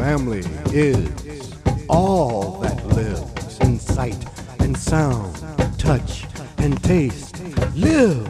family 0.00 0.42
is 0.72 1.52
all 1.86 2.58
that 2.60 2.82
lives 2.86 3.58
in 3.60 3.78
sight 3.78 4.16
and 4.60 4.74
sound, 4.74 5.36
touch 5.78 6.24
and 6.56 6.82
taste. 6.82 7.38
Live! 7.76 8.26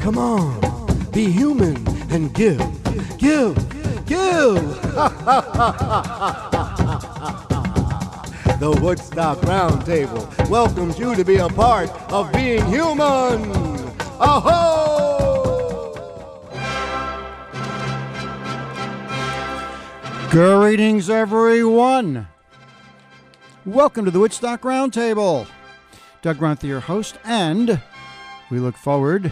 Come 0.00 0.18
on, 0.18 0.58
be 1.12 1.30
human 1.30 1.76
and 2.10 2.34
give, 2.34 2.58
give, 3.18 3.54
give! 4.04 4.56
the 8.58 8.76
Woodstock 8.82 9.38
Roundtable 9.42 10.26
welcomes 10.50 10.98
you 10.98 11.14
to 11.14 11.24
be 11.24 11.36
a 11.36 11.48
part 11.48 11.88
of 12.10 12.32
being 12.32 12.66
human! 12.66 13.52
Aho! 14.18 14.95
Greetings, 20.30 21.08
everyone. 21.08 22.26
Welcome 23.64 24.04
to 24.04 24.10
the 24.10 24.18
Woodstock 24.18 24.62
Roundtable. 24.62 25.46
Doug 26.20 26.38
Grunther, 26.38 26.64
your 26.64 26.80
host, 26.80 27.16
and 27.24 27.80
we 28.50 28.58
look 28.58 28.76
forward 28.76 29.30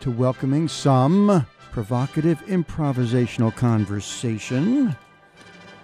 to 0.00 0.10
welcoming 0.10 0.66
some 0.66 1.46
provocative 1.70 2.40
improvisational 2.46 3.54
conversation. 3.54 4.96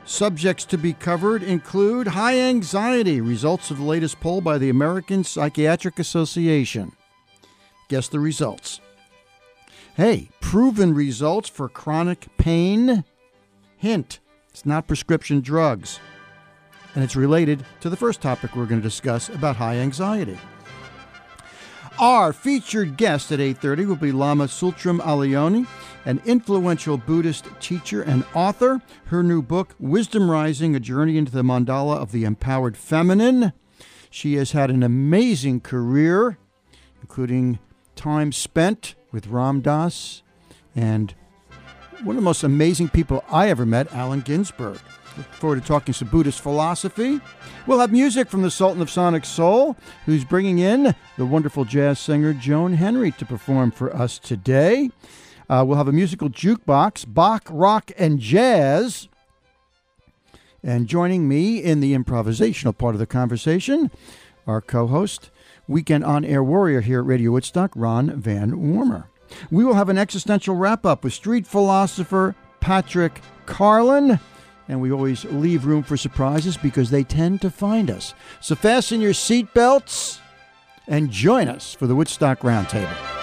Subjects 0.04 0.64
to 0.66 0.76
be 0.76 0.92
covered 0.92 1.44
include 1.44 2.08
high 2.08 2.40
anxiety, 2.40 3.20
results 3.20 3.70
of 3.70 3.78
the 3.78 3.84
latest 3.84 4.18
poll 4.18 4.40
by 4.40 4.58
the 4.58 4.70
American 4.70 5.22
Psychiatric 5.22 6.00
Association. 6.00 6.92
Guess 7.88 8.08
the 8.08 8.20
results. 8.20 8.80
Hey, 9.94 10.30
proven 10.40 10.94
results 10.94 11.48
for 11.48 11.68
chronic 11.68 12.26
pain. 12.38 13.04
Hint 13.76 14.18
it's 14.58 14.66
not 14.66 14.88
prescription 14.88 15.40
drugs. 15.40 16.00
And 16.96 17.04
it's 17.04 17.14
related 17.14 17.64
to 17.78 17.88
the 17.88 17.96
first 17.96 18.20
topic 18.20 18.56
we're 18.56 18.66
going 18.66 18.80
to 18.80 18.88
discuss 18.88 19.28
about 19.28 19.54
high 19.54 19.76
anxiety. 19.76 20.36
Our 22.00 22.32
featured 22.32 22.96
guest 22.96 23.30
at 23.30 23.38
8:30 23.38 23.86
will 23.86 23.94
be 23.94 24.10
Lama 24.10 24.46
Tsultrim 24.46 24.98
Allione, 24.98 25.68
an 26.04 26.20
influential 26.24 26.96
Buddhist 26.96 27.44
teacher 27.60 28.02
and 28.02 28.24
author. 28.34 28.82
Her 29.04 29.22
new 29.22 29.42
book, 29.42 29.76
Wisdom 29.78 30.28
Rising: 30.28 30.74
A 30.74 30.80
Journey 30.80 31.16
into 31.16 31.30
the 31.30 31.44
Mandala 31.44 31.96
of 31.96 32.10
the 32.10 32.24
Empowered 32.24 32.76
Feminine. 32.76 33.52
She 34.10 34.34
has 34.34 34.50
had 34.50 34.70
an 34.72 34.82
amazing 34.82 35.60
career, 35.60 36.36
including 37.00 37.60
time 37.94 38.32
spent 38.32 38.96
with 39.12 39.28
Ram 39.28 39.60
Dass 39.60 40.24
and 40.74 41.14
one 42.02 42.16
of 42.16 42.22
the 42.22 42.24
most 42.24 42.44
amazing 42.44 42.88
people 42.88 43.24
I 43.30 43.48
ever 43.48 43.66
met, 43.66 43.92
Allen 43.92 44.20
Ginsberg. 44.20 44.78
Look 45.16 45.26
forward 45.32 45.60
to 45.60 45.66
talking 45.66 45.92
some 45.92 46.08
Buddhist 46.08 46.40
philosophy. 46.40 47.20
We'll 47.66 47.80
have 47.80 47.90
music 47.90 48.28
from 48.28 48.42
the 48.42 48.50
Sultan 48.50 48.80
of 48.80 48.88
Sonic 48.88 49.24
Soul, 49.24 49.76
who's 50.06 50.24
bringing 50.24 50.60
in 50.60 50.94
the 51.16 51.26
wonderful 51.26 51.64
jazz 51.64 51.98
singer 51.98 52.32
Joan 52.32 52.74
Henry 52.74 53.10
to 53.12 53.26
perform 53.26 53.72
for 53.72 53.94
us 53.94 54.18
today. 54.18 54.90
Uh, 55.50 55.64
we'll 55.66 55.78
have 55.78 55.88
a 55.88 55.92
musical 55.92 56.28
jukebox, 56.28 57.12
Bach, 57.12 57.44
rock, 57.50 57.90
and 57.98 58.20
jazz. 58.20 59.08
And 60.62 60.86
joining 60.86 61.26
me 61.26 61.58
in 61.58 61.80
the 61.80 61.94
improvisational 61.94 62.76
part 62.76 62.94
of 62.94 62.98
the 62.98 63.06
conversation, 63.06 63.90
our 64.46 64.60
co 64.60 64.86
host, 64.86 65.30
weekend 65.66 66.04
on 66.04 66.24
air 66.24 66.44
warrior 66.44 66.80
here 66.80 67.00
at 67.00 67.06
Radio 67.06 67.32
Woodstock, 67.32 67.72
Ron 67.74 68.20
Van 68.20 68.72
Warmer. 68.72 69.08
We 69.50 69.64
will 69.64 69.74
have 69.74 69.88
an 69.88 69.98
existential 69.98 70.54
wrap 70.54 70.86
up 70.86 71.04
with 71.04 71.12
street 71.12 71.46
philosopher 71.46 72.34
Patrick 72.60 73.20
Carlin. 73.46 74.20
And 74.68 74.80
we 74.82 74.92
always 74.92 75.24
leave 75.26 75.64
room 75.64 75.82
for 75.82 75.96
surprises 75.96 76.56
because 76.56 76.90
they 76.90 77.02
tend 77.02 77.40
to 77.40 77.50
find 77.50 77.90
us. 77.90 78.14
So 78.40 78.54
fasten 78.54 79.00
your 79.00 79.14
seatbelts 79.14 80.20
and 80.86 81.10
join 81.10 81.48
us 81.48 81.74
for 81.74 81.86
the 81.86 81.94
Woodstock 81.94 82.40
Roundtable. 82.40 83.17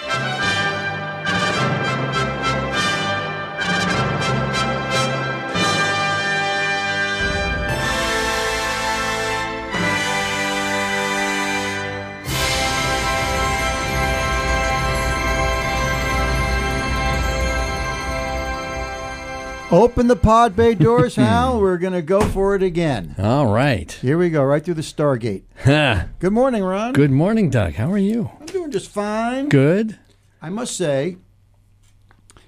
Open 19.76 20.06
the 20.06 20.16
pod 20.16 20.56
bay 20.56 20.74
doors, 20.74 21.16
Hal. 21.16 21.60
We're 21.60 21.76
going 21.76 21.92
to 21.92 22.00
go 22.00 22.22
for 22.22 22.54
it 22.54 22.62
again. 22.62 23.14
All 23.18 23.52
right. 23.52 23.92
Here 23.92 24.16
we 24.16 24.30
go, 24.30 24.42
right 24.42 24.64
through 24.64 24.72
the 24.72 24.80
Stargate. 24.80 25.42
Good 26.18 26.32
morning, 26.32 26.64
Ron. 26.64 26.94
Good 26.94 27.10
morning, 27.10 27.50
Doug. 27.50 27.74
How 27.74 27.92
are 27.92 27.98
you? 27.98 28.30
I'm 28.40 28.46
doing 28.46 28.70
just 28.70 28.88
fine. 28.88 29.50
Good. 29.50 29.98
I 30.40 30.48
must 30.48 30.74
say, 30.74 31.18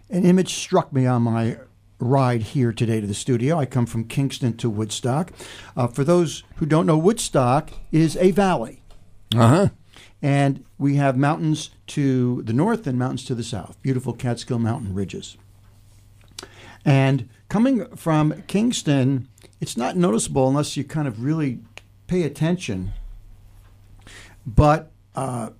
an 0.09 0.25
image 0.25 0.55
struck 0.55 0.91
me 0.91 1.05
on 1.05 1.21
my 1.21 1.59
ride 1.99 2.41
here 2.41 2.73
today 2.73 2.99
to 3.03 3.07
the 3.07 3.13
studio. 3.13 3.59
I 3.59 3.67
come 3.67 3.85
from 3.85 4.05
Kingston 4.05 4.57
to 4.57 4.71
Woodstock. 4.71 5.31
Uh, 5.77 5.87
for 5.87 6.05
those 6.05 6.45
who 6.57 6.65
don't 6.65 6.87
know, 6.87 6.97
Woodstock 6.97 7.69
is 7.93 8.17
a 8.17 8.31
valley. 8.31 8.81
Uh 9.37 9.49
huh. 9.49 9.69
And 10.23 10.65
we 10.79 10.97
have 10.97 11.19
mountains 11.19 11.69
to 11.89 12.41
the 12.45 12.55
north 12.55 12.87
and 12.87 12.99
mountains 12.99 13.27
to 13.27 13.35
the 13.35 13.45
south, 13.45 13.77
beautiful 13.83 14.15
Catskill 14.15 14.59
Mountain 14.59 14.95
ridges. 14.95 15.37
And 16.89 17.29
coming 17.51 17.85
from 17.97 18.45
Kingston, 18.47 19.29
it's 19.61 19.77
not 19.77 19.95
noticeable 19.95 20.49
unless 20.49 20.75
you 20.75 20.85
kind 20.85 21.07
of 21.07 21.23
really 21.23 21.59
pay 22.07 22.23
attention. 22.23 22.93
But 24.47 24.91
uh, 25.15 25.51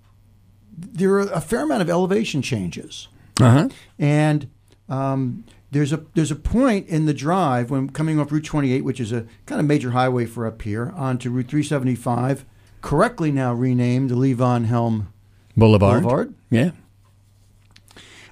there 0.75 1.13
are 1.13 1.31
a 1.31 1.43
fair 1.43 1.65
amount 1.65 1.83
of 1.83 1.91
elevation 1.91 2.41
changes. 2.41 3.09
Uh 3.39 3.51
huh. 3.51 3.69
And 3.99 4.49
um, 4.89 5.45
there's 5.71 5.93
a 5.93 6.03
there's 6.15 6.31
a 6.31 6.37
point 6.37 6.89
in 6.89 7.05
the 7.05 7.13
drive 7.13 7.71
when 7.71 7.91
coming 7.91 8.19
off 8.19 8.33
Route 8.33 8.47
28, 8.47 8.83
which 8.83 8.99
is 8.99 9.13
a 9.13 9.27
kind 9.45 9.61
of 9.61 9.67
major 9.67 9.91
highway 9.91 10.25
for 10.25 10.47
up 10.47 10.63
here, 10.63 10.95
onto 10.97 11.29
Route 11.29 11.49
375, 11.49 12.47
correctly 12.81 13.31
now 13.31 13.53
renamed 13.53 14.09
the 14.09 14.15
Levon 14.15 14.65
Helm 14.65 15.13
Boulevard. 15.55 16.05
Boulevard. 16.05 16.35
Yeah. 16.49 16.71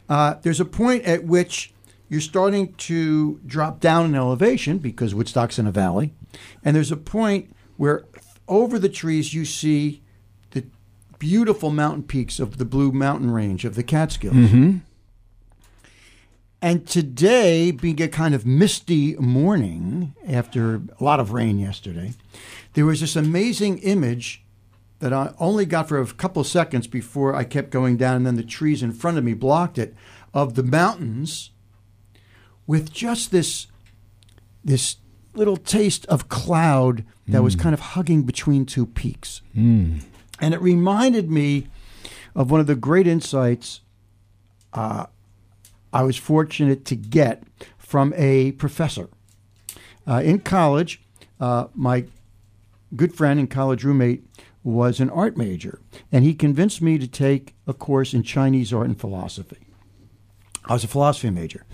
Uh, 0.09 0.37
there's 0.41 0.61
a 0.61 0.65
point 0.65 1.05
at 1.05 1.25
which 1.25 1.75
you're 2.09 2.21
starting 2.21 2.75
to 2.75 3.41
drop 3.47 3.81
down 3.81 4.07
in 4.07 4.15
elevation 4.15 4.79
because 4.79 5.15
Woodstock's 5.15 5.59
in 5.59 5.67
a 5.67 5.73
valley, 5.73 6.15
and 6.65 6.77
there's 6.77 6.93
a 6.93 6.97
point 6.97 7.55
where 7.77 8.05
over 8.49 8.79
the 8.79 8.89
trees 8.89 9.35
you 9.35 9.45
see 9.45 10.03
the 10.51 10.65
beautiful 11.19 11.71
mountain 11.71 12.03
peaks 12.03 12.39
of 12.39 12.59
the 12.59 12.65
Blue 12.65 12.93
Mountain 12.93 13.31
Range 13.31 13.65
of 13.65 13.75
the 13.75 13.83
Catskills. 13.83 14.35
Mm-hmm. 14.35 14.79
And 16.63 16.87
today, 16.87 17.71
being 17.71 18.01
a 18.01 18.09
kind 18.09 18.35
of 18.35 18.47
misty 18.47 19.15
morning 19.17 20.15
after 20.27 20.83
a 20.99 21.05
lot 21.05 21.21
of 21.21 21.33
rain 21.33 21.59
yesterday, 21.59 22.15
there 22.73 22.87
was 22.87 23.01
this 23.01 23.15
amazing 23.15 23.79
image 23.79 24.43
that 25.01 25.13
I 25.13 25.35
only 25.39 25.67
got 25.67 25.89
for 25.89 26.01
a 26.01 26.07
couple 26.07 26.41
of 26.41 26.47
seconds 26.47 26.87
before 26.87 27.35
I 27.35 27.45
kept 27.45 27.71
going 27.71 27.99
down, 27.99 28.17
and 28.17 28.27
then 28.27 28.37
the 28.37 28.43
trees 28.43 28.83
in 28.83 28.93
front 28.93 29.19
of 29.19 29.25
me 29.25 29.35
blocked 29.35 29.77
it 29.77 29.95
of 30.33 30.55
the 30.55 30.63
mountains 30.63 31.51
with 32.67 32.93
just 32.93 33.31
this 33.31 33.67
this 34.65 34.97
little 35.35 35.57
taste 35.57 36.07
of 36.07 36.29
cloud 36.29 37.05
that 37.29 37.43
was 37.43 37.55
kind 37.55 37.75
of 37.75 37.81
hugging 37.81 38.23
between 38.23 38.65
two 38.65 38.87
peaks. 38.87 39.43
Mm. 39.57 40.03
And 40.41 40.55
it 40.55 40.61
reminded 40.61 41.31
me 41.31 41.69
of 42.35 42.51
one 42.51 42.61
of 42.61 42.67
the 42.67 42.75
great 42.75 43.07
insights 43.07 43.81
uh, 44.73 45.07
I 45.93 46.03
was 46.03 46.17
fortunate 46.17 46.85
to 46.87 46.97
get 46.97 47.43
from 47.79 48.13
a 48.17 48.53
professor. 48.53 49.09
Uh, 50.07 50.23
in 50.25 50.41
college, 50.41 51.01
uh, 51.41 51.67
my 51.75 52.05
good 52.95 53.15
friend 53.15 53.41
and 53.41 53.51
college 53.51 53.85
roommate 53.85 54.25
was 54.63 55.01
an 55.01 55.11
art 55.11 55.37
major, 55.37 55.81
and 56.13 56.25
he 56.25 56.35
convinced 56.35 56.83
me 56.83 56.99
to 56.99 57.07
take 57.07 57.55
a 57.67 57.73
course 57.73 58.13
in 58.13 58.23
Chinese 58.23 58.73
art 58.73 58.87
and 58.87 59.01
philosophy. 59.01 59.67
I 60.67 60.73
was 60.73 60.85
a 60.85 60.89
philosophy 60.89 61.31
major. 61.31 61.65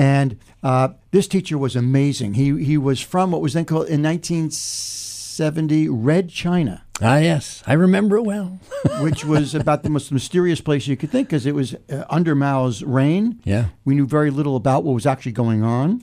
And 0.00 0.38
uh, 0.62 0.88
this 1.10 1.28
teacher 1.28 1.58
was 1.58 1.76
amazing. 1.76 2.32
He, 2.32 2.64
he 2.64 2.78
was 2.78 3.02
from 3.02 3.32
what 3.32 3.42
was 3.42 3.52
then 3.52 3.66
called 3.66 3.88
in 3.88 4.02
1970 4.02 5.90
Red 5.90 6.30
China. 6.30 6.84
Ah, 7.02 7.18
yes. 7.18 7.62
I 7.66 7.74
remember 7.74 8.16
it 8.16 8.22
well. 8.22 8.60
which 9.00 9.26
was 9.26 9.54
about 9.54 9.82
the 9.82 9.90
most 9.90 10.10
mysterious 10.10 10.62
place 10.62 10.86
you 10.86 10.96
could 10.96 11.10
think 11.10 11.28
because 11.28 11.44
it 11.44 11.54
was 11.54 11.74
uh, 11.90 12.04
under 12.08 12.34
Mao's 12.34 12.82
reign. 12.82 13.42
Yeah. 13.44 13.66
We 13.84 13.94
knew 13.94 14.06
very 14.06 14.30
little 14.30 14.56
about 14.56 14.84
what 14.84 14.94
was 14.94 15.04
actually 15.04 15.32
going 15.32 15.62
on. 15.62 16.02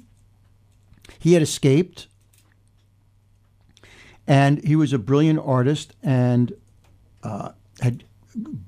He 1.17 1.33
had 1.33 1.41
escaped, 1.41 2.05
and 4.27 4.63
he 4.63 4.75
was 4.75 4.93
a 4.93 4.99
brilliant 4.99 5.39
artist 5.43 5.95
and 6.03 6.53
uh, 7.23 7.53
had 7.81 8.03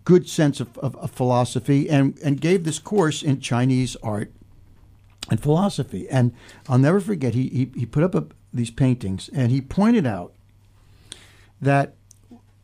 good 0.05 0.27
sense 0.27 0.59
of, 0.59 0.75
of, 0.79 0.95
of 0.95 1.11
philosophy 1.11 1.87
and, 1.87 2.17
and 2.23 2.41
gave 2.41 2.63
this 2.63 2.79
course 2.79 3.21
in 3.21 3.39
Chinese 3.39 3.95
art 4.01 4.33
and 5.29 5.41
philosophy. 5.41 6.07
And 6.09 6.33
I'll 6.67 6.77
never 6.77 6.99
forget, 6.99 7.33
he, 7.33 7.49
he, 7.49 7.79
he 7.79 7.85
put 7.85 8.03
up 8.03 8.15
a, 8.15 8.25
these 8.53 8.71
paintings, 8.71 9.29
and 9.33 9.51
he 9.51 9.61
pointed 9.61 10.05
out 10.07 10.33
that 11.61 11.95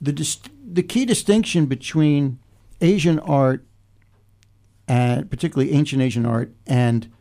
the 0.01 0.11
dis- 0.11 0.39
the 0.67 0.83
key 0.83 1.05
distinction 1.05 1.65
between 1.67 2.39
Asian 2.81 3.19
art 3.19 3.65
and 4.87 5.29
particularly 5.29 5.71
ancient 5.73 6.01
Asian 6.01 6.25
art 6.25 6.53
and 6.67 7.11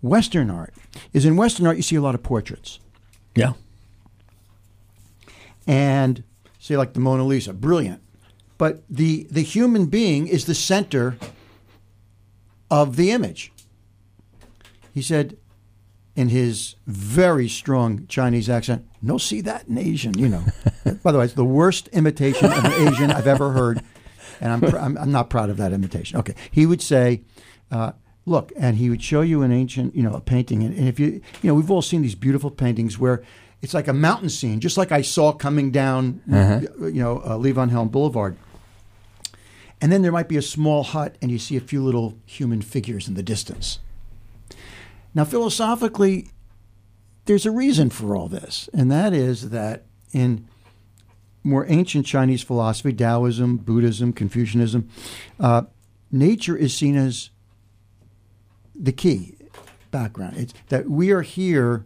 Western 0.00 0.50
art 0.50 0.74
is 1.12 1.24
in 1.24 1.36
Western 1.36 1.66
art 1.66 1.76
you 1.76 1.82
see 1.82 1.96
a 1.96 2.00
lot 2.02 2.14
of 2.14 2.22
portraits 2.22 2.80
Yeah. 3.34 3.52
and 5.66 6.22
say 6.58 6.76
like 6.76 6.92
the 6.94 7.00
Mona 7.00 7.24
Lisa, 7.24 7.52
brilliant. 7.52 8.02
But 8.58 8.82
the 8.88 9.26
the 9.30 9.42
human 9.42 9.86
being 9.86 10.26
is 10.28 10.44
the 10.46 10.54
center 10.54 11.16
of 12.70 12.96
the 12.96 13.10
image. 13.10 13.52
He 14.92 15.02
said 15.02 15.36
in 16.14 16.28
his 16.28 16.76
very 16.86 17.48
strong 17.48 18.06
Chinese 18.06 18.50
accent, 18.50 18.86
no 19.00 19.16
see 19.18 19.40
that 19.40 19.66
in 19.66 19.78
Asian, 19.78 20.18
you 20.18 20.28
know. 20.28 20.44
By 21.02 21.12
the 21.12 21.18
way, 21.18 21.24
it's 21.24 21.34
the 21.34 21.44
worst 21.44 21.88
imitation 21.88 22.52
of 22.52 22.64
an 22.64 22.72
Asian 22.88 23.10
I've 23.10 23.26
ever 23.26 23.52
heard. 23.52 23.82
And 24.40 24.52
I'm, 24.52 24.60
pr- 24.60 24.78
I'm, 24.78 24.98
I'm 24.98 25.12
not 25.12 25.30
proud 25.30 25.50
of 25.50 25.56
that 25.56 25.72
imitation. 25.72 26.18
Okay. 26.18 26.34
He 26.50 26.66
would 26.66 26.82
say, 26.82 27.22
uh, 27.70 27.92
look, 28.26 28.52
and 28.56 28.76
he 28.76 28.90
would 28.90 29.02
show 29.02 29.22
you 29.22 29.42
an 29.42 29.52
ancient, 29.52 29.94
you 29.96 30.02
know, 30.02 30.12
a 30.12 30.20
painting. 30.20 30.62
And, 30.62 30.76
and 30.76 30.88
if 30.88 31.00
you, 31.00 31.06
you 31.06 31.48
know, 31.48 31.54
we've 31.54 31.70
all 31.70 31.82
seen 31.82 32.02
these 32.02 32.14
beautiful 32.14 32.50
paintings 32.50 32.98
where 32.98 33.22
it's 33.62 33.72
like 33.72 33.88
a 33.88 33.92
mountain 33.92 34.28
scene, 34.28 34.60
just 34.60 34.76
like 34.76 34.92
I 34.92 35.02
saw 35.02 35.32
coming 35.32 35.70
down, 35.70 36.20
you 36.80 37.00
know, 37.02 37.18
uh, 37.18 37.38
Levon 37.38 37.70
Helm 37.70 37.88
Boulevard. 37.88 38.36
And 39.80 39.90
then 39.90 40.02
there 40.02 40.12
might 40.12 40.28
be 40.28 40.36
a 40.36 40.42
small 40.42 40.84
hut, 40.84 41.16
and 41.22 41.30
you 41.30 41.38
see 41.38 41.56
a 41.56 41.60
few 41.60 41.82
little 41.82 42.18
human 42.26 42.62
figures 42.62 43.08
in 43.08 43.14
the 43.14 43.22
distance. 43.22 43.78
Now, 45.14 45.24
philosophically, 45.24 46.28
there's 47.26 47.46
a 47.46 47.50
reason 47.50 47.90
for 47.90 48.16
all 48.16 48.28
this, 48.28 48.68
and 48.72 48.90
that 48.90 49.12
is 49.12 49.50
that 49.50 49.84
in 50.12 50.48
more 51.44 51.66
ancient 51.68 52.06
Chinese 52.06 52.42
philosophy, 52.42 52.92
Taoism, 52.92 53.58
Buddhism, 53.58 54.12
Confucianism, 54.12 54.88
uh, 55.40 55.62
nature 56.10 56.56
is 56.56 56.74
seen 56.74 56.96
as 56.96 57.30
the 58.74 58.92
key 58.92 59.36
background. 59.90 60.36
It's 60.36 60.54
that 60.68 60.88
we 60.88 61.10
are 61.10 61.22
here, 61.22 61.84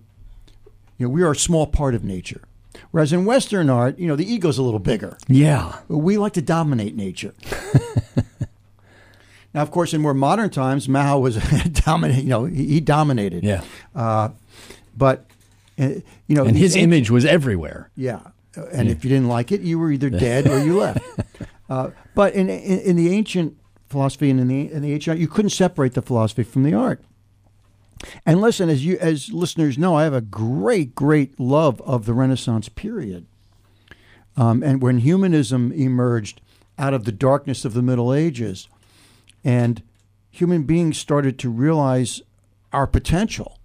you 0.99 1.07
know, 1.07 1.11
we 1.11 1.23
are 1.23 1.33
a 1.33 1.37
small 1.37 1.67
part 1.67 1.95
of 1.95 2.05
nature. 2.05 2.43
Whereas 2.91 3.13
in 3.13 3.25
Western 3.25 3.71
art, 3.71 3.99
you 3.99 4.07
know, 4.07 4.17
the 4.17 4.31
ego's 4.31 4.59
a 4.59 4.63
little 4.63 4.79
bigger. 4.79 5.17
Yeah. 5.29 5.81
We 5.89 6.19
like 6.19 6.35
to 6.35 6.43
dominate 6.43 6.95
nature. 6.95 7.35
now, 9.57 9.63
of 9.63 9.71
course, 9.71 9.95
in 9.95 10.03
more 10.03 10.13
modern 10.13 10.51
times, 10.51 10.87
Mao 10.87 11.19
was 11.19 11.37
dominant. 11.87 12.23
You 12.23 12.29
know, 12.29 12.45
he, 12.45 12.67
he 12.67 12.81
dominated. 12.81 13.43
Yeah. 13.43 13.65
Uh, 13.95 14.29
but 14.95 15.25
uh, 15.79 15.89
you 16.27 16.37
know, 16.37 16.45
And 16.45 16.55
his 16.55 16.77
image 16.77 17.11
was 17.11 17.25
everywhere. 17.25 17.91
yeah. 17.97 18.21
And 18.73 18.89
if 18.89 19.03
you 19.05 19.09
didn't 19.11 19.29
like 19.29 19.53
it, 19.53 19.63
you 19.63 19.79
were 19.79 19.91
either 19.91 20.09
dead 20.11 20.47
or 20.47 20.63
you 20.63 20.79
left. 20.79 21.01
Uh, 21.69 21.91
but 22.15 22.33
in, 22.33 22.49
in 22.49 22.79
in 22.79 22.95
the 22.95 23.13
ancient 23.13 23.57
philosophy 23.89 24.31
and 24.31 24.39
in 24.39 24.47
the 24.47 24.71
in 24.71 24.83
the 24.83 24.93
ancient 24.93 25.15
art, 25.15 25.19
you 25.19 25.27
couldn't 25.27 25.51
separate 25.51 25.95
the 25.95 26.01
philosophy 26.01 26.45
from 26.45 26.63
the 26.63 26.73
art. 26.73 27.03
And 28.25 28.41
listen, 28.41 28.69
as 28.69 28.87
you 28.87 28.97
as 29.01 29.33
listeners 29.33 29.77
know, 29.77 29.97
I 29.97 30.05
have 30.05 30.15
a 30.15 30.21
great 30.21 30.95
great 30.95 31.41
love 31.41 31.81
of 31.81 32.07
the 32.07 32.15
Renaissance 32.15 32.69
period. 32.69 33.27
Um, 34.37 34.63
and 34.63 34.81
when 34.81 34.99
humanism 34.99 35.73
emerged 35.73 36.41
out 36.79 36.95
of 36.95 37.03
the 37.03 37.11
darkness 37.11 37.65
of 37.65 37.75
the 37.75 37.83
Middle 37.83 38.15
Ages, 38.15 38.69
and 39.47 39.81
human 40.29 40.65
beings 40.65 40.99
started 40.99 41.39
to 41.39 41.49
realize 41.49 42.21
our 42.73 42.87
potential 42.87 43.61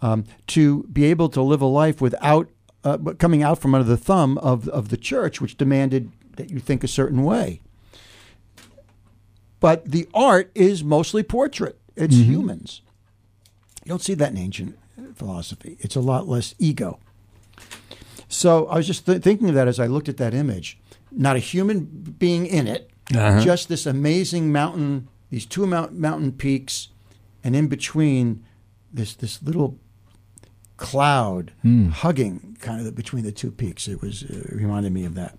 um, 0.00 0.24
to 0.46 0.84
be 0.84 1.04
able 1.04 1.28
to 1.28 1.42
live 1.42 1.60
a 1.60 1.66
life 1.66 2.00
without 2.00 2.48
uh, 2.84 2.96
coming 3.18 3.42
out 3.42 3.58
from 3.58 3.74
under 3.74 3.86
the 3.86 3.98
thumb 3.98 4.38
of 4.38 4.66
of 4.68 4.88
the 4.88 4.96
church, 4.96 5.40
which 5.40 5.58
demanded 5.58 6.10
that 6.36 6.50
you 6.50 6.58
think 6.58 6.82
a 6.82 6.88
certain 6.88 7.22
way. 7.22 7.60
But 9.60 9.90
the 9.90 10.08
art 10.14 10.50
is 10.54 10.82
mostly 10.82 11.22
portrait; 11.22 11.78
it's 11.94 12.14
humans. 12.16 12.80
You 13.84 13.90
don't 13.90 14.02
see 14.02 14.14
that 14.14 14.30
in 14.30 14.38
ancient 14.38 14.78
philosophy. 15.14 15.76
It's 15.80 15.96
a 15.96 16.00
lot 16.00 16.26
less 16.26 16.54
ego. 16.58 16.98
So 18.28 18.66
I 18.66 18.76
was 18.76 18.86
just 18.86 19.04
th- 19.04 19.22
thinking 19.22 19.48
of 19.48 19.54
that 19.54 19.68
as 19.68 19.80
I 19.80 19.86
looked 19.86 20.08
at 20.08 20.16
that 20.18 20.32
image. 20.32 20.78
Not 21.10 21.36
a 21.36 21.40
human 21.40 21.84
being 22.18 22.46
in 22.46 22.66
it, 22.66 22.90
Uh-huh. 23.14 23.40
just 23.40 23.68
this 23.68 23.86
amazing 23.86 24.52
mountain, 24.52 25.08
these 25.30 25.46
two 25.46 25.66
mount- 25.66 25.94
mountain 25.98 26.32
peaks, 26.32 26.88
and 27.42 27.56
in 27.56 27.66
between 27.68 28.44
this 28.92 29.14
this 29.14 29.42
little 29.42 29.78
cloud 30.76 31.52
hugging 31.92 32.56
kind 32.60 32.86
of 32.86 32.94
between 32.94 33.24
the 33.24 33.32
two 33.32 33.50
peaks. 33.50 33.88
It 33.88 34.00
was 34.00 34.22
uh, 34.24 34.48
reminded 34.52 34.92
me 34.92 35.04
of 35.04 35.14
that. 35.14 35.36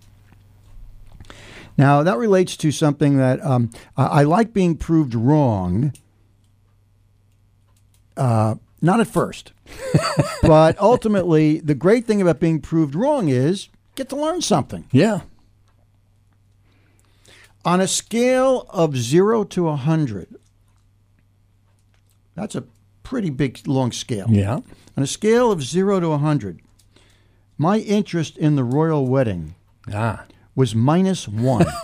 Now 1.78 2.04
that 2.04 2.18
relates 2.18 2.58
to 2.58 2.72
something 2.72 3.18
that 3.18 3.44
um, 3.46 3.70
I, 3.96 4.06
I 4.06 4.24
like 4.24 4.54
being 4.54 4.76
proved 4.76 5.16
wrong. 5.16 5.94
Uh, 8.18 8.56
not 8.82 9.00
at 9.00 9.08
first, 9.08 9.54
but 10.42 10.78
ultimately, 10.80 11.60
the 11.60 11.76
great 11.76 12.06
thing 12.06 12.22
about 12.22 12.40
being 12.40 12.60
proved 12.60 12.96
wrong 12.96 13.30
is 13.30 13.70
get 13.96 14.10
to 14.10 14.16
learn 14.16 14.42
something. 14.42 14.88
Yeah. 14.92 15.22
On 17.66 17.82
a 17.82 17.88
scale 17.88 18.66
of 18.70 18.96
zero 18.98 19.44
to 19.46 19.68
a 19.68 19.76
hundred, 19.76 20.36
that's 22.36 22.56
a 22.56 22.64
pretty 23.04 23.30
big, 23.30 23.60
long 23.68 23.92
scale. 23.92 24.28
Yeah. 24.30 24.60
On 24.98 25.04
a 25.04 25.08
scale 25.08 25.52
of 25.52 25.62
zero 25.64 26.00
to 26.00 26.08
a 26.12 26.18
hundred, 26.18 26.62
my 27.58 27.80
interest 27.80 28.38
in 28.38 28.56
the 28.56 28.64
royal 28.64 29.06
wedding 29.08 29.56
Ah. 29.92 30.26
was 30.56 30.74
minus 30.76 31.28
one. 31.28 31.66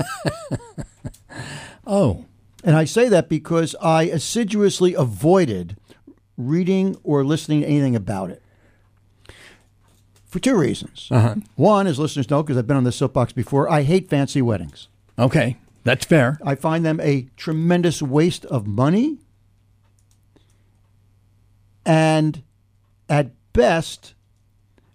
Oh. 1.87 2.25
and 2.63 2.75
I 2.75 2.85
say 2.85 3.09
that 3.09 3.29
because 3.29 3.75
I 3.79 4.03
assiduously 4.03 4.95
avoided 4.95 5.77
reading 6.35 6.97
or 7.03 7.23
listening 7.23 7.61
to 7.61 7.67
anything 7.67 7.95
about 7.95 8.31
it. 8.31 8.41
For 10.25 10.39
two 10.39 10.55
reasons. 10.57 11.07
Uh-huh. 11.11 11.35
One, 11.55 11.85
as 11.85 11.99
listeners 11.99 12.27
know, 12.29 12.41
because 12.41 12.57
I've 12.57 12.65
been 12.65 12.75
on 12.77 12.83
this 12.83 12.95
soapbox 12.95 13.33
before, 13.33 13.69
I 13.69 13.83
hate 13.83 14.09
fancy 14.09 14.41
weddings. 14.41 14.87
Okay. 15.19 15.57
That's 15.85 16.03
fair. 16.03 16.39
I 16.43 16.55
find 16.55 16.83
them 16.83 16.99
a 16.99 17.29
tremendous 17.37 18.01
waste 18.01 18.43
of 18.45 18.65
money 18.65 19.19
and 21.85 22.41
at 23.07 23.31
best 23.53 24.15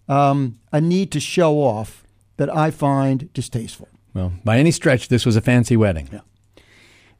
um, 0.08 0.58
a 0.72 0.80
need 0.80 1.12
to 1.12 1.20
show 1.20 1.58
off 1.62 2.04
that 2.38 2.54
I 2.54 2.72
find 2.72 3.32
distasteful. 3.32 3.88
Well, 4.12 4.32
by 4.44 4.58
any 4.58 4.72
stretch, 4.72 5.06
this 5.06 5.24
was 5.24 5.36
a 5.36 5.40
fancy 5.40 5.76
wedding. 5.76 6.08
Yeah. 6.12 6.20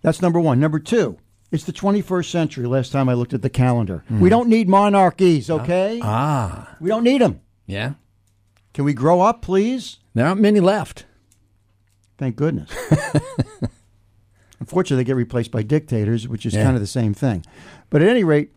That's 0.03 0.21
number 0.21 0.41
one. 0.41 0.59
Number 0.59 0.81
two, 0.81 1.19
it's 1.53 1.63
the 1.63 1.73
21st 1.73 2.29
century. 2.29 2.67
Last 2.67 2.91
time 2.91 3.09
I 3.09 3.15
looked 3.15 3.35
at 3.35 3.43
the 3.43 3.51
calendar, 3.51 4.03
we 4.11 4.29
don't 4.29 4.49
need 4.49 4.69
monarchies, 4.69 5.49
okay? 5.49 6.01
Ah. 6.03 6.77
we 6.81 6.89
don't 6.89 7.05
need 7.05 7.21
them. 7.21 7.41
Yeah. 7.67 7.93
Can 8.75 8.85
we 8.85 8.95
grow 8.95 9.21
up, 9.21 9.43
please? 9.43 9.99
There 10.15 10.27
aren't 10.27 10.41
many 10.41 10.59
left. 10.59 11.05
Thank 12.21 12.37
goodness. 12.37 12.71
Unfortunately, 14.61 15.03
they 15.03 15.07
get 15.07 15.17
replaced 15.17 15.51
by 15.51 15.63
dictators, 15.63 16.29
which 16.29 16.45
is 16.45 16.53
Yeah. 16.53 16.65
kind 16.65 16.77
of 16.77 16.83
the 16.83 16.87
same 16.87 17.15
thing. 17.15 17.45
But 17.89 18.03
at 18.03 18.09
any 18.09 18.25
rate, 18.25 18.53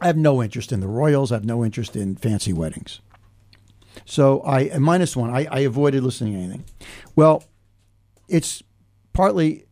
I 0.00 0.08
have 0.08 0.16
no 0.16 0.42
interest 0.42 0.72
in 0.72 0.80
the 0.80 0.88
royals. 0.88 1.30
I 1.30 1.36
have 1.36 1.44
no 1.44 1.64
interest 1.64 1.94
in 1.94 2.16
fancy 2.16 2.52
weddings. 2.52 3.00
So 4.04 4.42
I 4.44 4.76
minus 4.78 5.16
one. 5.16 5.30
I, 5.30 5.46
I 5.52 5.60
avoided 5.60 6.02
listening 6.02 6.32
to 6.32 6.38
anything. 6.40 6.64
Well, 7.14 7.44
it's 8.28 8.60
partly 9.12 9.66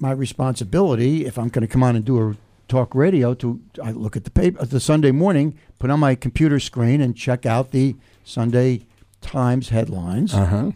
my 0.00 0.10
responsibility 0.10 1.24
if 1.26 1.38
I'm 1.38 1.48
going 1.48 1.62
to 1.62 1.68
come 1.72 1.84
on 1.84 1.94
and 1.94 2.04
do 2.04 2.20
a 2.30 2.36
talk 2.66 2.92
radio 2.92 3.34
to 3.34 3.60
I 3.80 3.92
look 3.92 4.16
at 4.16 4.24
the 4.24 4.32
paper 4.32 4.66
the 4.66 4.80
Sunday 4.80 5.12
morning, 5.12 5.56
put 5.78 5.90
on 5.90 6.00
my 6.00 6.16
computer 6.16 6.58
screen 6.58 7.00
and 7.00 7.16
check 7.16 7.46
out 7.46 7.70
the 7.70 7.94
Sunday 8.24 8.82
Times 9.20 9.68
headlines. 9.68 10.34
Uh 10.34 10.44
huh. 10.46 10.70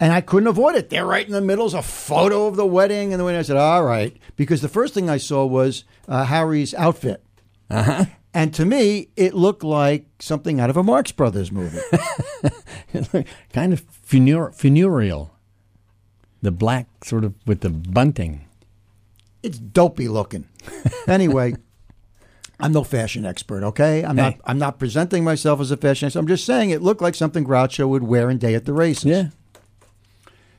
And 0.00 0.12
I 0.12 0.20
couldn't 0.20 0.46
avoid 0.46 0.76
it. 0.76 0.90
There, 0.90 1.04
right 1.04 1.26
in 1.26 1.32
the 1.32 1.40
middle, 1.40 1.66
is 1.66 1.74
a 1.74 1.82
photo 1.82 2.46
of 2.46 2.56
the 2.56 2.66
wedding. 2.66 3.12
And 3.12 3.18
the 3.18 3.24
wedding, 3.24 3.40
I 3.40 3.42
said, 3.42 3.56
all 3.56 3.84
right. 3.84 4.16
Because 4.36 4.60
the 4.60 4.68
first 4.68 4.94
thing 4.94 5.10
I 5.10 5.16
saw 5.16 5.44
was 5.44 5.84
uh, 6.06 6.24
Harry's 6.24 6.72
outfit. 6.74 7.24
Uh 7.68 7.82
huh. 7.82 8.04
And 8.34 8.54
to 8.54 8.64
me, 8.64 9.08
it 9.16 9.34
looked 9.34 9.64
like 9.64 10.06
something 10.20 10.60
out 10.60 10.70
of 10.70 10.76
a 10.76 10.82
Marx 10.82 11.10
Brothers 11.12 11.50
movie. 11.50 11.80
kind 13.52 13.72
of 13.72 13.80
funereal. 13.90 15.34
The 16.42 16.52
black 16.52 16.86
sort 17.04 17.24
of 17.24 17.34
with 17.46 17.62
the 17.62 17.70
bunting. 17.70 18.46
it's 19.42 19.58
dopey 19.58 20.06
looking. 20.08 20.46
Anyway, 21.08 21.56
I'm 22.60 22.72
no 22.72 22.84
fashion 22.84 23.24
expert, 23.24 23.64
okay? 23.64 24.04
I'm 24.04 24.14
not 24.16 24.36
I'm 24.44 24.58
not 24.58 24.78
presenting 24.78 25.24
myself 25.24 25.60
as 25.60 25.70
a 25.70 25.76
fashion 25.76 26.06
expert. 26.06 26.20
I'm 26.20 26.28
just 26.28 26.44
saying 26.44 26.70
it 26.70 26.82
looked 26.82 27.02
like 27.02 27.14
something 27.14 27.44
Groucho 27.44 27.88
would 27.88 28.04
wear 28.04 28.30
in 28.30 28.38
Day 28.38 28.54
at 28.54 28.66
the 28.66 28.72
Races. 28.72 29.04
Yeah. 29.04 29.28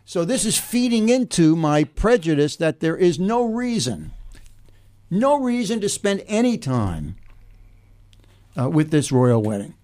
So 0.10 0.26
this 0.26 0.44
is 0.44 0.58
feeding 0.58 1.08
into 1.10 1.56
my 1.56 1.84
prejudice 1.84 2.56
that 2.56 2.80
there 2.80 2.98
is 2.98 3.20
no 3.20 3.44
reason, 3.44 4.12
no 5.12 5.40
reason 5.40 5.82
to 5.82 5.88
spend 5.88 6.24
any 6.26 6.58
time 6.58 7.16
uh, 8.60 8.72
with 8.72 8.90
this 8.90 9.12
royal 9.12 9.44
wedding. 9.44 9.76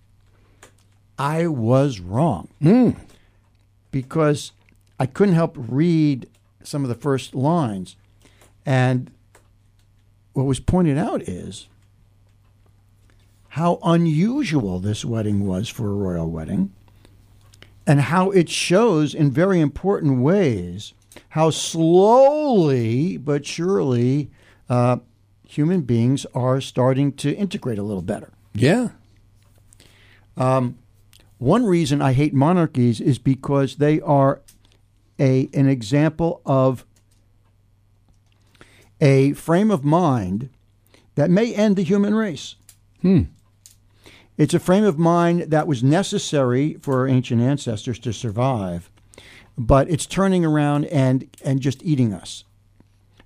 I 1.19 1.45
was 1.45 1.99
wrong 1.99 2.47
Hmm. 2.59 2.93
because 3.91 4.51
I 4.99 5.05
couldn't 5.05 5.35
help 5.35 5.57
read 5.59 6.27
some 6.63 6.81
of 6.81 6.89
the 6.89 6.95
first 6.95 7.35
lines. 7.35 7.95
And 8.65 9.11
what 10.33 10.47
was 10.47 10.59
pointed 10.59 10.97
out 10.97 11.21
is 11.21 11.67
how 13.49 13.77
unusual 13.83 14.79
this 14.79 15.05
wedding 15.05 15.45
was 15.45 15.69
for 15.69 15.87
a 15.87 15.93
royal 15.93 16.31
wedding 16.31 16.73
and 17.87 18.01
how 18.01 18.31
it 18.31 18.49
shows 18.49 19.13
in 19.13 19.31
very 19.31 19.59
important 19.59 20.21
ways 20.21 20.93
how 21.29 21.49
slowly 21.49 23.17
but 23.17 23.45
surely 23.45 24.29
uh, 24.69 24.97
human 25.47 25.81
beings 25.81 26.25
are 26.33 26.59
starting 26.59 27.11
to 27.13 27.33
integrate 27.35 27.77
a 27.77 27.83
little 27.83 28.01
better. 28.01 28.33
Yeah. 28.53 28.89
One 31.37 31.65
reason 31.65 32.01
I 32.01 32.13
hate 32.13 32.33
monarchies 32.33 32.99
is 33.01 33.19
because 33.19 33.75
they 33.75 34.01
are 34.01 34.41
a 35.19 35.49
an 35.53 35.67
example 35.67 36.41
of 36.45 36.85
a 38.99 39.33
frame 39.33 39.71
of 39.71 39.83
mind 39.83 40.49
that 41.15 41.29
may 41.29 41.53
end 41.53 41.75
the 41.75 41.83
human 41.83 42.15
race. 42.15 42.55
It's 44.37 44.53
a 44.53 44.59
frame 44.59 44.83
of 44.83 44.99
mind 44.99 45.43
that 45.43 45.67
was 45.67 45.83
necessary 45.83 46.73
for 46.75 46.99
our 46.99 47.07
ancient 47.07 47.41
ancestors 47.41 47.99
to 47.99 48.11
survive, 48.11 48.89
but 49.57 49.89
it's 49.89 50.05
turning 50.05 50.43
around 50.43 50.85
and 50.85 51.29
and 51.43 51.61
just 51.61 51.83
eating 51.83 52.13
us. 52.13 52.43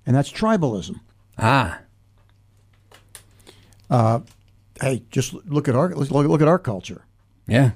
And 0.06 0.16
that's 0.16 0.32
tribalism. 0.32 1.00
Ah. 1.38 1.82
Hey, 4.82 5.04
just 5.12 5.34
look 5.46 5.68
at 5.68 5.76
our 5.76 5.94
look, 5.96 6.10
look 6.12 6.42
at 6.42 6.48
our 6.48 6.60
culture. 6.60 7.06
Yeah. 7.48 7.72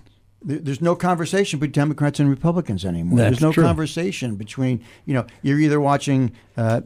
There's 0.46 0.82
no 0.82 0.96
conversation 0.96 1.60
between 1.60 1.72
Democrats 1.72 2.20
and 2.20 2.30
Republicans 2.30 2.84
anymore. 2.84 3.18
That's 3.18 3.36
There's 3.36 3.42
no 3.42 3.54
true. 3.54 3.64
conversation 3.64 4.36
between, 4.36 4.84
you 5.06 5.14
know, 5.14 5.26
you're 5.42 5.60
either 5.60 5.80
watching 5.80 6.34
uh, 6.58 6.82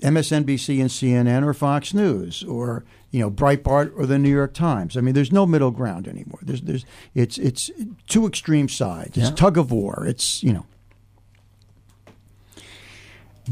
MSNBC 0.00 0.80
and 0.80 0.90
CNN 0.90 1.44
or 1.44 1.54
Fox 1.54 1.92
News 1.94 2.42
or, 2.44 2.84
you 3.10 3.20
know, 3.20 3.30
Breitbart 3.30 3.92
or 3.96 4.06
the 4.06 4.18
New 4.18 4.30
York 4.30 4.54
Times. 4.54 4.96
I 4.96 5.00
mean, 5.00 5.14
there's 5.14 5.32
no 5.32 5.46
middle 5.46 5.70
ground 5.70 6.08
anymore. 6.08 6.38
There's, 6.42 6.62
there's, 6.62 6.84
it's, 7.14 7.38
it's 7.38 7.70
two 8.08 8.26
extreme 8.26 8.68
sides. 8.68 9.16
It's 9.16 9.28
Yeah. 9.30 9.34
tug 9.34 9.58
of 9.58 9.70
war. 9.70 10.04
It's, 10.06 10.42
you 10.42 10.52
know. 10.52 10.66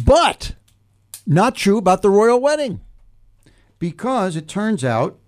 But 0.05 0.55
not 1.27 1.55
true 1.55 1.79
about 1.79 2.03
the 2.03 2.11
royal 2.11 2.41
wedding 2.41 2.81
because 3.79 4.37
it 4.37 4.49
turns 4.49 4.85
out, 4.85 5.19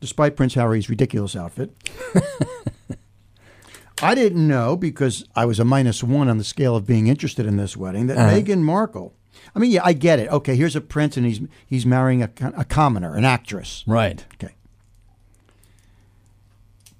despite 0.00 0.36
Prince 0.36 0.54
Harry's 0.54 0.88
ridiculous 0.90 1.36
outfit, 1.36 1.70
I 4.02 4.14
didn't 4.14 4.46
know 4.48 4.76
because 4.76 5.24
I 5.36 5.44
was 5.44 5.60
a 5.60 5.64
minus 5.64 6.02
one 6.02 6.28
on 6.28 6.38
the 6.38 6.44
scale 6.44 6.74
of 6.74 6.86
being 6.86 7.06
interested 7.06 7.46
in 7.46 7.56
this 7.56 7.76
wedding 7.76 8.06
that 8.06 8.16
uh-huh. 8.16 8.30
Meghan 8.36 8.60
Markle. 8.60 9.14
I 9.54 9.58
mean, 9.58 9.70
yeah, 9.70 9.80
I 9.84 9.92
get 9.92 10.18
it. 10.18 10.28
Okay, 10.30 10.54
here's 10.56 10.76
a 10.76 10.80
prince 10.80 11.16
and 11.16 11.26
he's 11.26 11.40
he's 11.66 11.84
marrying 11.86 12.22
a, 12.22 12.30
a 12.56 12.64
commoner, 12.64 13.14
an 13.16 13.24
actress. 13.24 13.84
Right. 13.86 14.24
Okay. 14.34 14.54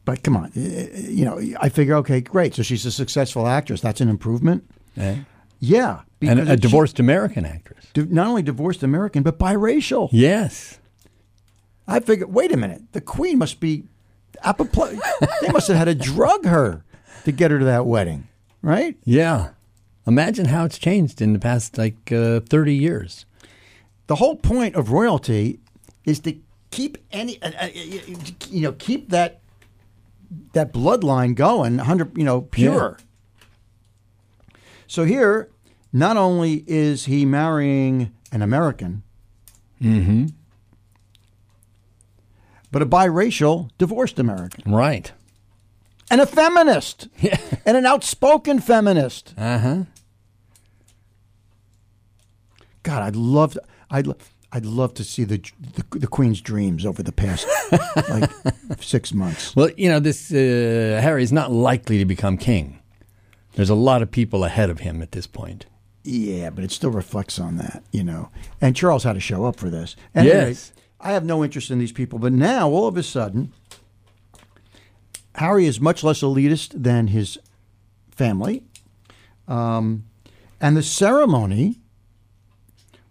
But 0.04 0.22
come 0.22 0.36
on, 0.36 0.50
eh, 0.56 0.88
you 1.08 1.24
know, 1.24 1.40
I 1.60 1.68
figure, 1.68 1.94
okay, 1.96 2.20
great. 2.20 2.54
So 2.54 2.62
she's 2.62 2.84
a 2.86 2.90
successful 2.90 3.46
actress. 3.46 3.80
That's 3.80 4.00
an 4.00 4.08
improvement. 4.08 4.68
Yeah. 4.96 5.16
Yeah, 5.62 6.00
And 6.22 6.40
a 6.40 6.46
she- 6.52 6.56
divorced 6.56 6.98
American 6.98 7.44
actress. 7.44 7.86
not 7.94 8.26
only 8.28 8.42
divorced 8.42 8.82
American, 8.82 9.22
but 9.22 9.38
biracial. 9.38 10.08
Yes. 10.10 10.78
I 11.86 12.00
figure, 12.00 12.26
wait 12.26 12.50
a 12.50 12.56
minute, 12.56 12.82
the 12.92 13.00
queen 13.02 13.36
must 13.38 13.60
be 13.60 13.84
apoplectic. 14.42 15.00
they 15.42 15.50
must 15.52 15.68
have 15.68 15.76
had 15.76 15.84
to 15.84 15.94
drug 15.94 16.46
her 16.46 16.82
to 17.24 17.32
get 17.32 17.50
her 17.50 17.58
to 17.58 17.64
that 17.66 17.84
wedding, 17.84 18.26
right? 18.62 18.96
Yeah. 19.04 19.50
Imagine 20.06 20.46
how 20.46 20.64
it's 20.64 20.78
changed 20.78 21.20
in 21.20 21.32
the 21.32 21.38
past 21.38 21.78
like 21.78 22.10
uh, 22.12 22.40
30 22.40 22.74
years. 22.74 23.26
the 24.06 24.16
whole 24.16 24.36
point 24.36 24.74
of 24.74 24.90
royalty 24.90 25.60
is 26.04 26.18
to 26.20 26.34
keep 26.70 26.98
any 27.12 27.40
uh, 27.42 27.50
uh, 27.60 27.68
you 28.48 28.60
know 28.62 28.72
keep 28.72 29.10
that 29.10 29.40
that 30.52 30.72
bloodline 30.72 31.34
going 31.34 31.76
100 31.76 32.16
you 32.16 32.24
know 32.24 32.40
pure 32.42 32.96
so 34.86 35.04
here 35.04 35.48
not 35.92 36.16
only 36.16 36.64
is 36.66 37.04
he 37.06 37.24
marrying 37.24 38.10
an 38.32 38.42
american 38.42 39.02
but 42.72 42.82
a 42.82 42.86
biracial 42.86 43.70
divorced 43.78 44.18
american 44.18 44.72
Right. 44.72 45.12
And 46.10 46.20
a 46.20 46.26
feminist 46.26 47.08
and 47.66 47.76
an 47.76 47.86
outspoken 47.86 48.60
feminist 48.60 49.34
Uh 49.38 49.58
huh. 49.58 49.82
God, 52.82 53.02
I'd 53.02 53.16
love 53.16 53.54
to, 53.54 53.62
I'd 53.90 54.06
I'd 54.52 54.66
love 54.66 54.94
to 54.94 55.04
see 55.04 55.24
the, 55.24 55.38
the 55.76 55.98
the 56.00 56.06
Queen's 56.06 56.40
dreams 56.40 56.84
over 56.86 57.02
the 57.02 57.12
past 57.12 57.46
like 58.08 58.30
six 58.80 59.12
months. 59.12 59.54
Well, 59.54 59.70
you 59.76 59.88
know, 59.88 60.00
this 60.00 60.32
uh, 60.32 60.98
Harry's 61.02 61.32
not 61.32 61.52
likely 61.52 61.98
to 61.98 62.04
become 62.04 62.36
king. 62.36 62.78
There's 63.54 63.70
a 63.70 63.74
lot 63.74 64.02
of 64.02 64.10
people 64.10 64.44
ahead 64.44 64.70
of 64.70 64.80
him 64.80 65.02
at 65.02 65.12
this 65.12 65.26
point. 65.26 65.66
Yeah, 66.04 66.50
but 66.50 66.64
it 66.64 66.70
still 66.70 66.90
reflects 66.90 67.38
on 67.38 67.56
that, 67.58 67.82
you 67.92 68.02
know. 68.02 68.30
And 68.60 68.74
Charles 68.74 69.04
had 69.04 69.12
to 69.14 69.20
show 69.20 69.44
up 69.44 69.56
for 69.56 69.68
this. 69.68 69.96
Rate, 70.14 70.26
Yes. 70.26 70.72
I 71.00 71.12
have 71.12 71.24
no 71.24 71.44
interest 71.44 71.70
in 71.70 71.78
these 71.78 71.92
people, 71.92 72.18
but 72.18 72.32
now 72.32 72.70
all 72.70 72.86
of 72.88 72.96
a 72.96 73.02
sudden, 73.02 73.52
Harry 75.36 75.66
is 75.66 75.80
much 75.80 76.02
less 76.04 76.20
elitist 76.22 76.70
than 76.82 77.08
his 77.08 77.38
family, 78.10 78.62
um, 79.48 80.04
and 80.60 80.76
the 80.76 80.82
ceremony 80.82 81.76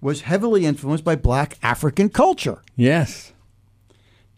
was 0.02 0.22
heavily 0.22 0.66
influenced 0.66 1.04
by 1.04 1.16
Black 1.16 1.58
African 1.62 2.10
culture. 2.10 2.62
Yes. 2.76 3.34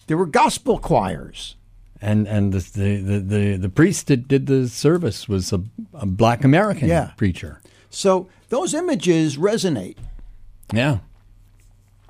There 0.07 0.17
were 0.17 0.25
gospel 0.25 0.79
choirs. 0.79 1.55
And 2.03 2.27
and 2.27 2.51
the 2.51 2.59
the 2.59 3.19
the, 3.19 3.57
the, 3.57 3.69
priest 3.69 4.07
that 4.07 4.27
did 4.27 4.47
the 4.47 4.67
service 4.67 5.29
was 5.29 5.53
a, 5.53 5.61
a 5.93 6.07
black 6.07 6.43
American 6.43 6.87
Yeah. 6.87 7.11
preacher. 7.15 7.61
So 7.91 8.27
those 8.49 8.73
images 8.73 9.37
resonate 9.37 9.97
Yeah. 10.73 10.99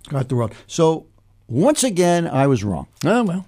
Got 0.07 0.29
the 0.29 0.35
world. 0.35 0.53
So 0.65 1.07
once 1.49 1.83
again, 1.83 2.25
I 2.25 2.47
was 2.47 2.63
wrong. 2.63 2.87
Oh 3.03 3.23
well. 3.23 3.45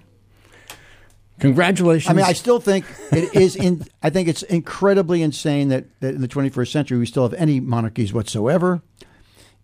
Congratulations. 1.40 2.10
I 2.10 2.14
mean, 2.14 2.24
I 2.24 2.32
still 2.32 2.60
think 2.60 2.84
it 3.10 3.34
is. 3.34 3.56
In, 3.56 3.84
I 4.02 4.10
think 4.10 4.28
it's 4.28 4.42
incredibly 4.44 5.20
insane 5.22 5.68
that, 5.68 5.84
that 6.00 6.14
in 6.14 6.20
the 6.20 6.28
21st 6.28 6.70
century 6.70 6.98
we 6.98 7.06
still 7.06 7.24
have 7.24 7.34
any 7.34 7.58
monarchies 7.60 8.12
whatsoever, 8.12 8.82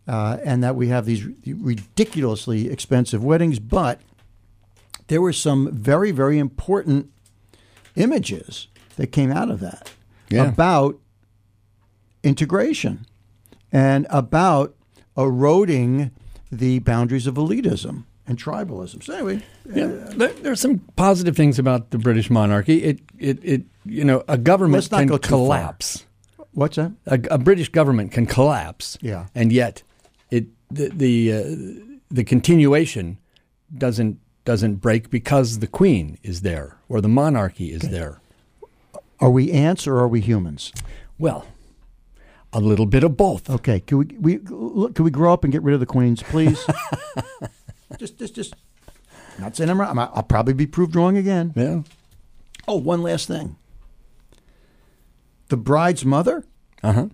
uh, 0.09 0.39
and 0.45 0.65
that 0.65 0.75
we 0.75 0.89
have 0.89 1.07
these 1.07 1.25
ridiculously 1.47 2.69
expensive 2.69 3.23
weddings. 3.23 3.59
But 3.61 4.01
there 5.07 5.21
were 5.23 5.33
some 5.33 5.71
very, 5.73 6.11
very 6.11 6.39
important 6.39 7.11
images 7.95 8.67
that 8.97 9.09
came 9.09 9.31
out 9.31 9.51
of 9.51 9.61
that 9.61 9.93
Yeah. 10.29 10.49
about 10.49 10.99
integration 12.23 13.07
and 13.73 14.07
about 14.11 14.75
eroding 15.17 16.11
the 16.51 16.81
boundaries 16.81 17.27
of 17.27 17.35
elitism 17.37 18.05
and 18.31 18.39
tribalism. 18.39 19.03
So 19.03 19.13
anyway, 19.15 19.43
Yeah, 19.71 19.87
there, 20.17 20.29
there 20.29 20.53
are 20.53 20.57
some 20.57 20.79
positive 20.97 21.37
things 21.37 21.59
about 21.59 21.91
the 21.91 21.99
British 21.99 22.31
monarchy. 22.31 22.83
It, 22.83 23.01
it, 23.19 23.39
it 23.43 23.63
you 23.85 24.05
know, 24.05 24.23
a 24.29 24.39
government 24.39 24.89
can 24.89 25.09
far. 25.09 25.19
collapse. 25.19 26.07
what's 26.53 26.77
that? 26.77 26.93
A, 27.07 27.21
a 27.33 27.39
British 27.39 27.69
government 27.69 28.13
can 28.13 28.27
collapse. 28.27 28.97
Yeah. 29.03 29.27
and 29.35 29.53
yet 29.53 29.83
it 30.31 30.47
the 30.71 30.89
the, 30.89 31.33
uh, 31.33 31.97
the 32.11 32.25
continuation 32.25 33.19
doesn't 33.77 34.19
doesn't 34.45 34.77
break 34.77 35.11
because 35.11 35.59
the 35.59 35.67
Queen 35.67 36.17
is 36.23 36.41
there 36.41 36.79
or 36.89 37.01
the 37.01 37.09
monarchy 37.09 37.73
is 37.73 37.83
there. 37.83 38.21
Are 39.19 39.31
we 39.31 39.53
ants 39.53 39.87
or 39.87 39.99
are 39.99 40.09
we 40.09 40.21
humans? 40.21 40.73
Well, 41.19 41.47
a 42.53 42.61
little 42.61 42.87
bit 42.87 43.05
of 43.05 43.17
both. 43.17 43.51
Okay, 43.51 43.81
can 43.81 43.99
we, 43.99 44.05
we 44.19 44.39
look, 44.49 44.95
can 44.95 45.05
we 45.05 45.11
grow 45.11 45.33
up 45.33 45.45
and 45.45 45.53
get 45.53 45.63
rid 45.63 45.75
of 45.75 45.81
the 45.81 45.87
queens, 45.87 46.23
please? 46.23 46.59
just, 47.99 48.19
just, 48.19 48.35
just. 48.35 48.55
Not 49.39 49.57
saying 49.57 49.71
I'm. 49.71 49.81
I'm, 49.81 49.99
I'll 49.99 50.23
probably 50.23 50.55
be 50.55 50.67
proved 50.67 50.95
wrong 50.97 51.17
again. 51.17 51.53
Yeah. 51.57 51.83
Oh, 52.69 52.77
one 52.77 53.03
last 53.03 53.27
thing. 53.27 53.57
The 55.49 55.57
bride's 55.57 56.05
mother 56.05 56.45
Uh 56.83 56.93
huh. 56.93 57.07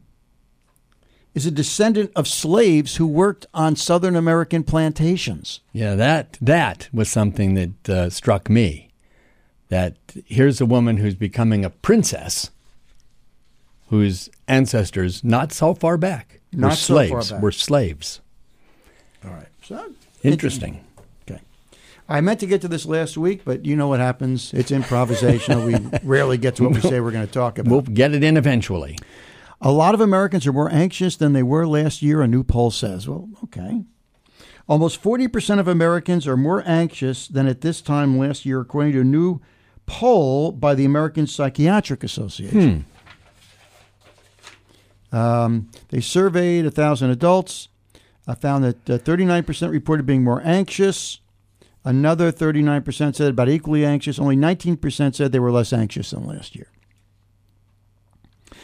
is 1.35 1.47
a 1.47 1.51
descendant 1.51 2.11
of 2.15 2.29
slaves 2.29 2.97
who 2.97 3.07
worked 3.07 3.47
on 3.55 3.77
Southern 3.77 4.17
American 4.17 4.63
plantations. 4.65 5.61
Yeah, 5.73 5.95
that 5.95 6.37
that 6.43 6.89
was 6.93 7.09
something 7.09 7.55
that 7.55 7.89
uh, 7.89 8.11
struck 8.11 8.51
me. 8.51 8.91
That 9.69 9.97
here's 10.27 10.61
a 10.61 10.67
woman 10.67 10.99
who's 10.99 11.15
becoming 11.15 11.65
a 11.65 11.71
princess, 11.71 12.51
whose 13.89 14.29
ancestors 14.47 15.25
not 15.25 15.53
so 15.53 15.75
far 15.75 15.97
back 15.97 16.41
were 16.53 16.61
Not 16.61 16.75
so 16.75 16.95
far 16.95 17.07
slaves. 17.23 17.31
back. 17.33 17.43
Were 17.43 17.53
slaves. 17.53 18.21
All 19.25 19.31
right. 19.33 19.49
So 19.63 19.93
Interesting. 20.33 20.85
Okay. 21.29 21.41
I 22.09 22.21
meant 22.21 22.41
to 22.41 22.47
get 22.47 22.61
to 22.63 22.69
this 22.69 22.87
last 22.87 23.17
week, 23.17 23.43
but 23.45 23.65
you 23.65 23.77
know 23.77 23.89
what 23.89 24.01
happens. 24.01 24.53
It's 24.55 24.71
improvisational. 24.71 25.67
we 25.67 25.99
rarely 26.09 26.39
get 26.39 26.57
to 26.57 26.65
what 26.65 26.75
we 26.75 26.81
say 26.81 27.01
we're 27.01 27.13
going 27.13 27.27
to 27.27 27.33
talk 27.33 27.59
about. 27.59 27.71
We'll 27.71 27.83
get 27.83 28.15
it 28.15 28.23
in 28.23 28.37
eventually. 28.37 28.99
A 29.61 29.73
lot 29.73 29.95
of 29.95 30.01
Americans 30.01 30.47
are 30.47 30.53
more 30.53 30.71
anxious 30.71 31.17
than 31.17 31.33
they 31.33 31.43
were 31.43 31.67
last 31.67 32.03
year, 32.03 32.21
a 32.21 32.29
new 32.29 32.45
poll 32.45 32.71
says. 32.71 33.09
Well, 33.09 33.29
okay. 33.45 33.85
Almost 34.69 35.03
40% 35.03 35.61
of 35.61 35.69
Americans 35.69 36.27
are 36.27 36.37
more 36.37 36.63
anxious 36.67 37.29
than 37.29 37.47
at 37.47 37.61
this 37.61 37.81
time 37.81 38.19
last 38.19 38.45
year, 38.45 38.61
according 38.61 38.93
to 38.93 39.01
a 39.01 39.05
new 39.05 39.41
poll 39.87 40.51
by 40.53 40.75
the 40.75 40.85
American 40.85 41.27
Psychiatric 41.27 42.03
Association. 42.03 42.85
Um, 45.13 45.71
they 45.89 46.01
surveyed 46.01 46.65
1,000 46.65 47.11
adults, 47.11 47.69
uh, 48.27 48.35
found 48.35 48.65
that 48.65 48.91
uh, 48.91 48.99
39% 48.99 49.71
reported 49.71 50.07
being 50.07 50.25
more 50.25 50.43
anxious. 50.45 51.21
Another 51.85 52.33
39% 52.33 53.15
said 53.15 53.31
about 53.31 53.49
equally 53.49 53.85
anxious. 53.85 54.19
Only 54.19 54.37
19% 54.37 55.15
said 55.15 55.31
they 55.31 55.39
were 55.39 55.53
less 55.53 55.73
anxious 55.73 56.11
than 56.11 56.27
last 56.27 56.57
year. 56.57 56.69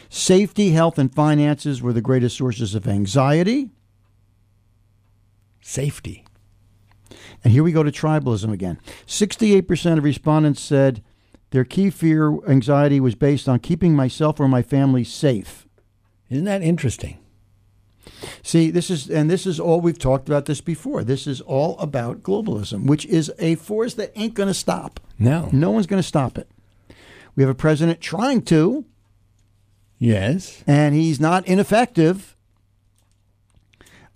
Safety, 0.08 0.70
health, 0.70 0.98
and 0.98 1.14
finances 1.14 1.80
were 1.80 1.92
the 1.92 2.00
greatest 2.00 2.36
sources 2.36 2.74
of 2.74 2.88
anxiety. 2.88 3.70
Safety. 5.60 6.26
And 7.44 7.52
here 7.52 7.62
we 7.62 7.72
go 7.72 7.82
to 7.82 7.92
tribalism 7.92 8.52
again. 8.52 8.78
68% 9.06 9.98
of 9.98 10.04
respondents 10.04 10.60
said 10.60 11.02
their 11.50 11.64
key 11.64 11.90
fear, 11.90 12.36
anxiety, 12.48 12.98
was 12.98 13.14
based 13.14 13.48
on 13.48 13.60
keeping 13.60 13.94
myself 13.94 14.40
or 14.40 14.48
my 14.48 14.62
family 14.62 15.04
safe. 15.04 15.66
Isn't 16.28 16.44
that 16.44 16.62
interesting? 16.62 17.21
See, 18.42 18.70
this 18.70 18.90
is, 18.90 19.08
and 19.08 19.30
this 19.30 19.46
is 19.46 19.60
all 19.60 19.80
we've 19.80 19.98
talked 19.98 20.28
about 20.28 20.46
this 20.46 20.60
before. 20.60 21.04
This 21.04 21.26
is 21.28 21.40
all 21.40 21.78
about 21.78 22.22
globalism, 22.22 22.86
which 22.86 23.06
is 23.06 23.32
a 23.38 23.54
force 23.54 23.94
that 23.94 24.10
ain't 24.16 24.34
going 24.34 24.48
to 24.48 24.54
stop. 24.54 24.98
No. 25.18 25.48
No 25.52 25.70
one's 25.70 25.86
going 25.86 26.02
to 26.02 26.06
stop 26.08 26.36
it. 26.36 26.48
We 27.36 27.42
have 27.44 27.50
a 27.50 27.54
president 27.54 28.00
trying 28.00 28.42
to, 28.42 28.84
Yes. 29.98 30.64
and 30.66 30.94
he's 30.94 31.20
not 31.20 31.46
ineffective. 31.46 32.36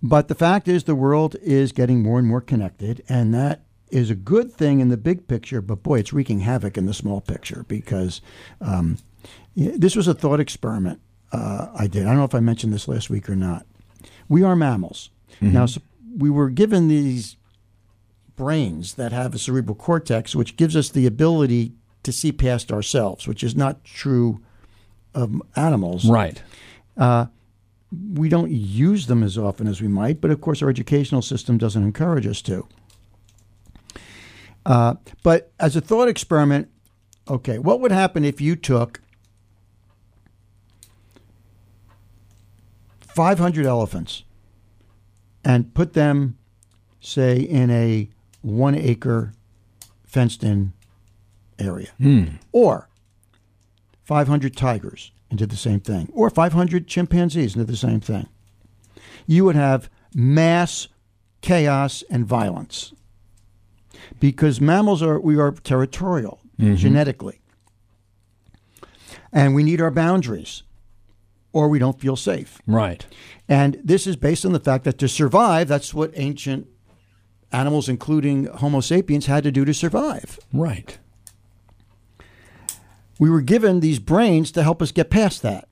But 0.03 0.27
the 0.27 0.35
fact 0.35 0.67
is, 0.67 0.83
the 0.83 0.93
world 0.93 1.35
is 1.41 1.71
getting 1.71 2.03
more 2.03 2.19
and 2.19 2.27
more 2.27 2.41
connected, 2.41 3.03
and 3.09 3.33
that 3.33 3.61
is 3.89 4.09
a 4.11 4.15
good 4.15 4.51
thing 4.51 4.79
in 4.79 4.89
the 4.89 4.97
big 4.97 5.27
picture. 5.27 5.61
But 5.61 5.81
boy, 5.81 5.99
it's 5.99 6.13
wreaking 6.13 6.41
havoc 6.41 6.77
in 6.77 6.85
the 6.85 6.93
small 6.93 7.21
picture 7.21 7.65
because 7.67 8.21
um, 8.61 8.97
this 9.55 9.95
was 9.95 10.07
a 10.07 10.13
thought 10.13 10.39
experiment 10.39 10.99
uh, 11.31 11.67
I 11.73 11.87
did. 11.87 12.03
I 12.03 12.09
don't 12.09 12.17
know 12.17 12.25
if 12.25 12.35
I 12.35 12.41
mentioned 12.41 12.73
this 12.73 12.87
last 12.87 13.09
week 13.09 13.29
or 13.29 13.35
not. 13.35 13.65
We 14.29 14.43
are 14.43 14.55
mammals. 14.55 15.09
Now, 15.41 15.65
so 15.67 15.81
we 16.17 16.29
were 16.29 16.49
given 16.49 16.87
these 16.87 17.35
brains 18.35 18.95
that 18.95 19.11
have 19.11 19.35
a 19.35 19.37
cerebral 19.39 19.75
cortex, 19.75 20.35
which 20.35 20.57
gives 20.57 20.75
us 20.75 20.89
the 20.89 21.05
ability 21.05 21.73
to 22.03 22.11
see 22.11 22.31
past 22.31 22.71
ourselves, 22.71 23.27
which 23.27 23.43
is 23.43 23.55
not 23.55 23.83
true 23.83 24.39
of 25.13 25.41
animals 25.55 26.07
Right. 26.09 26.41
we 28.15 28.29
don't 28.29 28.51
use 28.51 29.07
them 29.07 29.23
as 29.23 29.37
often 29.37 29.67
as 29.67 29.81
we 29.81 29.87
might, 29.87 30.19
but 30.21 30.29
of 30.31 30.41
course, 30.41 30.61
our 30.61 30.69
educational 30.69 31.21
system 31.21 31.57
doesn't 31.57 31.83
encourage 31.83 32.27
us 32.27 32.41
to. 32.43 32.67
Uh, 34.65 34.95
but 35.23 35.51
as 35.59 35.75
a 35.75 35.81
thought 35.81 36.07
experiment, 36.09 36.69
okay, 37.29 37.57
what 37.57 37.79
would 37.79 37.91
happen 37.91 38.25
if 38.25 38.41
you 38.41 38.55
took 38.55 39.01
500 43.17 43.65
elephants 43.65 44.23
and 45.43 45.73
put 45.73 45.93
them, 45.93 46.37
say, 46.99 47.39
in 47.39 47.71
a 47.71 48.09
one 48.41 48.75
acre 48.75 49.33
fenced 50.05 50.43
in 50.43 50.73
area? 51.57 51.89
Hmm. 51.97 52.25
Or 52.51 52.89
500 54.03 54.55
tigers 54.55 55.11
into 55.31 55.47
the 55.47 55.55
same 55.55 55.79
thing, 55.79 56.11
or 56.13 56.29
500 56.29 56.87
chimpanzees 56.87 57.55
into 57.55 57.65
the 57.65 57.75
same 57.75 57.99
thing. 57.99 58.29
You 59.25 59.45
would 59.45 59.55
have 59.55 59.89
mass 60.13 60.87
chaos 61.41 62.03
and 62.11 62.23
violence. 62.23 62.93
Because 64.19 64.61
mammals 64.61 65.01
are 65.01 65.19
we 65.19 65.39
are 65.39 65.51
territorial 65.53 66.39
mm-hmm. 66.59 66.75
genetically, 66.75 67.41
and 69.33 69.55
we 69.55 69.63
need 69.63 69.81
our 69.81 69.89
boundaries, 69.89 70.61
or 71.57 71.67
we 71.67 71.79
don't 71.79 71.99
feel 71.99 72.15
safe. 72.15 72.61
Right. 72.67 73.03
And 73.49 73.81
this 73.83 74.05
is 74.05 74.15
based 74.15 74.45
on 74.45 74.51
the 74.51 74.59
fact 74.59 74.83
that 74.83 74.99
to 74.99 75.07
survive, 75.07 75.67
that's 75.67 75.91
what 75.91 76.11
ancient 76.13 76.67
animals, 77.51 77.89
including 77.89 78.45
Homo 78.45 78.79
sapiens, 78.79 79.25
had 79.25 79.43
to 79.43 79.51
do 79.51 79.65
to 79.65 79.73
survive. 79.73 80.37
Right. 80.53 80.99
we 83.19 83.27
were 83.27 83.41
given 83.41 83.79
these 83.79 83.97
brains 83.97 84.51
to 84.51 84.61
help 84.61 84.83
us 84.83 84.91
get 84.91 85.09
past 85.09 85.41
that 85.41 85.67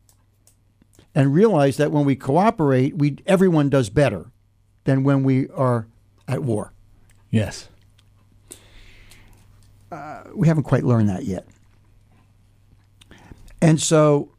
and 1.13 1.35
realize 1.35 1.77
that 1.77 1.91
when 1.91 2.03
we 2.03 2.15
cooperate, 2.15 2.97
we 2.97 3.17
everyone 3.27 3.69
does 3.69 3.91
better 3.91 4.31
than 4.85 5.03
when 5.03 5.21
we 5.21 5.47
are 5.49 5.87
at 6.27 6.41
war. 6.41 6.73
Yes. 7.29 7.69
Uh, 9.91 10.23
we 10.33 10.47
haven't 10.47 10.63
quite 10.63 10.83
learned 10.83 11.09
that 11.09 11.25
yet. 11.25 11.45
And 13.61 13.79
so 13.79 14.34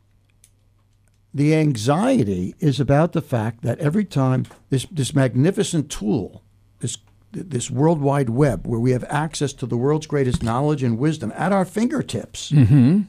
the 1.37 1.55
anxiety 1.55 2.55
is 2.61 2.81
about 2.81 3.13
the 3.13 3.21
fact 3.21 3.61
that 3.61 3.79
every 3.79 4.07
time 4.07 4.47
this 4.71 4.87
this 4.87 5.15
magnificent 5.15 5.91
tool, 5.91 6.43
this 6.79 6.97
this 7.31 7.71
World 7.71 8.01
Wide 8.01 8.31
Web, 8.31 8.67
where 8.67 8.81
we 8.81 8.93
have 8.93 9.05
access 9.05 9.53
to 9.55 9.67
the 9.67 9.77
world's 9.77 10.07
greatest 10.07 10.43
knowledge 10.43 10.83
and 10.83 10.99
wisdom 10.99 11.31
at 11.37 11.53
our 11.53 11.67
fingertips, 11.67 12.51
mm-hmm. 12.51 13.03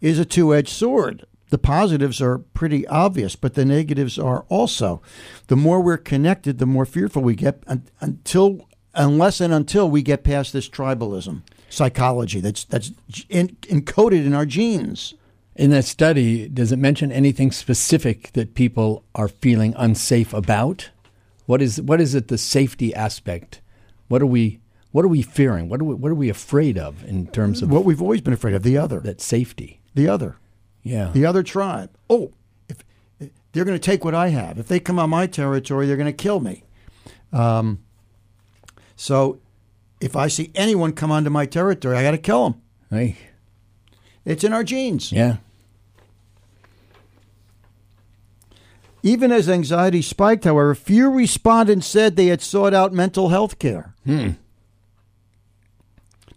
is 0.00 0.20
a 0.20 0.24
two 0.24 0.54
edged 0.54 0.68
sword. 0.68 1.26
The 1.50 1.58
positives 1.58 2.22
are 2.22 2.38
pretty 2.38 2.86
obvious, 2.86 3.34
but 3.34 3.54
the 3.54 3.64
negatives 3.64 4.16
are 4.16 4.44
also. 4.48 5.02
The 5.48 5.56
more 5.56 5.80
we're 5.80 5.96
connected, 5.96 6.58
the 6.58 6.66
more 6.66 6.86
fearful 6.86 7.22
we 7.22 7.34
get 7.34 7.64
un- 7.66 7.88
until, 8.00 8.68
unless 8.94 9.40
and 9.40 9.52
until 9.52 9.90
we 9.90 10.02
get 10.02 10.22
past 10.22 10.52
this 10.52 10.68
tribalism 10.68 11.42
psychology 11.68 12.38
that's 12.38 12.62
that's 12.62 12.92
in, 13.28 13.48
encoded 13.62 14.24
in 14.24 14.34
our 14.34 14.46
genes. 14.46 15.14
In 15.56 15.70
that 15.70 15.84
study, 15.84 16.48
does 16.48 16.72
it 16.72 16.78
mention 16.78 17.12
anything 17.12 17.52
specific 17.52 18.32
that 18.32 18.54
people 18.54 19.04
are 19.14 19.28
feeling 19.28 19.72
unsafe 19.76 20.34
about? 20.34 20.90
What 21.46 21.62
is 21.62 21.80
what 21.80 22.00
is 22.00 22.14
it 22.14 22.28
the 22.28 22.38
safety 22.38 22.92
aspect? 22.94 23.60
What 24.08 24.20
are 24.22 24.26
we 24.26 24.60
what 24.90 25.04
are 25.04 25.08
we 25.08 25.22
fearing? 25.22 25.68
What 25.68 25.80
are 25.80 25.84
we 25.84 25.94
what 25.94 26.10
are 26.10 26.14
we 26.16 26.28
afraid 26.28 26.76
of 26.78 27.04
in 27.04 27.28
terms 27.28 27.62
of 27.62 27.70
What 27.70 27.84
we've 27.84 28.02
always 28.02 28.20
been 28.20 28.32
afraid 28.34 28.54
of 28.54 28.62
the 28.64 28.76
other, 28.78 28.98
that 29.00 29.20
safety? 29.20 29.80
the 29.94 30.08
other, 30.08 30.36
Yeah. 30.82 31.10
the 31.12 31.24
other 31.24 31.44
tribe. 31.44 31.90
Oh, 32.10 32.32
if 32.68 32.78
they're 33.52 33.64
going 33.64 33.78
to 33.78 33.90
take 33.90 34.04
what 34.04 34.14
I 34.14 34.28
have, 34.30 34.58
if 34.58 34.66
they 34.66 34.80
come 34.80 34.98
on 34.98 35.10
my 35.10 35.28
territory, 35.28 35.86
they're 35.86 35.96
going 35.96 36.06
to 36.06 36.12
kill 36.12 36.40
me. 36.40 36.64
Um, 37.32 37.78
so, 38.96 39.38
if 40.00 40.16
I 40.16 40.26
see 40.26 40.50
anyone 40.56 40.92
come 40.92 41.12
onto 41.12 41.30
my 41.30 41.46
territory, 41.46 41.96
I 41.96 42.02
got 42.02 42.10
to 42.12 42.18
kill 42.18 42.50
them. 42.50 42.62
Hey. 42.90 43.16
It's 44.24 44.42
in 44.42 44.52
our 44.52 44.64
genes. 44.64 45.12
Yeah. 45.12 45.36
Even 49.04 49.30
as 49.30 49.50
anxiety 49.50 50.00
spiked, 50.00 50.44
however, 50.44 50.74
few 50.74 51.10
respondents 51.10 51.86
said 51.86 52.16
they 52.16 52.28
had 52.28 52.40
sought 52.40 52.72
out 52.72 52.90
mental 52.90 53.28
health 53.28 53.58
care. 53.58 53.94
Hmm. 54.06 54.30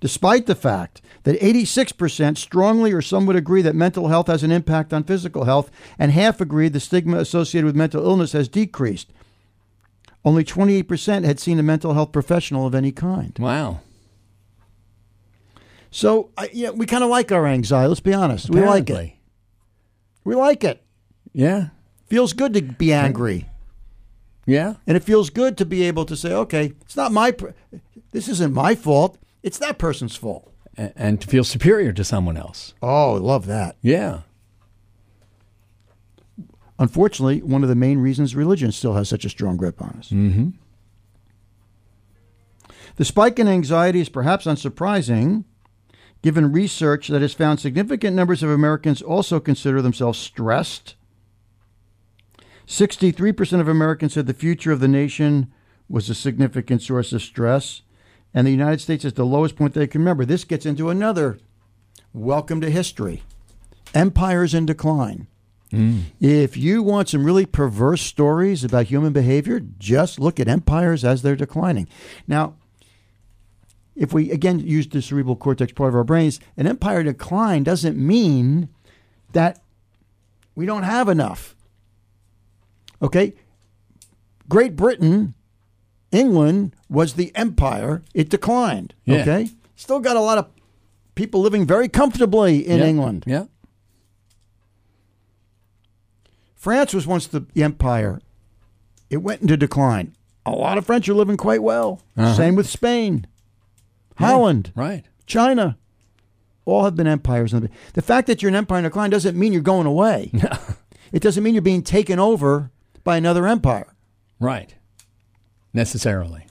Despite 0.01 0.47
the 0.47 0.53
fact 0.53 1.01
that 1.23 1.39
86% 1.39 2.37
strongly 2.37 2.91
or 2.91 3.01
some 3.01 3.25
would 3.25 3.37
agree 3.37 3.61
that 3.61 3.73
mental 3.73 4.09
health 4.09 4.27
has 4.27 4.43
an 4.43 4.51
impact 4.51 4.91
on 4.91 5.05
physical 5.05 5.45
health, 5.45 5.71
and 5.97 6.11
half 6.11 6.41
agreed 6.41 6.73
the 6.73 6.81
stigma 6.81 7.19
associated 7.19 7.65
with 7.65 7.75
mental 7.75 8.03
illness 8.03 8.33
has 8.33 8.49
decreased. 8.49 9.13
Only 10.25 10.43
28% 10.43 11.23
had 11.23 11.39
seen 11.39 11.59
a 11.59 11.63
mental 11.63 11.93
health 11.93 12.11
professional 12.11 12.67
of 12.67 12.75
any 12.75 12.91
kind. 12.91 13.33
Wow. 13.39 13.79
So, 15.89 16.31
I, 16.37 16.49
yeah, 16.51 16.71
we 16.71 16.85
kind 16.85 17.05
of 17.05 17.09
like 17.09 17.31
our 17.31 17.47
anxiety. 17.47 17.87
Let's 17.87 18.01
be 18.01 18.13
honest. 18.13 18.49
We 18.49 18.59
like 18.59 18.89
it. 18.89 19.13
We 20.25 20.35
like 20.35 20.65
it. 20.65 20.83
Yeah. 21.31 21.69
Feels 22.07 22.33
good 22.33 22.53
to 22.53 22.61
be 22.61 22.93
angry. 22.93 23.49
Yeah. 24.45 24.75
And 24.87 24.95
it 24.95 25.03
feels 25.03 25.29
good 25.29 25.57
to 25.57 25.65
be 25.65 25.83
able 25.83 26.05
to 26.05 26.15
say, 26.15 26.31
okay, 26.31 26.73
it's 26.81 26.95
not 26.95 27.11
my, 27.11 27.31
pr- 27.31 27.49
this 28.11 28.27
isn't 28.29 28.53
my 28.53 28.75
fault. 28.75 29.17
It's 29.43 29.59
that 29.59 29.77
person's 29.77 30.15
fault. 30.15 30.53
A- 30.77 30.97
and 30.97 31.19
to 31.21 31.27
feel 31.27 31.43
superior 31.43 31.91
to 31.91 32.03
someone 32.03 32.37
else. 32.37 32.73
Oh, 32.81 33.15
I 33.15 33.19
love 33.19 33.45
that. 33.47 33.75
Yeah. 33.81 34.21
Unfortunately, 36.79 37.41
one 37.41 37.63
of 37.63 37.69
the 37.69 37.75
main 37.75 37.99
reasons 37.99 38.35
religion 38.35 38.71
still 38.71 38.93
has 38.93 39.09
such 39.09 39.25
a 39.25 39.29
strong 39.29 39.57
grip 39.57 39.81
on 39.81 39.95
us. 39.99 40.09
Mm-hmm. 40.09 40.49
The 42.95 43.05
spike 43.05 43.39
in 43.39 43.47
anxiety 43.47 43.99
is 43.99 44.09
perhaps 44.09 44.45
unsurprising, 44.45 45.43
given 46.21 46.51
research 46.51 47.09
that 47.09 47.21
has 47.21 47.33
found 47.33 47.59
significant 47.59 48.15
numbers 48.15 48.43
of 48.43 48.49
Americans 48.49 49.01
also 49.01 49.39
consider 49.39 49.81
themselves 49.81 50.17
stressed. 50.17 50.95
63% 52.67 53.61
of 53.61 53.67
Americans 53.67 54.13
said 54.13 54.27
the 54.27 54.33
future 54.33 54.71
of 54.71 54.81
the 54.81 54.87
nation 54.87 55.51
was 55.89 56.09
a 56.09 56.15
significant 56.15 56.81
source 56.81 57.13
of 57.13 57.21
stress. 57.21 57.81
and 58.33 58.45
the 58.45 58.51
United 58.51 58.81
States 58.81 59.05
is 59.05 59.13
the 59.13 59.25
lowest 59.25 59.55
point 59.55 59.73
they 59.73 59.87
can 59.87 60.01
remember. 60.01 60.25
This 60.25 60.43
gets 60.43 60.65
into 60.65 60.89
another 60.89 61.39
welcome 62.13 62.59
to 62.61 62.69
history. 62.69 63.23
Empires 63.95 64.53
in 64.53 64.65
decline. 64.65 65.27
Hmm. 65.71 65.99
If 66.19 66.55
you 66.55 66.83
want 66.83 67.09
some 67.09 67.23
really 67.23 67.45
perverse 67.45 68.01
stories 68.01 68.63
about 68.63 68.87
human 68.87 69.13
behavior, 69.13 69.59
just 69.59 70.19
look 70.19 70.39
at 70.39 70.47
empires 70.47 71.03
as 71.03 71.21
they're 71.21 71.35
declining. 71.35 71.87
Now, 72.27 72.55
if 73.95 74.13
we 74.13 74.29
again 74.29 74.59
use 74.59 74.87
the 74.87 75.01
cerebral 75.01 75.35
cortex 75.35 75.71
part 75.71 75.89
of 75.89 75.95
our 75.95 76.03
brains, 76.03 76.39
an 76.57 76.67
empire 76.67 77.01
decline 77.01 77.63
doesn't 77.63 77.97
mean 77.97 78.69
that 79.31 79.63
we 80.53 80.65
don't 80.65 80.83
have 80.83 81.09
enough. 81.09 81.55
Okay? 83.01 83.33
Great 84.49 84.75
Britain, 84.75 85.33
England 86.11 86.73
was 86.89 87.13
the 87.13 87.31
empire, 87.35 88.01
it 88.13 88.29
declined. 88.29 88.93
Yeah. 89.05 89.17
Okay? 89.21 89.49
Still 89.75 89.99
got 89.99 90.15
a 90.15 90.21
lot 90.21 90.37
of 90.37 90.47
people 91.15 91.41
living 91.41 91.65
very 91.65 91.89
comfortably 91.89 92.65
in 92.65 92.79
Yeah. 92.79 92.85
England. 92.85 93.23
Yeah. 93.27 93.45
France 96.55 96.93
was 96.93 97.05
once 97.07 97.27
the 97.27 97.45
empire. 97.55 98.19
It 99.09 99.17
went 99.17 99.41
into 99.41 99.57
decline. 99.57 100.15
A 100.45 100.51
lot 100.51 100.77
of 100.77 100.85
French 100.85 101.07
are 101.07 101.13
living 101.13 101.37
quite 101.37 101.61
well. 101.63 102.01
Uh-huh. 102.17 102.33
Same 102.33 102.55
with 102.55 102.67
Spain, 102.69 103.27
Holland, 104.17 104.71
Right. 104.75 105.05
China. 105.25 105.77
All 106.65 106.83
have 106.83 106.95
been 106.95 107.07
empires. 107.07 107.51
the- 107.51 107.69
The 107.93 108.01
fact 108.01 108.27
that 108.27 108.41
you're 108.41 108.49
an 108.49 108.55
empire 108.55 108.79
in 108.79 108.83
decline 108.85 109.09
doesn't 109.09 109.37
mean 109.37 109.53
you're 109.53 109.61
going 109.61 109.87
away. 109.87 110.31
it 111.11 111.21
doesn't 111.21 111.43
mean 111.43 111.53
you're 111.53 111.61
being 111.61 111.83
taken 111.83 112.19
over 112.19 112.71
by 113.07 113.15
another 113.15 113.47
empire. 113.47 113.93
Right. 114.37 114.75
Necessarily. 115.73 116.45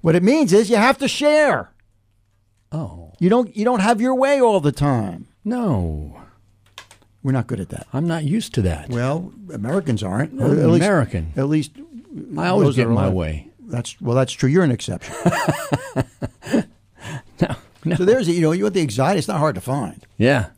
What 0.00 0.16
it 0.16 0.24
means 0.24 0.52
is 0.52 0.70
you 0.70 0.76
have 0.76 0.98
to 0.98 1.06
share. 1.06 1.70
Oh. 2.72 3.12
You 3.20 3.28
don't 3.28 3.56
you 3.56 3.64
don't 3.64 3.78
have 3.78 4.00
your 4.00 4.16
way 4.16 4.40
all 4.40 4.58
the 4.58 4.72
time. 4.72 5.28
No. 5.44 6.20
We're 7.22 7.30
not 7.30 7.46
good 7.46 7.60
at 7.60 7.68
that. 7.68 7.86
I'm 7.92 8.08
not 8.08 8.24
used 8.24 8.54
to 8.54 8.62
that. 8.62 8.88
Well, 8.90 9.32
Americans 9.54 10.02
aren't. 10.02 10.32
I'm 10.32 10.58
at 10.58 10.66
least, 10.66 10.84
American. 10.84 11.32
At 11.36 11.48
least 11.48 11.70
I 12.36 12.48
always 12.48 12.74
get 12.74 12.88
my 12.88 13.04
alive. 13.04 13.12
way. 13.14 13.48
That's 13.60 14.00
well. 14.00 14.16
That's 14.16 14.32
true. 14.32 14.50
You're 14.50 14.64
an 14.64 14.72
exception. 14.72 15.14
No. 17.40 17.54
No. 17.84 17.94
So 17.94 18.04
there's 18.04 18.28
you 18.28 18.40
know 18.40 18.50
you 18.50 18.64
want 18.64 18.74
the 18.74 18.80
anxiety. 18.80 19.20
It's 19.20 19.28
not 19.28 19.38
hard 19.38 19.54
to 19.54 19.60
find. 19.60 20.04
Yeah. 20.16 20.48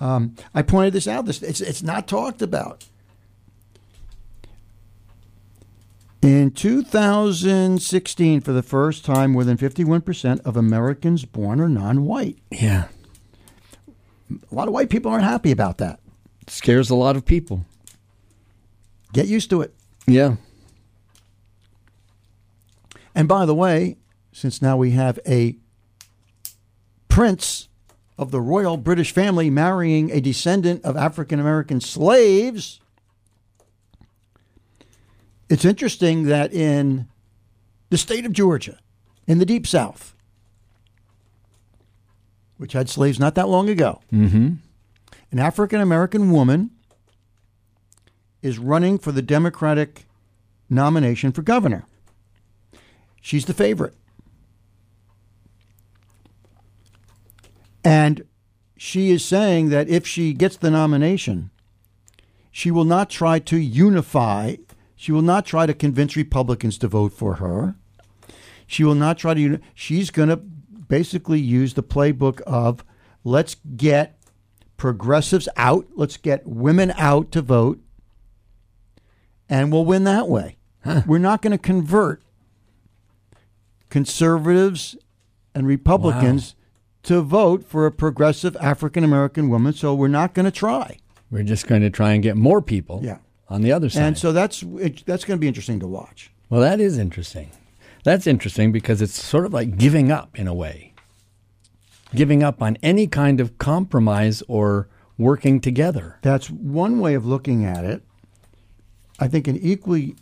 Um, 0.00 0.34
I 0.52 0.62
pointed 0.62 0.92
this 0.92 1.06
out. 1.06 1.26
This 1.26 1.40
it's 1.40 1.60
it's 1.60 1.84
not 1.84 2.08
talked 2.08 2.42
about. 2.42 2.84
In 6.24 6.52
2016, 6.52 8.40
for 8.40 8.52
the 8.52 8.62
first 8.62 9.04
time, 9.04 9.32
more 9.32 9.44
than 9.44 9.58
51% 9.58 10.40
of 10.40 10.56
Americans 10.56 11.26
born 11.26 11.60
are 11.60 11.68
non-white. 11.68 12.38
Yeah. 12.50 12.84
A 14.30 14.54
lot 14.54 14.66
of 14.66 14.72
white 14.72 14.88
people 14.88 15.12
aren't 15.12 15.24
happy 15.24 15.50
about 15.50 15.76
that. 15.78 16.00
scares 16.46 16.88
a 16.88 16.94
lot 16.94 17.16
of 17.16 17.26
people. 17.26 17.66
Get 19.12 19.26
used 19.26 19.50
to 19.50 19.60
it. 19.60 19.74
Yeah. 20.06 20.36
And 23.14 23.28
by 23.28 23.44
the 23.44 23.54
way, 23.54 23.98
since 24.32 24.62
now 24.62 24.78
we 24.78 24.92
have 24.92 25.20
a 25.28 25.58
prince 27.08 27.68
of 28.16 28.30
the 28.30 28.40
royal 28.40 28.78
British 28.78 29.12
family 29.12 29.50
marrying 29.50 30.10
a 30.10 30.22
descendant 30.22 30.86
of 30.86 30.96
African 30.96 31.38
American 31.38 31.82
slaves, 31.82 32.80
it's 35.48 35.64
interesting 35.64 36.24
that 36.24 36.52
in 36.52 37.08
the 37.90 37.98
state 37.98 38.24
of 38.26 38.32
Georgia, 38.32 38.78
in 39.26 39.38
the 39.38 39.46
deep 39.46 39.66
south, 39.66 40.14
which 42.56 42.72
had 42.72 42.88
slaves 42.88 43.18
not 43.18 43.34
that 43.34 43.48
long 43.48 43.68
ago, 43.68 44.00
Mm-hmm. 44.12 44.54
an 45.32 45.38
African 45.38 45.80
American 45.80 46.30
woman 46.30 46.70
is 48.42 48.58
running 48.58 48.98
for 48.98 49.10
the 49.12 49.22
Democratic 49.22 50.04
nomination 50.70 51.32
for 51.32 51.42
governor. 51.42 51.84
She's 53.20 53.46
the 53.46 53.54
favorite. 53.54 53.94
And 57.82 58.24
she 58.76 59.10
is 59.10 59.24
saying 59.24 59.68
that 59.70 59.88
if 59.88 60.06
she 60.06 60.32
gets 60.32 60.56
the 60.56 60.70
nomination, 60.70 61.50
she 62.50 62.70
will 62.70 62.84
not 62.84 63.10
try 63.10 63.38
to 63.40 63.56
unify, 63.56 64.56
she 64.96 65.12
will 65.12 65.22
not 65.22 65.44
try 65.46 65.66
to 65.66 65.74
convince 65.74 66.16
Republicans 66.16 66.78
to 66.78 66.88
vote 66.88 67.12
for 67.12 67.34
her. 67.36 67.74
She 68.66 68.84
will 68.84 68.94
not 68.94 69.18
try 69.18 69.34
to, 69.34 69.58
she's 69.74 70.10
going 70.10 70.28
to 70.30 70.36
basically 70.36 71.40
use 71.40 71.74
the 71.74 71.82
playbook 71.82 72.40
of 72.42 72.84
let's 73.24 73.56
get 73.76 74.18
progressives 74.76 75.48
out, 75.56 75.86
let's 75.94 76.16
get 76.16 76.46
women 76.46 76.92
out 76.96 77.30
to 77.32 77.42
vote, 77.42 77.80
and 79.48 79.72
we'll 79.72 79.84
win 79.84 80.04
that 80.04 80.28
way. 80.28 80.56
We're 81.06 81.18
not 81.18 81.40
going 81.42 81.52
to 81.52 81.58
convert 81.58 82.22
conservatives 83.88 84.96
and 85.54 85.66
Republicans 85.66 86.54
to 87.04 87.20
vote 87.20 87.64
for 87.64 87.86
a 87.86 87.92
progressive 87.92 88.56
African 88.60 89.04
American 89.04 89.48
woman, 89.48 89.72
so 89.72 89.94
we're 89.94 90.08
not 90.08 90.34
going 90.34 90.44
to 90.44 90.50
try. 90.50 90.98
We're 91.30 91.42
just 91.42 91.66
going 91.66 91.82
to 91.82 91.90
try 91.90 92.12
and 92.12 92.22
get 92.22 92.36
more 92.36 92.60
people 92.62 93.00
Yeah. 93.02 93.18
On 93.54 93.62
the 93.62 93.70
other 93.72 93.88
side. 93.88 94.02
And 94.02 94.18
so 94.18 94.32
that's 94.32 94.62
it, 94.62 95.06
that's 95.06 95.24
going 95.24 95.38
to 95.38 95.40
be 95.40 95.46
interesting 95.46 95.78
to 95.80 95.86
watch. 95.86 96.30
well, 96.50 96.60
that 96.60 96.80
is 96.80 96.98
interesting. 96.98 97.50
That's 98.02 98.26
interesting 98.26 98.72
because 98.72 99.00
it's 99.00 99.22
sort 99.22 99.46
of 99.46 99.52
like 99.54 99.78
giving 99.78 100.10
up 100.10 100.38
in 100.38 100.48
a 100.48 100.52
way. 100.52 100.92
Giving 102.14 102.42
up 102.42 102.60
on 102.60 102.76
any 102.82 103.06
kind 103.06 103.40
of 103.40 103.56
compromise 103.58 104.42
or 104.48 104.88
working 105.16 105.60
together. 105.60 106.18
That's 106.22 106.50
one 106.50 106.98
way 107.00 107.14
of 107.14 107.24
looking 107.24 107.64
at 107.64 107.84
it. 107.84 108.02
I 109.20 109.28
think 109.28 109.46
an 109.46 109.56
equally 109.56 110.16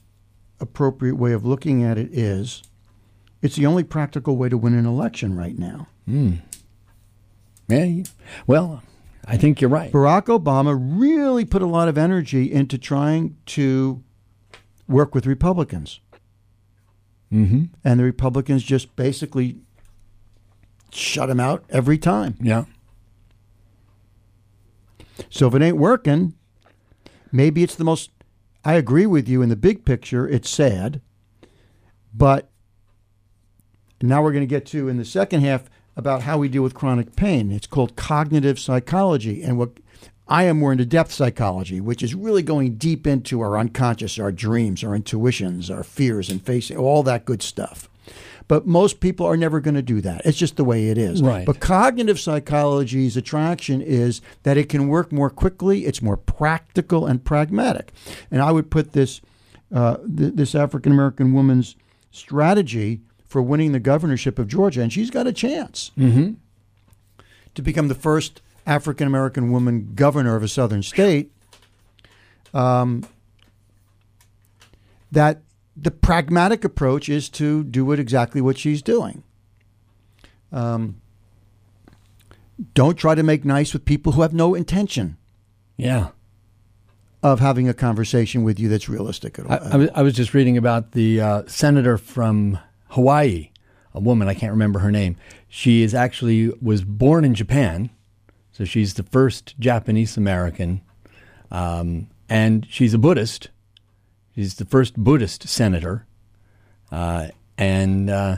appropriate 0.61 1.17
way 1.17 1.33
of 1.33 1.45
looking 1.45 1.83
at 1.83 1.99
it 1.99 2.11
is 2.13 2.63
it's 3.41 3.57
the 3.57 3.67
only 3.67 3.83
practical 3.83 4.37
way 4.37 4.49
to 4.51 4.59
win 4.59 4.75
an 4.75 4.87
election 4.87 5.37
right 5.37 5.59
now. 5.59 5.89
Hmm. 6.07 6.35
Yeah. 7.69 8.05
Well, 8.47 8.83
I 9.27 9.37
think 9.37 9.61
you're 9.61 9.71
right. 9.71 9.93
Barack 9.93 10.25
Obama 10.27 10.77
really 10.79 11.45
put 11.45 11.63
a 11.63 11.67
lot 11.67 11.89
of 11.89 11.97
energy 11.97 12.53
into 12.53 12.77
trying 12.77 13.37
to 13.47 14.03
work 14.89 15.15
with 15.15 15.27
Republicans. 15.27 16.01
Mm-hmm. 17.33 17.65
And 17.85 18.01
the 18.01 18.05
Republicans 18.05 18.63
just 18.63 18.95
basically 18.97 19.59
shut 20.93 21.31
him 21.31 21.41
out 21.41 21.65
every 21.71 21.99
time. 21.99 22.37
Yeah. 22.41 22.65
So 25.31 25.47
if 25.47 25.55
it 25.55 25.63
ain't 25.63 25.79
working, 25.79 26.35
maybe 27.31 27.63
it's 27.63 27.75
the 27.75 27.85
most. 27.85 28.11
I 28.65 28.75
agree 28.75 29.07
with 29.07 29.29
you 29.29 29.41
in 29.43 29.49
the 29.49 29.57
big 29.57 29.85
picture, 29.85 30.29
it's 30.29 30.51
sad. 30.51 31.01
But 32.15 32.51
now 34.03 34.23
we're 34.23 34.33
going 34.33 34.43
to 34.43 34.47
get 34.47 34.67
to 34.67 34.89
in 34.89 34.99
the 34.99 35.05
second 35.05 35.41
half 35.41 35.71
about 35.97 36.23
how 36.23 36.39
we 36.39 36.49
deal 36.49 36.63
with 36.63 36.75
chronic 36.75 37.17
pain. 37.17 37.51
It's 37.53 37.67
called 37.67 37.97
cognitive 37.97 38.59
psychology. 38.59 39.43
And 39.43 39.59
what 39.59 39.71
I 40.29 40.45
am 40.45 40.59
more 40.59 40.73
into 40.73 40.87
depth 40.87 41.13
psychology, 41.13 41.81
which 41.81 42.03
is 42.03 42.15
really 42.15 42.43
going 42.43 42.77
deep 42.77 43.07
into 43.07 43.41
our 43.41 43.59
unconscious, 43.59 44.19
our 44.19 44.33
dreams, 44.33 44.83
our 44.83 44.95
intuitions, 44.95 45.71
our 45.71 45.85
fears, 45.85 46.31
and 46.31 46.45
facing 46.45 46.77
all 46.77 47.03
that 47.03 47.25
good 47.25 47.43
stuff. 47.43 47.89
But 48.49 48.67
most 48.67 49.01
people 49.01 49.27
are 49.27 49.37
never 49.37 49.61
going 49.61 49.75
to 49.75 49.83
do 49.83 50.01
that. 50.01 50.23
It's 50.25 50.39
just 50.39 50.57
the 50.57 50.65
way 50.65 50.89
it 50.89 50.99
is. 50.99 51.23
Right. 51.23 51.47
But 51.47 51.61
cognitive 51.61 52.19
psychology's 52.19 53.17
attraction 53.17 53.81
is 53.81 54.21
that 54.43 54.57
it 54.57 54.69
can 54.69 54.89
work 54.89 55.13
more 55.13 55.31
quickly, 55.31 55.87
it's 55.87 56.03
more 56.03 56.17
practical 56.17 57.07
and 57.07 57.25
pragmatic. 57.25 57.93
And 58.31 58.43
I 58.43 58.53
would 58.53 58.71
put 58.71 58.93
this 58.93 59.21
uh, 59.73 59.97
th- 59.99 60.35
this 60.35 60.55
African 60.55 60.93
American 60.93 61.33
woman's 61.33 61.77
strategy 62.11 63.01
for 63.33 63.41
winning 63.43 63.73
the 63.73 63.81
governorship 63.81 64.39
of 64.39 64.47
Georgia, 64.47 64.83
and 64.83 64.93
she's 64.93 65.11
got 65.11 65.27
a 65.27 65.33
chance 65.33 65.91
to 65.97 67.63
become 67.63 67.89
the 67.89 67.95
first 67.95 68.43
African 68.67 69.07
American 69.07 69.51
woman 69.51 69.93
governor 69.95 70.37
of 70.37 70.43
a 70.43 70.49
southern 70.49 70.83
state. 70.83 71.33
Um, 72.55 73.05
that 75.11 75.41
the 75.77 75.91
pragmatic 75.91 76.65
approach 76.65 77.09
is 77.09 77.29
to 77.31 77.65
do 77.65 77.91
it 77.93 77.99
exactly 77.99 78.41
what 78.43 78.59
she's 78.59 78.83
doing. 78.83 79.23
Um, 80.53 81.01
don't 82.75 82.97
try 82.97 83.15
to 83.15 83.23
make 83.23 83.45
nice 83.45 83.73
with 83.73 83.85
people 83.87 84.13
who 84.13 84.23
have 84.23 84.35
no 84.35 84.55
intention 84.55 85.17
Yeah. 85.79 86.09
of 87.23 87.41
having 87.41 87.69
a 87.69 87.75
conversation 87.75 88.43
with 88.45 88.61
you 88.61 88.69
that's 88.69 88.89
realistic 88.89 89.39
at 89.39 89.47
all. 89.47 89.53
I, 89.53 89.57
I, 89.57 89.77
was, 89.77 89.91
I 89.97 90.03
was 90.03 90.15
just 90.15 90.35
reading 90.35 90.57
about 90.59 90.93
the 90.93 91.21
uh, 91.21 91.43
senator 91.47 91.97
from 91.97 92.59
Hawaii, 92.93 93.51
a 93.95 94.01
woman 94.01 94.29
I 94.29 94.35
can't 94.35 94.53
remember 94.53 94.81
her 94.81 94.91
name. 94.91 95.17
She 95.49 95.83
is 95.83 95.95
actually 95.95 96.53
was 96.61 96.85
born 96.85 97.25
in 97.25 97.35
Japan, 97.35 97.91
so 98.53 98.65
she's 98.65 98.95
the 98.95 99.03
first 99.03 99.55
Japanese 99.59 100.19
American, 100.19 100.83
um, 101.51 102.09
and 102.29 102.67
she's 102.69 102.93
a 102.93 102.99
Buddhist. 102.99 103.49
She's 104.35 104.57
the 104.57 104.67
first 104.67 104.97
Buddhist 104.97 105.49
senator, 105.49 106.07
uh, 106.91 107.29
and 107.57 108.11
uh, 108.11 108.37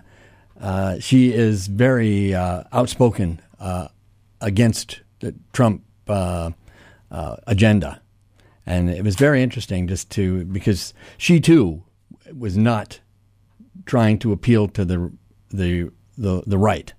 uh, 0.61 1.01
she 1.01 1.33
is 1.33 1.67
very 1.67 2.33
uh, 2.33 2.63
outspoken 2.73 3.41
uh, 3.59 3.89
against 4.41 5.01
the 5.19 5.35
Trump 5.53 5.83
uh, 6.07 6.53
agenda, 7.11 8.01
and 8.65 8.89
it 8.89 9.03
was 9.03 9.17
very 9.17 9.43
interesting 9.43 9.89
just 9.89 10.11
to 10.11 10.45
because 10.45 10.95
she 11.19 11.41
too 11.41 11.83
was 12.33 12.57
not 12.57 13.01
trying 13.87 14.19
to 14.21 14.33
appeal 14.33 14.69
to 14.69 14.85
the 14.85 15.13
the 15.51 15.91
the, 16.17 16.43
the 16.47 16.59
right 16.59 16.93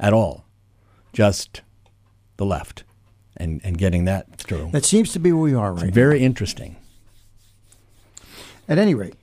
at 0.00 0.12
all, 0.12 0.44
just 1.12 1.62
the 2.36 2.44
left, 2.44 2.82
and 3.36 3.60
and 3.64 3.78
getting 3.78 4.04
that 4.06 4.36
through. 4.36 4.70
That 4.72 4.84
seems 4.84 5.12
to 5.12 5.18
be 5.20 5.32
where 5.32 5.42
we 5.42 5.54
are 5.54 5.72
right 5.72 5.86
now. 5.86 5.92
Very 5.92 6.20
interesting. 6.22 6.76
At 8.68 8.78
any 8.78 8.94
rate, 8.94 9.14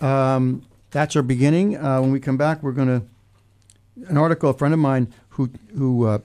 um, 0.00 0.62
that's 0.90 1.14
our 1.16 1.22
beginning. 1.22 1.76
Uh, 1.76 2.00
when 2.00 2.10
we 2.12 2.20
come 2.20 2.36
back, 2.36 2.62
we're 2.62 2.72
going 2.72 2.88
to 3.00 4.08
an 4.08 4.16
article. 4.16 4.50
A 4.50 4.54
friend 4.54 4.72
of 4.74 4.80
mine 4.80 5.12
who 5.30 5.50
who 5.76 6.06
uh, 6.06 6.18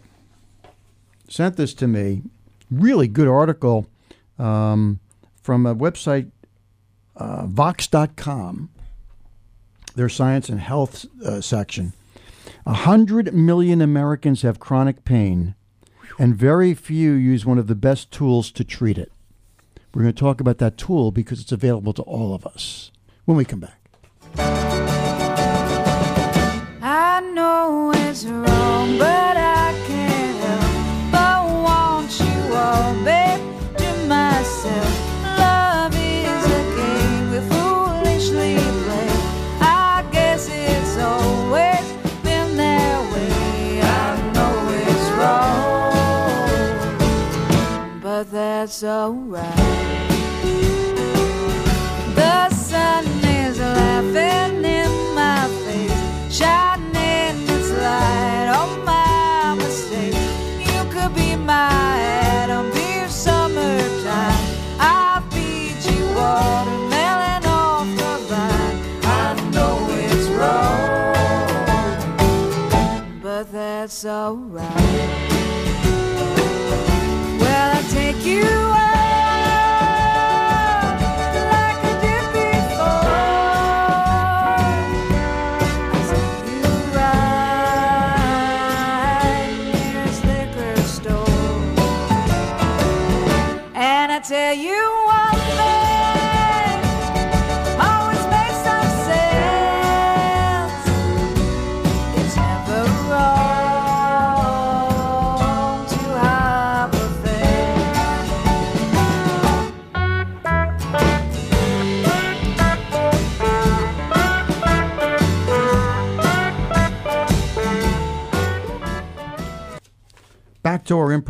sent 1.30 1.58
this 1.58 1.74
to 1.76 1.88
me, 1.88 2.22
really 2.72 3.08
good 3.08 3.28
article 3.28 3.88
um, 4.40 5.00
from 5.42 5.66
a 5.66 5.76
website, 5.76 6.30
uh, 7.16 7.46
Vox.com. 7.46 8.70
Their 9.96 10.10
science 10.10 10.50
and 10.50 10.60
health 10.60 11.06
uh, 11.24 11.42
section. 11.42 11.94
A 12.66 12.74
hundred 12.74 13.34
million 13.34 13.82
Americans 13.82 14.42
have 14.42 14.60
chronic 14.60 15.06
pain, 15.06 15.56
and 16.18 16.36
very 16.36 16.74
few 16.74 17.12
use 17.14 17.46
one 17.46 17.58
of 17.58 17.68
the 17.68 17.76
best 17.76 18.12
tools 18.12 18.52
to 18.52 18.64
treat 18.64 18.98
it. 18.98 19.12
We're 19.94 20.04
going 20.04 20.14
to 20.14 20.20
talk 20.20 20.42
about 20.42 20.58
that 20.58 20.78
tool 20.78 21.12
because 21.12 21.40
it's 21.40 21.52
available 21.52 21.94
to 21.94 22.02
all 22.04 22.34
of 22.34 22.46
us 22.48 22.92
when 23.26 23.38
we 23.38 23.46
come 23.46 23.60
back. 23.60 24.73
That's 48.84 49.00
alright. 49.00 49.56
The 52.16 52.50
sun 52.50 53.06
is 53.24 53.60
laughing 53.60 54.66
in 54.66 55.16
my 55.16 55.48
face, 55.64 56.36
shining 56.36 57.44
its 57.48 57.70
light 57.72 58.50
on 58.60 58.84
my 58.84 59.56
mistake. 59.58 60.16
You 60.60 60.84
could 60.92 61.16
be 61.16 61.36
my 61.36 61.70
Adam, 62.42 62.72
be 62.72 63.08
summertime. 63.08 64.40
I'll 64.80 65.22
feed 65.32 65.78
you 65.86 66.06
watermelon 66.16 67.46
off 67.46 67.88
the 68.02 68.18
vine. 68.30 68.78
I 69.04 69.34
know 69.54 69.76
it's 69.92 70.28
wrong, 70.38 71.16
but 73.22 73.52
that's 73.52 74.06
alright. 74.06 74.83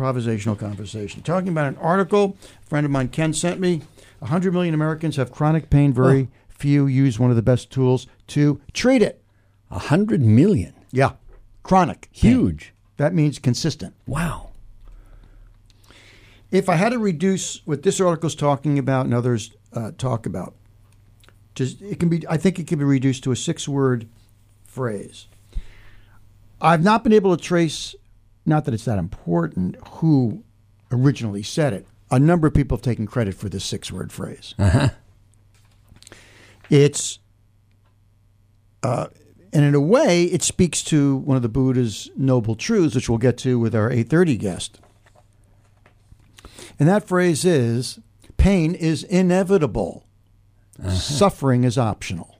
Improvisational 0.04 0.58
conversation. 0.58 1.22
Talking 1.22 1.48
about 1.48 1.66
an 1.66 1.76
article 1.76 2.36
a 2.62 2.66
friend 2.66 2.84
of 2.84 2.90
mine, 2.90 3.08
Ken, 3.08 3.32
sent 3.32 3.60
me. 3.60 3.82
100 4.18 4.52
million 4.52 4.74
Americans 4.74 5.16
have 5.16 5.32
chronic 5.32 5.70
pain. 5.70 5.92
Very 5.92 6.28
few 6.48 6.86
use 6.86 7.18
one 7.18 7.30
of 7.30 7.36
the 7.36 7.42
best 7.42 7.70
tools 7.70 8.06
to 8.28 8.60
treat 8.72 9.02
it. 9.02 9.22
A 9.70 9.78
hundred 9.78 10.22
million. 10.22 10.74
Yeah. 10.92 11.12
Chronic. 11.62 12.08
pain. 12.12 12.30
Huge. 12.30 12.72
That 12.96 13.12
means 13.12 13.38
consistent. 13.38 13.94
Wow. 14.06 14.50
If 16.50 16.68
I 16.68 16.76
had 16.76 16.92
to 16.92 16.98
reduce 16.98 17.66
what 17.66 17.82
this 17.82 18.00
article 18.00 18.28
is 18.28 18.34
talking 18.34 18.78
about 18.78 19.06
and 19.06 19.14
others 19.14 19.50
uh, 19.72 19.90
talk 19.98 20.26
about, 20.26 20.54
just 21.54 21.82
it 21.82 21.98
can 21.98 22.08
be. 22.08 22.24
I 22.28 22.36
think 22.36 22.58
it 22.58 22.66
can 22.66 22.78
be 22.78 22.84
reduced 22.84 23.24
to 23.24 23.32
a 23.32 23.36
six-word 23.36 24.08
phrase. 24.64 25.26
I've 26.60 26.82
not 26.82 27.02
been 27.02 27.12
able 27.12 27.36
to 27.36 27.42
trace, 27.42 27.94
not 28.46 28.64
that 28.64 28.74
it's 28.74 28.84
that 28.84 28.98
important, 28.98 29.76
who 29.88 30.44
originally 30.90 31.42
said 31.42 31.72
it. 31.72 31.86
A 32.10 32.18
number 32.18 32.46
of 32.46 32.54
people 32.54 32.76
have 32.76 32.82
taken 32.82 33.06
credit 33.06 33.34
for 33.34 33.48
this 33.48 33.64
six-word 33.64 34.12
phrase. 34.12 34.54
It's, 36.70 37.18
uh, 38.82 39.06
and 39.52 39.64
in 39.64 39.74
a 39.74 39.80
way, 39.80 40.24
it 40.24 40.42
speaks 40.42 40.82
to 40.84 41.16
one 41.16 41.36
of 41.36 41.42
the 41.42 41.48
Buddha's 41.48 42.10
noble 42.16 42.54
truths, 42.54 42.94
which 42.94 43.08
we'll 43.08 43.18
get 43.18 43.36
to 43.38 43.58
with 43.58 43.74
our 43.74 43.90
8:30 43.90 44.38
guest. 44.38 44.80
And 46.78 46.88
that 46.88 47.06
phrase 47.06 47.44
is 47.44 48.00
pain 48.36 48.74
is 48.74 49.04
inevitable, 49.04 50.04
suffering 50.88 51.64
is 51.64 51.78
optional. 51.78 52.38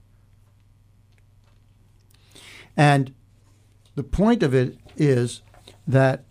And 2.75 3.13
the 3.95 4.03
point 4.03 4.43
of 4.43 4.53
it 4.53 4.77
is 4.97 5.41
that 5.87 6.23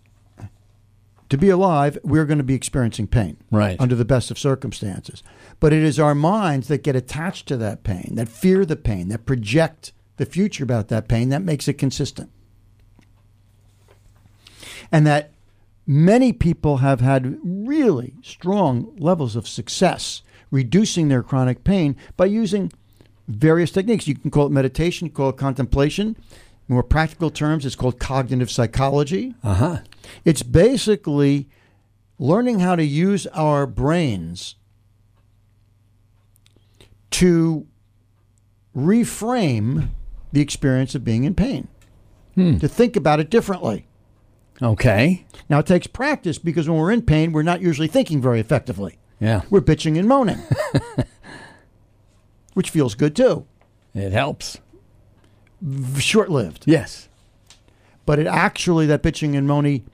to 1.29 1.37
be 1.37 1.49
alive, 1.49 1.97
we're 2.03 2.25
going 2.25 2.37
to 2.37 2.43
be 2.43 2.53
experiencing 2.53 3.07
pain 3.07 3.37
Right. 3.49 3.79
under 3.79 3.95
the 3.95 4.05
best 4.05 4.29
of 4.29 4.37
circumstances. 4.37 5.23
But 5.59 5.73
it 5.73 5.81
is 5.83 5.99
our 5.99 6.13
minds 6.15 6.67
that 6.67 6.83
get 6.83 6.95
attached 6.95 7.47
to 7.47 7.57
that 7.57 7.83
pain, 7.83 8.11
that 8.15 8.29
fear 8.29 8.65
the 8.65 8.75
pain, 8.75 9.09
that 9.09 9.25
project 9.25 9.91
the 10.17 10.25
future 10.25 10.63
about 10.63 10.87
that 10.89 11.07
pain, 11.07 11.29
that 11.29 11.41
makes 11.41 11.67
it 11.67 11.73
consistent. 11.73 12.29
And 14.91 15.05
that 15.07 15.31
many 15.87 16.31
people 16.31 16.77
have 16.77 17.01
had 17.01 17.39
really 17.43 18.13
strong 18.21 18.95
levels 18.97 19.35
of 19.35 19.47
success 19.47 20.21
reducing 20.51 21.07
their 21.07 21.23
chronic 21.23 21.63
pain 21.63 21.95
by 22.17 22.25
using 22.25 22.71
various 23.27 23.71
techniques. 23.71 24.07
You 24.07 24.15
can 24.15 24.31
call 24.31 24.45
it 24.45 24.51
meditation, 24.51 25.09
call 25.09 25.29
it 25.29 25.37
contemplation. 25.37 26.15
More 26.67 26.83
practical 26.83 27.29
terms, 27.29 27.65
it's 27.65 27.75
called 27.75 27.99
cognitive 27.99 28.49
psychology. 28.49 29.35
Uh 29.43 29.53
huh. 29.53 29.77
It's 30.23 30.41
basically 30.43 31.47
learning 32.17 32.59
how 32.59 32.75
to 32.75 32.83
use 32.83 33.27
our 33.27 33.67
brains 33.67 34.55
to 37.11 37.67
reframe 38.75 39.89
the 40.31 40.41
experience 40.41 40.95
of 40.95 41.03
being 41.03 41.23
in 41.23 41.33
pain, 41.35 41.67
to 42.35 42.67
think 42.67 42.95
about 42.95 43.19
it 43.19 43.29
differently. 43.29 43.87
Okay. 44.61 45.25
Now, 45.49 45.59
it 45.59 45.65
takes 45.65 45.87
practice 45.87 46.37
because 46.37 46.67
when 46.67 46.77
we're 46.77 46.91
in 46.91 47.01
pain, 47.01 47.31
we're 47.31 47.43
not 47.43 47.61
usually 47.61 47.87
thinking 47.87 48.21
very 48.21 48.39
effectively. 48.39 48.97
Yeah. 49.19 49.41
We're 49.49 49.61
bitching 49.61 49.97
and 49.97 50.07
moaning, 50.07 50.39
which 52.53 52.69
feels 52.69 52.95
good 52.95 53.15
too. 53.15 53.45
It 53.93 54.11
helps. 54.11 54.59
Short 55.97 56.29
lived. 56.29 56.63
Yes. 56.65 57.09
But 58.05 58.19
it 58.19 58.27
actually, 58.27 58.85
that 58.87 59.01
bitching 59.01 59.35
and 59.35 59.47
moaning, 59.47 59.89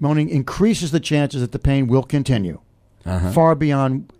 moaning 0.00 0.28
increases 0.28 0.90
the 0.90 1.00
chances 1.00 1.40
that 1.40 1.52
the 1.52 1.58
pain 1.58 1.86
will 1.86 2.02
continue 2.02 2.60
uh-huh. 3.04 3.32
far 3.32 3.54
beyond 3.54 4.12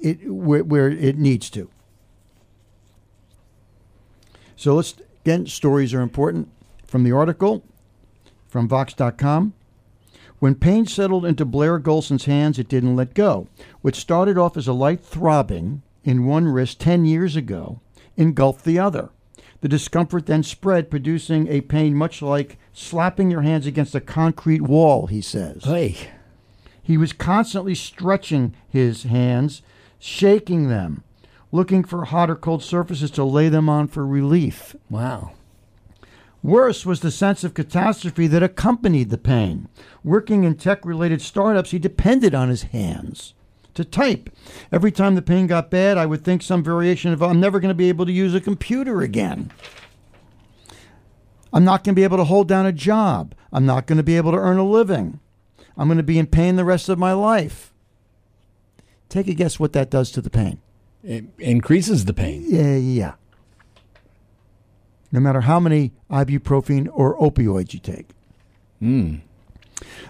it, 0.00 0.28
where, 0.30 0.64
where 0.64 0.88
it 0.88 1.18
needs 1.18 1.50
to. 1.50 1.70
So 4.56 4.74
let's, 4.74 4.94
again, 5.24 5.46
stories 5.46 5.94
are 5.94 6.00
important. 6.00 6.48
From 6.86 7.02
the 7.04 7.12
article 7.12 7.62
from 8.56 8.68
Vox.com. 8.68 9.52
When 10.38 10.54
pain 10.54 10.86
settled 10.86 11.26
into 11.26 11.44
Blair 11.44 11.78
Golson's 11.78 12.24
hands, 12.24 12.58
it 12.58 12.68
didn't 12.68 12.96
let 12.96 13.12
go. 13.12 13.48
What 13.82 13.94
started 13.94 14.38
off 14.38 14.56
as 14.56 14.66
a 14.66 14.72
light 14.72 15.04
throbbing 15.04 15.82
in 16.04 16.24
one 16.24 16.46
wrist 16.46 16.80
10 16.80 17.04
years 17.04 17.36
ago 17.36 17.80
engulfed 18.16 18.64
the 18.64 18.78
other. 18.78 19.10
The 19.66 19.70
discomfort 19.70 20.26
then 20.26 20.44
spread, 20.44 20.92
producing 20.92 21.48
a 21.48 21.60
pain 21.60 21.96
much 21.96 22.22
like 22.22 22.56
slapping 22.72 23.32
your 23.32 23.42
hands 23.42 23.66
against 23.66 23.96
a 23.96 24.00
concrete 24.00 24.62
wall, 24.62 25.08
he 25.08 25.20
says. 25.20 25.64
Hey, 25.64 25.96
He 26.80 26.96
was 26.96 27.12
constantly 27.12 27.74
stretching 27.74 28.54
his 28.68 29.02
hands, 29.02 29.62
shaking 29.98 30.68
them, 30.68 31.02
looking 31.50 31.82
for 31.82 32.04
hot 32.04 32.30
or 32.30 32.36
cold 32.36 32.62
surfaces 32.62 33.10
to 33.10 33.24
lay 33.24 33.48
them 33.48 33.68
on 33.68 33.88
for 33.88 34.06
relief. 34.06 34.76
wow. 34.88 35.32
Worse 36.44 36.86
was 36.86 37.00
the 37.00 37.10
sense 37.10 37.42
of 37.42 37.52
catastrophe 37.52 38.28
that 38.28 38.44
accompanied 38.44 39.10
the 39.10 39.18
pain. 39.18 39.66
Working 40.04 40.44
in 40.44 40.54
tech 40.54 40.86
related 40.86 41.20
startups, 41.20 41.72
he 41.72 41.80
depended 41.80 42.36
on 42.36 42.50
his 42.50 42.62
hands 42.62 43.34
to 43.76 43.84
type. 43.84 44.30
Every 44.72 44.90
time 44.90 45.14
the 45.14 45.22
pain 45.22 45.46
got 45.46 45.70
bad, 45.70 45.96
I 45.96 46.06
would 46.06 46.24
think 46.24 46.42
some 46.42 46.62
variation 46.62 47.12
of, 47.12 47.22
I'm 47.22 47.40
never 47.40 47.60
going 47.60 47.70
to 47.70 47.74
be 47.74 47.88
able 47.88 48.06
to 48.06 48.12
use 48.12 48.34
a 48.34 48.40
computer 48.40 49.00
again. 49.00 49.52
I'm 51.52 51.64
not 51.64 51.84
going 51.84 51.94
to 51.94 51.98
be 51.98 52.04
able 52.04 52.18
to 52.18 52.24
hold 52.24 52.48
down 52.48 52.66
a 52.66 52.72
job. 52.72 53.34
I'm 53.52 53.64
not 53.64 53.86
going 53.86 53.96
to 53.96 54.02
be 54.02 54.16
able 54.16 54.32
to 54.32 54.38
earn 54.38 54.58
a 54.58 54.64
living. 54.64 55.20
I'm 55.76 55.88
going 55.88 55.98
to 55.98 56.02
be 56.02 56.18
in 56.18 56.26
pain 56.26 56.56
the 56.56 56.64
rest 56.64 56.88
of 56.88 56.98
my 56.98 57.12
life. 57.12 57.72
Take 59.08 59.28
a 59.28 59.34
guess 59.34 59.60
what 59.60 59.72
that 59.72 59.90
does 59.90 60.10
to 60.12 60.20
the 60.20 60.30
pain. 60.30 60.60
It 61.04 61.26
increases 61.38 62.04
the 62.04 62.12
pain. 62.12 62.44
Yeah, 62.46 62.76
yeah. 62.76 63.14
No 65.12 65.20
matter 65.20 65.42
how 65.42 65.60
many 65.60 65.92
ibuprofen 66.10 66.88
or 66.92 67.16
opioids 67.18 67.72
you 67.72 67.78
take. 67.78 68.08
Mm. 68.82 69.20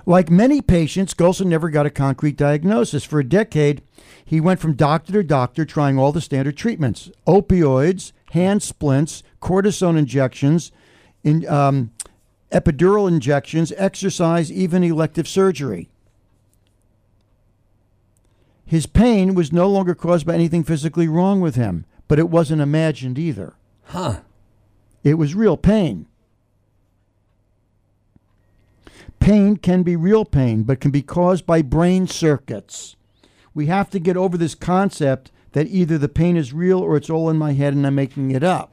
Like 0.05 0.31
many 0.31 0.61
patients, 0.61 1.15
Golson 1.15 1.47
never 1.47 1.71
got 1.71 1.87
a 1.87 1.91
concrete 1.91 2.37
diagnosis. 2.37 3.05
For 3.05 3.19
a 3.19 3.29
decade, 3.29 3.83
he 4.25 4.41
went 4.41 4.61
from 4.61 4.75
doctor 4.75 5.13
to 5.13 5.23
doctor 5.23 5.65
trying 5.65 5.99
all 5.99 6.13
the 6.13 6.21
standard 6.21 6.57
treatments 6.57 7.11
opioids, 7.27 8.13
hand 8.31 8.63
splints, 8.63 9.23
cortisone 9.41 9.99
injections, 9.99 10.71
in, 11.25 11.47
um, 11.49 11.91
epidural 12.53 13.09
injections, 13.09 13.73
exercise, 13.77 14.53
even 14.53 14.85
elective 14.85 15.27
surgery. 15.27 15.89
His 18.65 18.87
pain 18.87 19.35
was 19.35 19.53
no 19.53 19.69
longer 19.69 19.95
caused 19.95 20.27
by 20.27 20.35
anything 20.35 20.65
physically 20.65 21.07
wrong 21.07 21.41
with 21.41 21.55
him, 21.55 21.85
but 22.09 22.19
it 22.19 22.29
wasn't 22.29 22.63
imagined 22.63 23.19
either. 23.19 23.55
Huh. 23.85 24.21
It 25.05 25.15
was 25.15 25.37
real 25.37 25.57
pain. 25.57 26.07
Pain 29.21 29.57
can 29.57 29.83
be 29.83 29.97
real 29.97 30.25
pain, 30.25 30.63
but 30.63 30.81
can 30.81 30.91
be 30.91 31.03
caused 31.03 31.47
by 31.47 31.63
brain 31.63 32.07
circuits. 32.07 32.97
We 33.55 33.67
have 33.67 33.91
to 33.91 33.99
get 33.99 34.17
over 34.17 34.37
this 34.37 34.55
concept 34.55 35.31
that 35.53 35.69
either 35.69 35.97
the 35.99 36.09
pain 36.09 36.37
is 36.37 36.53
real 36.53 36.79
or 36.81 36.97
it's 36.97 37.11
all 37.11 37.31
in 37.31 37.39
my 37.39 37.53
head 37.53 37.73
and 37.73 37.87
I'm 37.87 37.95
making 37.95 38.31
it 38.31 38.43
up. 38.43 38.73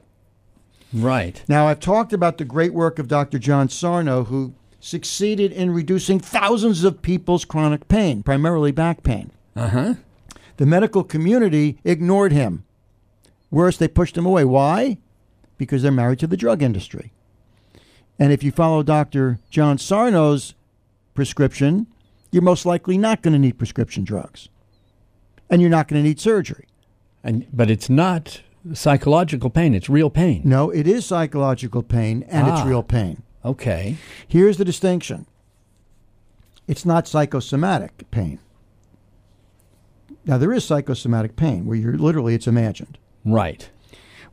Right. 0.94 1.44
Now, 1.48 1.68
I've 1.68 1.80
talked 1.80 2.14
about 2.14 2.38
the 2.38 2.46
great 2.46 2.74
work 2.74 3.00
of 3.00 3.08
Dr. 3.08 3.40
John 3.40 3.70
Sarno, 3.70 4.26
who 4.26 4.54
succeeded 4.80 5.52
in 5.52 5.72
reducing 5.72 6.20
thousands 6.20 6.84
of 6.84 7.02
people's 7.02 7.46
chronic 7.46 7.88
pain, 7.88 8.22
primarily 8.22 8.72
back 8.72 9.02
pain. 9.02 9.32
Uh 9.56 9.70
huh. 9.70 9.94
The 10.58 10.66
medical 10.66 11.04
community 11.04 11.80
ignored 11.84 12.32
him. 12.32 12.66
Worse, 13.50 13.78
they 13.78 13.88
pushed 13.88 14.18
him 14.18 14.26
away. 14.26 14.44
Why? 14.44 14.98
Because 15.58 15.82
they're 15.82 15.92
married 15.92 16.20
to 16.20 16.28
the 16.28 16.38
drug 16.38 16.62
industry. 16.62 17.14
And 18.24 18.32
if 18.32 18.42
you 18.42 18.52
follow 18.54 18.84
Dr. 18.84 19.40
John 19.50 19.78
Sarno's 19.78 20.56
prescription, 21.14 21.88
you're 22.32 22.42
most 22.42 22.66
likely 22.66 22.98
not 22.98 23.22
going 23.22 23.34
to 23.34 23.38
need 23.38 23.58
prescription 23.58 24.06
drugs. 24.06 24.48
And 25.50 25.60
you're 25.60 25.70
not 25.70 25.90
going 25.90 26.02
to 26.02 26.08
need 26.08 26.22
surgery. 26.22 26.68
And 27.22 27.46
but 27.52 27.70
it's 27.70 27.90
not 27.90 28.42
psychological 28.72 29.50
pain. 29.50 29.76
It's 29.76 29.90
real 29.90 30.10
pain. 30.10 30.42
No, 30.46 30.70
it 30.70 30.88
is 30.88 31.06
psychological 31.06 31.84
pain 31.84 32.24
and 32.30 32.48
it's 32.48 32.62
Ah. 32.62 32.66
real 32.66 32.82
pain. 32.82 33.24
Okay. 33.44 33.98
Here's 34.26 34.56
the 34.56 34.64
distinction 34.64 35.26
it's 36.66 36.86
not 36.86 37.10
psychosomatic 37.10 38.10
pain. 38.10 38.40
Now, 40.26 40.38
there 40.38 40.54
is 40.54 40.64
psychosomatic 40.64 41.36
pain 41.36 41.66
where 41.66 41.76
you're 41.76 41.98
literally, 41.98 42.36
it's 42.36 42.48
imagined. 42.48 42.98
Right. 43.26 43.70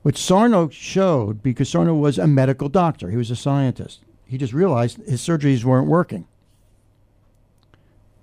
What 0.03 0.17
Sarno 0.17 0.69
showed, 0.71 1.43
because 1.43 1.69
Sarno 1.69 1.95
was 1.95 2.19
a 2.19 2.27
medical 2.27 2.69
doctor, 2.69 3.11
he 3.11 3.17
was 3.17 3.31
a 3.31 3.37
scientist, 3.37 4.01
he 4.27 4.39
just 4.39 4.53
realized 4.53 4.97
his 5.07 5.21
surgeries 5.21 5.65
weren't 5.65 5.89
working 5.89 6.27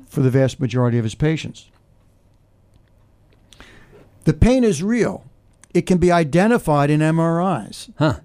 for 0.08 0.22
the 0.22 0.32
vast 0.32 0.60
majority 0.60 0.98
of 0.98 1.04
his 1.04 1.16
patients. 1.16 1.70
The 4.24 4.34
pain 4.34 4.64
is 4.64 4.82
real. 4.82 5.26
It 5.74 5.84
can 5.84 5.98
be 6.00 6.12
identified 6.12 6.90
in 6.90 7.02
MRIs, 7.02 7.90
Huh. 7.98 8.20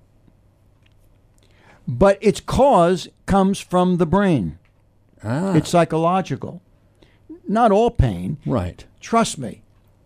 but 1.87 2.19
its 2.21 2.41
cause 2.41 3.09
comes 3.27 3.61
from 3.61 3.99
the 3.99 4.07
brain. 4.07 4.59
Ah. 5.23 5.53
It's 5.55 5.69
psychological. 5.71 6.62
Not 7.47 7.71
all 7.73 7.91
pain. 7.91 8.38
right. 8.47 8.85
Trust 9.01 9.37
me. 9.38 9.62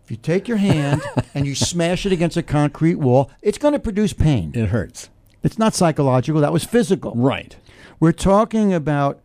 If 0.07 0.11
you 0.11 0.15
take 0.15 0.47
your 0.47 0.55
hand 0.55 1.01
and 1.33 1.45
you 1.45 1.53
smash 1.53 2.05
it 2.05 2.13
against 2.13 2.37
a 2.37 2.41
concrete 2.41 2.95
wall, 2.95 3.29
it's 3.41 3.57
going 3.57 3.73
to 3.73 3.79
produce 3.79 4.13
pain. 4.13 4.53
It 4.55 4.69
hurts. 4.69 5.09
It's 5.43 5.59
not 5.59 5.75
psychological, 5.75 6.39
that 6.39 6.53
was 6.53 6.63
physical. 6.63 7.11
Right. 7.13 7.57
We're 7.99 8.13
talking 8.13 8.73
about 8.73 9.19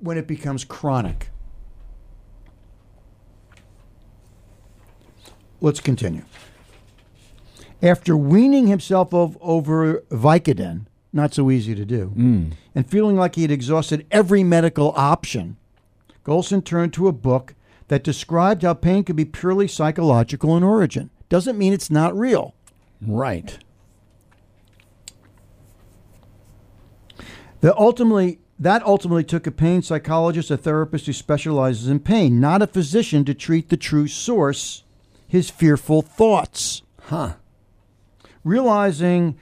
when 0.00 0.16
it 0.16 0.26
becomes 0.26 0.64
chronic. 0.64 1.28
Let's 5.60 5.80
continue. 5.80 6.24
After 7.82 8.16
weaning 8.16 8.68
himself 8.68 9.12
ov- 9.12 9.36
over 9.42 10.02
Vicodin, 10.10 10.86
not 11.12 11.34
so 11.34 11.50
easy 11.50 11.74
to 11.74 11.84
do, 11.84 12.14
mm. 12.16 12.52
and 12.74 12.90
feeling 12.90 13.16
like 13.16 13.34
he 13.34 13.42
had 13.42 13.50
exhausted 13.50 14.06
every 14.10 14.42
medical 14.42 14.94
option, 14.96 15.58
Golson 16.24 16.64
turned 16.64 16.94
to 16.94 17.06
a 17.06 17.12
book 17.12 17.54
that 17.88 18.04
described 18.04 18.62
how 18.62 18.74
pain 18.74 19.04
could 19.04 19.16
be 19.16 19.24
purely 19.24 19.68
psychological 19.68 20.56
in 20.56 20.62
origin. 20.62 21.10
Doesn't 21.28 21.58
mean 21.58 21.72
it's 21.72 21.90
not 21.90 22.16
real. 22.16 22.54
Right. 23.00 23.58
That 27.60 27.76
ultimately 27.76 28.38
that 28.58 28.82
ultimately 28.84 29.24
took 29.24 29.46
a 29.46 29.50
pain 29.50 29.82
psychologist, 29.82 30.50
a 30.50 30.56
therapist 30.56 31.06
who 31.06 31.12
specializes 31.12 31.88
in 31.88 32.00
pain, 32.00 32.40
not 32.40 32.62
a 32.62 32.66
physician 32.66 33.24
to 33.26 33.34
treat 33.34 33.68
the 33.68 33.76
true 33.76 34.08
source, 34.08 34.82
his 35.26 35.50
fearful 35.50 36.00
thoughts. 36.00 36.82
Huh. 37.02 37.34
Realizing 38.44 39.38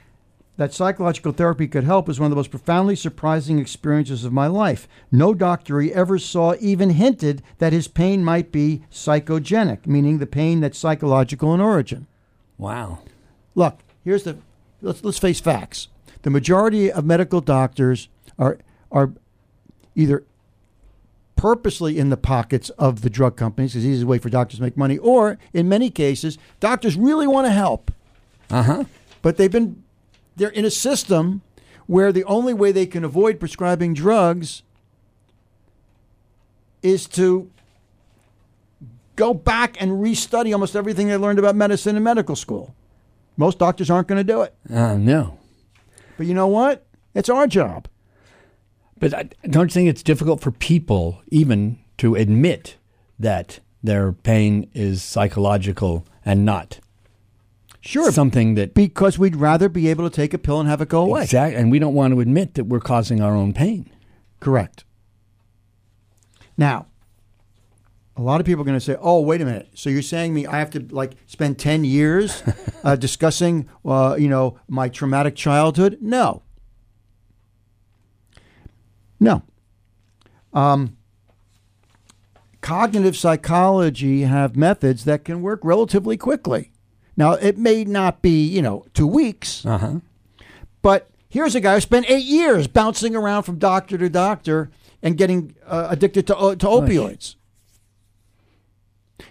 that 0.57 0.73
psychological 0.73 1.31
therapy 1.33 1.67
could 1.67 1.83
help 1.83 2.07
was 2.07 2.19
one 2.19 2.27
of 2.27 2.29
the 2.31 2.35
most 2.37 2.49
profoundly 2.51 2.95
surprising 2.95 3.59
experiences 3.59 4.23
of 4.23 4.31
my 4.31 4.47
life. 4.47 4.87
No 5.11 5.33
doctor 5.33 5.81
he 5.81 5.93
ever 5.93 6.17
saw 6.17 6.55
even 6.59 6.91
hinted 6.91 7.41
that 7.57 7.73
his 7.73 7.87
pain 7.87 8.23
might 8.23 8.51
be 8.51 8.83
psychogenic, 8.91 9.85
meaning 9.85 10.17
the 10.19 10.25
pain 10.25 10.61
that's 10.61 10.77
psychological 10.79 11.53
in 11.53 11.59
origin. 11.61 12.07
Wow. 12.57 12.99
Look, 13.53 13.79
here's 14.03 14.23
the 14.23 14.37
let's 14.81 15.03
let's 15.03 15.19
face 15.19 15.39
facts. 15.41 15.89
The 16.21 16.29
majority 16.29 16.91
of 16.91 17.05
medical 17.05 17.41
doctors 17.41 18.07
are 18.39 18.57
are 18.91 19.11
either 19.95 20.23
purposely 21.35 21.99
in 21.99 22.09
the 22.09 22.17
pockets 22.17 22.69
of 22.71 23.01
the 23.01 23.09
drug 23.09 23.35
companies, 23.35 23.75
it's 23.75 23.83
the 23.83 23.89
easiest 23.91 24.07
way 24.07 24.17
for 24.17 24.29
doctors 24.29 24.57
to 24.59 24.63
make 24.63 24.77
money, 24.77 24.97
or 24.97 25.37
in 25.53 25.67
many 25.69 25.89
cases, 25.89 26.37
doctors 26.59 26.95
really 26.95 27.27
want 27.27 27.45
to 27.45 27.51
help, 27.51 27.91
Uh 28.49 28.63
huh. 28.63 28.83
but 29.21 29.37
they've 29.37 29.51
been 29.51 29.83
they're 30.35 30.49
in 30.49 30.65
a 30.65 30.71
system 30.71 31.41
where 31.87 32.11
the 32.11 32.23
only 32.25 32.53
way 32.53 32.71
they 32.71 32.85
can 32.85 33.03
avoid 33.03 33.39
prescribing 33.39 33.93
drugs 33.93 34.63
is 36.81 37.07
to 37.07 37.49
go 39.15 39.33
back 39.33 39.81
and 39.81 39.91
restudy 39.93 40.51
almost 40.53 40.75
everything 40.75 41.07
they 41.07 41.17
learned 41.17 41.39
about 41.39 41.55
medicine 41.55 41.95
in 41.95 42.03
medical 42.03 42.35
school. 42.35 42.75
Most 43.37 43.59
doctors 43.59 43.89
aren't 43.89 44.07
going 44.07 44.17
to 44.17 44.23
do 44.23 44.41
it. 44.41 44.55
Uh, 44.69 44.95
no. 44.95 45.37
But 46.17 46.25
you 46.27 46.33
know 46.33 46.47
what? 46.47 46.85
It's 47.13 47.29
our 47.29 47.47
job. 47.47 47.87
But 48.99 49.13
I 49.13 49.29
don't 49.49 49.69
you 49.69 49.73
think 49.73 49.89
it's 49.89 50.03
difficult 50.03 50.41
for 50.41 50.51
people 50.51 51.21
even 51.27 51.79
to 51.97 52.15
admit 52.15 52.77
that 53.19 53.59
their 53.83 54.11
pain 54.11 54.69
is 54.73 55.03
psychological 55.03 56.05
and 56.25 56.45
not 56.45 56.79
Sure. 57.85 58.11
something 58.11 58.55
that 58.55 58.73
because 58.73 59.19
we'd 59.19 59.35
rather 59.35 59.69
be 59.69 59.87
able 59.89 60.09
to 60.09 60.15
take 60.15 60.33
a 60.33 60.39
pill 60.39 60.59
and 60.59 60.67
have 60.67 60.81
it 60.81 60.89
go 60.89 61.03
away. 61.03 61.21
Exactly. 61.23 61.55
and 61.55 61.69
we 61.69 61.77
don't 61.77 61.93
want 61.93 62.13
to 62.13 62.19
admit 62.19 62.55
that 62.55 62.63
we're 62.65 62.79
causing 62.79 63.21
our 63.21 63.35
own 63.35 63.53
pain. 63.53 63.89
Correct. 64.39 64.83
Now, 66.57 66.87
a 68.17 68.21
lot 68.21 68.39
of 68.39 68.45
people 68.45 68.61
are 68.61 68.65
going 68.65 68.77
to 68.79 68.83
say, 68.83 68.95
"Oh, 68.99 69.21
wait 69.21 69.41
a 69.41 69.45
minute. 69.45 69.69
So 69.75 69.89
you're 69.89 70.01
saying 70.01 70.33
me 70.33 70.47
I 70.47 70.57
have 70.59 70.71
to 70.71 70.87
like 70.89 71.13
spend 71.27 71.59
10 71.59 71.83
years 71.83 72.41
uh, 72.83 72.95
discussing 72.95 73.69
uh, 73.85 74.15
you 74.17 74.29
know, 74.29 74.57
my 74.67 74.89
traumatic 74.89 75.35
childhood?" 75.35 75.97
No. 76.01 76.41
No. 79.19 79.43
Um, 80.53 80.97
cognitive 82.61 83.15
psychology 83.15 84.21
have 84.21 84.55
methods 84.55 85.05
that 85.05 85.23
can 85.23 85.41
work 85.41 85.59
relatively 85.63 86.17
quickly. 86.17 86.71
Now, 87.17 87.33
it 87.33 87.57
may 87.57 87.83
not 87.85 88.21
be, 88.21 88.45
you 88.45 88.61
know, 88.61 88.85
2 88.93 89.07
weeks, 89.07 89.65
Uh 89.65 89.77
huh. 89.77 89.99
But 90.81 91.09
here's 91.29 91.55
a 91.55 91.59
guy 91.59 91.73
who 91.75 91.81
spent 91.81 92.09
eight 92.09 92.25
years 92.25 92.67
bouncing 92.67 93.15
around 93.15 93.43
from 93.43 93.57
doctor 93.57 93.97
to 93.97 94.09
doctor 94.09 94.69
and 95.01 95.17
getting 95.17 95.55
uh, 95.65 95.87
addicted 95.89 96.27
to, 96.27 96.35
o- 96.37 96.55
to 96.55 96.65
opioids. 96.65 97.35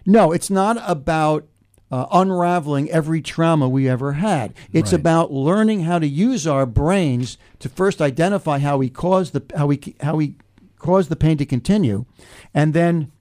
No, 0.06 0.32
it's 0.32 0.50
not 0.50 0.78
about 0.88 1.46
uh, 1.92 2.06
unraveling 2.10 2.90
every 2.90 3.20
trauma 3.22 3.68
we 3.68 3.88
ever 3.88 4.14
had. 4.14 4.52
It's 4.72 4.92
Right. 4.92 5.00
about 5.00 5.32
learning 5.32 5.82
how 5.84 5.98
to 5.98 6.06
use 6.08 6.46
our 6.46 6.66
brains 6.66 7.38
to 7.60 7.68
first 7.68 8.00
identify 8.02 8.58
how 8.58 8.78
we 8.78 8.88
cause 8.88 9.30
the 9.30 9.42
how 9.56 9.66
we 9.66 9.94
how 10.00 10.16
we 10.16 10.34
cause 10.78 11.08
the 11.08 11.16
pain 11.16 11.36
to 11.38 11.46
continue, 11.46 12.04
and 12.52 12.74
then 12.74 13.12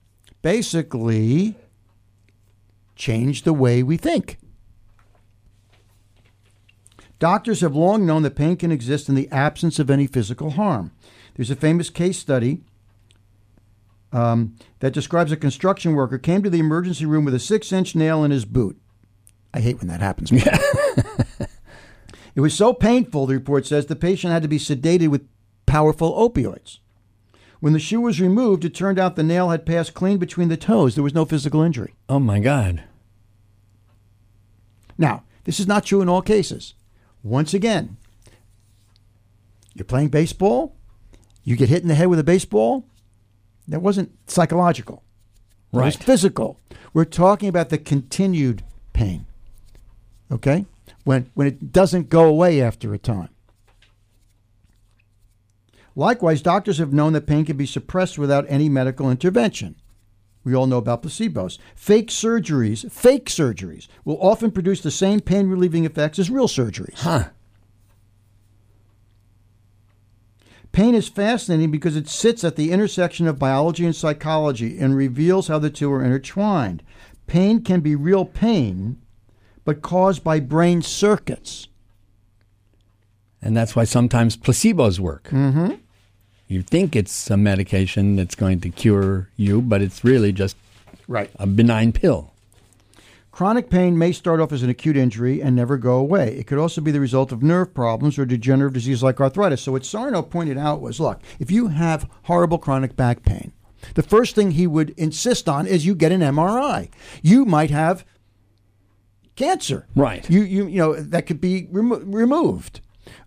basically 0.42 1.54
change 2.96 3.42
the 3.44 3.52
way 3.52 3.82
we 3.82 3.96
think. 3.96 4.38
Doctors 7.18 7.60
have 7.60 7.74
long 7.74 8.04
known 8.04 8.22
that 8.22 8.36
pain 8.36 8.56
can 8.56 8.72
exist 8.72 9.08
in 9.08 9.14
the 9.14 9.30
absence 9.30 9.78
of 9.78 9.90
any 9.90 10.06
physical 10.06 10.50
harm. 10.50 10.92
There's 11.34 11.50
a 11.50 11.56
famous 11.56 11.90
case 11.90 12.18
study 12.18 12.62
um, 14.12 14.56
that 14.80 14.92
describes 14.92 15.32
a 15.32 15.36
construction 15.36 15.94
worker 15.94 16.18
came 16.18 16.42
to 16.42 16.50
the 16.50 16.60
emergency 16.60 17.06
room 17.06 17.24
with 17.24 17.34
a 17.34 17.40
six-inch 17.40 17.94
nail 17.94 18.24
in 18.24 18.30
his 18.30 18.44
boot. 18.44 18.78
I 19.52 19.60
hate 19.60 19.78
when 19.78 19.88
that 19.88 20.00
happens. 20.00 20.30
it 22.34 22.40
was 22.40 22.54
so 22.54 22.72
painful, 22.72 23.26
the 23.26 23.34
report 23.34 23.66
says, 23.66 23.86
the 23.86 23.96
patient 23.96 24.32
had 24.32 24.42
to 24.42 24.48
be 24.48 24.58
sedated 24.58 25.08
with 25.08 25.28
powerful 25.66 26.12
opioids. 26.12 26.78
When 27.60 27.72
the 27.72 27.78
shoe 27.78 28.00
was 28.00 28.20
removed, 28.20 28.64
it 28.64 28.74
turned 28.74 28.98
out 28.98 29.16
the 29.16 29.22
nail 29.22 29.50
had 29.50 29.64
passed 29.64 29.94
clean 29.94 30.18
between 30.18 30.48
the 30.48 30.56
toes. 30.56 30.94
There 30.94 31.04
was 31.04 31.14
no 31.14 31.24
physical 31.24 31.62
injury. 31.62 31.94
Oh 32.08 32.18
my 32.18 32.38
God. 32.38 32.84
Now, 34.98 35.24
this 35.44 35.58
is 35.58 35.66
not 35.66 35.84
true 35.84 36.00
in 36.00 36.08
all 36.08 36.22
cases. 36.22 36.74
Once 37.24 37.54
again, 37.54 37.96
you're 39.74 39.84
playing 39.84 40.08
baseball, 40.08 40.76
you 41.42 41.56
get 41.56 41.70
hit 41.70 41.82
in 41.82 41.88
the 41.88 41.94
head 41.94 42.08
with 42.08 42.18
a 42.18 42.24
baseball. 42.24 42.84
That 43.66 43.80
wasn't 43.80 44.12
psychological. 44.28 45.02
That 45.72 45.84
was 45.84 45.96
physical. 45.96 46.60
We're 46.92 47.06
talking 47.06 47.48
about 47.48 47.70
the 47.70 47.78
continued 47.78 48.62
pain. 48.92 49.26
Okay? 50.30 50.66
When 51.04 51.30
when 51.34 51.46
it 51.46 51.72
doesn't 51.72 52.10
go 52.10 52.24
away 52.26 52.60
after 52.60 52.92
a 52.94 52.98
time. 52.98 53.30
Likewise, 55.96 56.42
doctors 56.42 56.78
have 56.78 56.92
known 56.92 57.14
that 57.14 57.26
pain 57.26 57.44
can 57.44 57.56
be 57.56 57.66
suppressed 57.66 58.18
without 58.18 58.44
any 58.48 58.68
medical 58.68 59.10
intervention. 59.10 59.76
We 60.44 60.54
all 60.54 60.66
know 60.66 60.78
about 60.78 61.02
placebos. 61.02 61.58
Fake 61.74 62.08
surgeries, 62.08 62.90
fake 62.92 63.26
surgeries 63.26 63.88
will 64.04 64.18
often 64.20 64.50
produce 64.50 64.82
the 64.82 64.90
same 64.90 65.20
pain 65.20 65.48
relieving 65.48 65.84
effects 65.84 66.18
as 66.18 66.30
real 66.30 66.48
surgeries. 66.48 66.98
Huh. 66.98 67.30
Pain 70.72 70.94
is 70.94 71.08
fascinating 71.08 71.70
because 71.70 71.96
it 71.96 72.08
sits 72.08 72.42
at 72.42 72.56
the 72.56 72.72
intersection 72.72 73.28
of 73.28 73.38
biology 73.38 73.86
and 73.86 73.94
psychology 73.94 74.76
and 74.78 74.96
reveals 74.96 75.48
how 75.48 75.58
the 75.58 75.70
two 75.70 75.90
are 75.92 76.04
intertwined. 76.04 76.82
Pain 77.26 77.62
can 77.62 77.80
be 77.80 77.94
real 77.94 78.24
pain, 78.24 79.00
but 79.64 79.82
caused 79.82 80.24
by 80.24 80.40
brain 80.40 80.82
circuits. 80.82 81.68
And 83.40 83.56
that's 83.56 83.76
why 83.76 83.84
sometimes 83.84 84.36
placebos 84.36 84.98
work. 84.98 85.28
Mm-hmm. 85.30 85.74
You 86.48 86.62
think 86.62 86.94
it's 86.94 87.30
a 87.30 87.36
medication 87.36 88.16
that's 88.16 88.34
going 88.34 88.60
to 88.60 88.70
cure 88.70 89.28
you, 89.36 89.60
but 89.62 89.80
it's 89.82 90.04
really 90.04 90.32
just 90.32 90.56
Right. 91.08 91.30
a 91.38 91.46
benign 91.46 91.92
pill. 91.92 92.32
Chronic 93.32 93.68
pain 93.68 93.98
may 93.98 94.12
start 94.12 94.38
off 94.40 94.52
as 94.52 94.62
an 94.62 94.70
acute 94.70 94.96
injury 94.96 95.42
and 95.42 95.56
never 95.56 95.76
go 95.76 95.94
away. 95.96 96.36
It 96.36 96.46
could 96.46 96.58
also 96.58 96.80
be 96.80 96.92
the 96.92 97.00
result 97.00 97.32
of 97.32 97.42
nerve 97.42 97.74
problems 97.74 98.16
or 98.18 98.24
degenerative 98.24 98.74
disease 98.74 99.02
like 99.02 99.20
arthritis. 99.20 99.62
So, 99.62 99.72
what 99.72 99.84
Sarno 99.84 100.22
pointed 100.22 100.56
out 100.56 100.80
was 100.80 101.00
look, 101.00 101.20
if 101.40 101.50
you 101.50 101.68
have 101.68 102.08
horrible 102.24 102.58
chronic 102.58 102.94
back 102.94 103.24
pain, 103.24 103.50
the 103.94 104.04
first 104.04 104.36
thing 104.36 104.52
he 104.52 104.68
would 104.68 104.90
insist 104.90 105.48
on 105.48 105.66
is 105.66 105.84
you 105.84 105.96
get 105.96 106.12
an 106.12 106.20
MRI. 106.22 106.90
You 107.22 107.44
might 107.44 107.70
have 107.70 108.04
cancer. 109.36 109.86
Right. 109.96 110.28
You, 110.30 110.42
you, 110.42 110.66
you 110.68 110.78
know, 110.78 110.94
that 110.94 111.26
could 111.26 111.40
be 111.40 111.66
remo- 111.72 112.00
removed. 112.00 112.80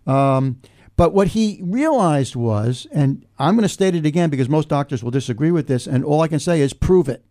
Um, 0.06 0.60
but 0.98 1.14
what 1.14 1.28
he 1.28 1.60
realized 1.62 2.34
was, 2.34 2.88
and 2.90 3.24
I'm 3.38 3.54
going 3.54 3.62
to 3.62 3.68
state 3.68 3.94
it 3.94 4.04
again 4.04 4.30
because 4.30 4.48
most 4.48 4.68
doctors 4.68 5.00
will 5.00 5.12
disagree 5.12 5.52
with 5.52 5.68
this, 5.68 5.86
and 5.86 6.04
all 6.04 6.22
I 6.22 6.26
can 6.26 6.40
say 6.40 6.60
is 6.60 6.72
prove 6.72 7.08
it. 7.08 7.24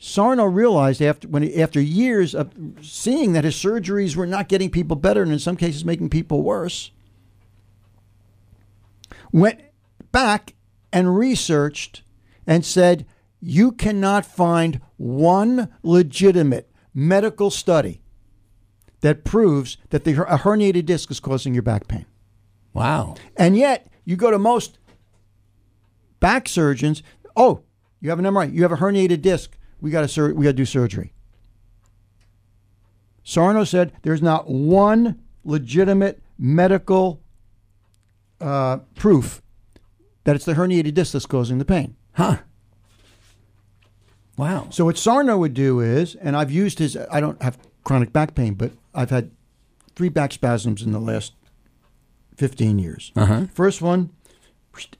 Sarno 0.00 0.44
realized 0.44 1.00
after 1.00 1.28
when 1.28 1.44
he, 1.44 1.62
after 1.62 1.80
years 1.80 2.34
of 2.34 2.52
seeing 2.82 3.34
that 3.34 3.44
his 3.44 3.54
surgeries 3.54 4.16
were 4.16 4.26
not 4.26 4.48
getting 4.48 4.68
people 4.68 4.96
better 4.96 5.22
and 5.22 5.30
in 5.30 5.38
some 5.38 5.56
cases 5.56 5.84
making 5.84 6.10
people 6.10 6.42
worse, 6.42 6.90
went 9.30 9.60
back 10.10 10.56
and 10.92 11.16
researched 11.16 12.02
and 12.48 12.64
said 12.64 13.06
you 13.40 13.70
cannot 13.70 14.26
find 14.26 14.80
one 14.96 15.68
legitimate 15.84 16.68
medical 16.92 17.48
study 17.52 18.00
that 19.00 19.24
proves 19.24 19.76
that 19.90 20.04
the, 20.04 20.12
a 20.24 20.38
herniated 20.38 20.86
disc 20.86 21.10
is 21.10 21.20
causing 21.20 21.54
your 21.54 21.62
back 21.62 21.88
pain. 21.88 22.06
Wow. 22.72 23.16
And 23.36 23.56
yet, 23.56 23.90
you 24.04 24.16
go 24.16 24.30
to 24.30 24.38
most 24.38 24.78
back 26.20 26.48
surgeons. 26.48 27.02
Oh, 27.36 27.62
you 28.00 28.10
have 28.10 28.18
an 28.18 28.24
MRI. 28.24 28.52
You 28.52 28.62
have 28.62 28.72
a 28.72 28.76
herniated 28.76 29.22
disc. 29.22 29.56
We 29.80 29.90
got 29.90 30.02
to 30.02 30.08
sur- 30.08 30.34
we 30.34 30.44
got 30.44 30.50
to 30.50 30.56
do 30.56 30.64
surgery. 30.64 31.12
Sarno 33.22 33.64
said 33.64 33.92
there's 34.02 34.22
not 34.22 34.48
one 34.48 35.20
legitimate 35.44 36.22
medical 36.38 37.20
uh, 38.40 38.78
proof 38.94 39.42
that 40.24 40.34
it's 40.34 40.44
the 40.44 40.54
herniated 40.54 40.94
disc 40.94 41.12
that's 41.12 41.26
causing 41.26 41.58
the 41.58 41.64
pain. 41.64 41.96
Huh. 42.12 42.38
Wow. 44.36 44.68
So 44.70 44.84
what 44.84 44.96
Sarno 44.96 45.36
would 45.36 45.54
do 45.54 45.80
is, 45.80 46.14
and 46.14 46.36
I've 46.36 46.50
used 46.50 46.78
his. 46.78 46.96
I 47.10 47.20
don't 47.20 47.40
have 47.42 47.58
chronic 47.84 48.12
back 48.12 48.34
pain, 48.34 48.54
but 48.54 48.70
I've 48.98 49.10
had 49.10 49.30
three 49.94 50.08
back 50.08 50.32
spasms 50.32 50.82
in 50.82 50.90
the 50.90 50.98
last 50.98 51.32
fifteen 52.36 52.80
years. 52.80 53.12
Uh-huh. 53.14 53.46
First 53.54 53.80
one, 53.80 54.10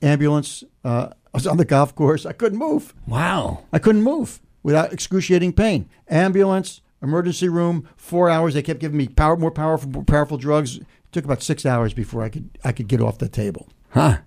ambulance. 0.01 0.63
Uh, 0.85 1.09
I 1.11 1.37
was 1.37 1.49
on 1.49 1.57
the 1.57 1.65
golf 1.65 1.97
course. 1.97 2.25
I 2.25 2.33
couldn't 2.33 2.59
move. 2.59 2.95
Wow. 3.09 3.65
I 3.73 3.81
couldn't 3.81 4.03
move 4.03 4.41
without 4.63 4.93
excruciating 4.93 5.53
pain. 5.53 5.89
Ambulance, 6.07 6.81
emergency 7.03 7.49
room, 7.49 7.89
four 7.97 8.31
hours. 8.31 8.55
They 8.55 8.63
kept 8.63 8.79
giving 8.79 8.97
me 8.97 9.09
power, 9.09 9.37
more 9.37 9.51
powerful, 9.51 9.91
more 9.91 10.05
powerful 10.05 10.39
drugs. 10.39 10.77
It 10.77 10.87
took 11.11 11.25
about 11.25 11.43
six 11.43 11.67
hours 11.67 11.93
before 11.93 12.23
I 12.23 12.29
could 12.29 12.51
I 12.65 12.71
could 12.71 12.87
get 12.87 13.01
off 13.01 13.19
the 13.19 13.29
table. 13.29 13.69
Huh. 13.91 14.19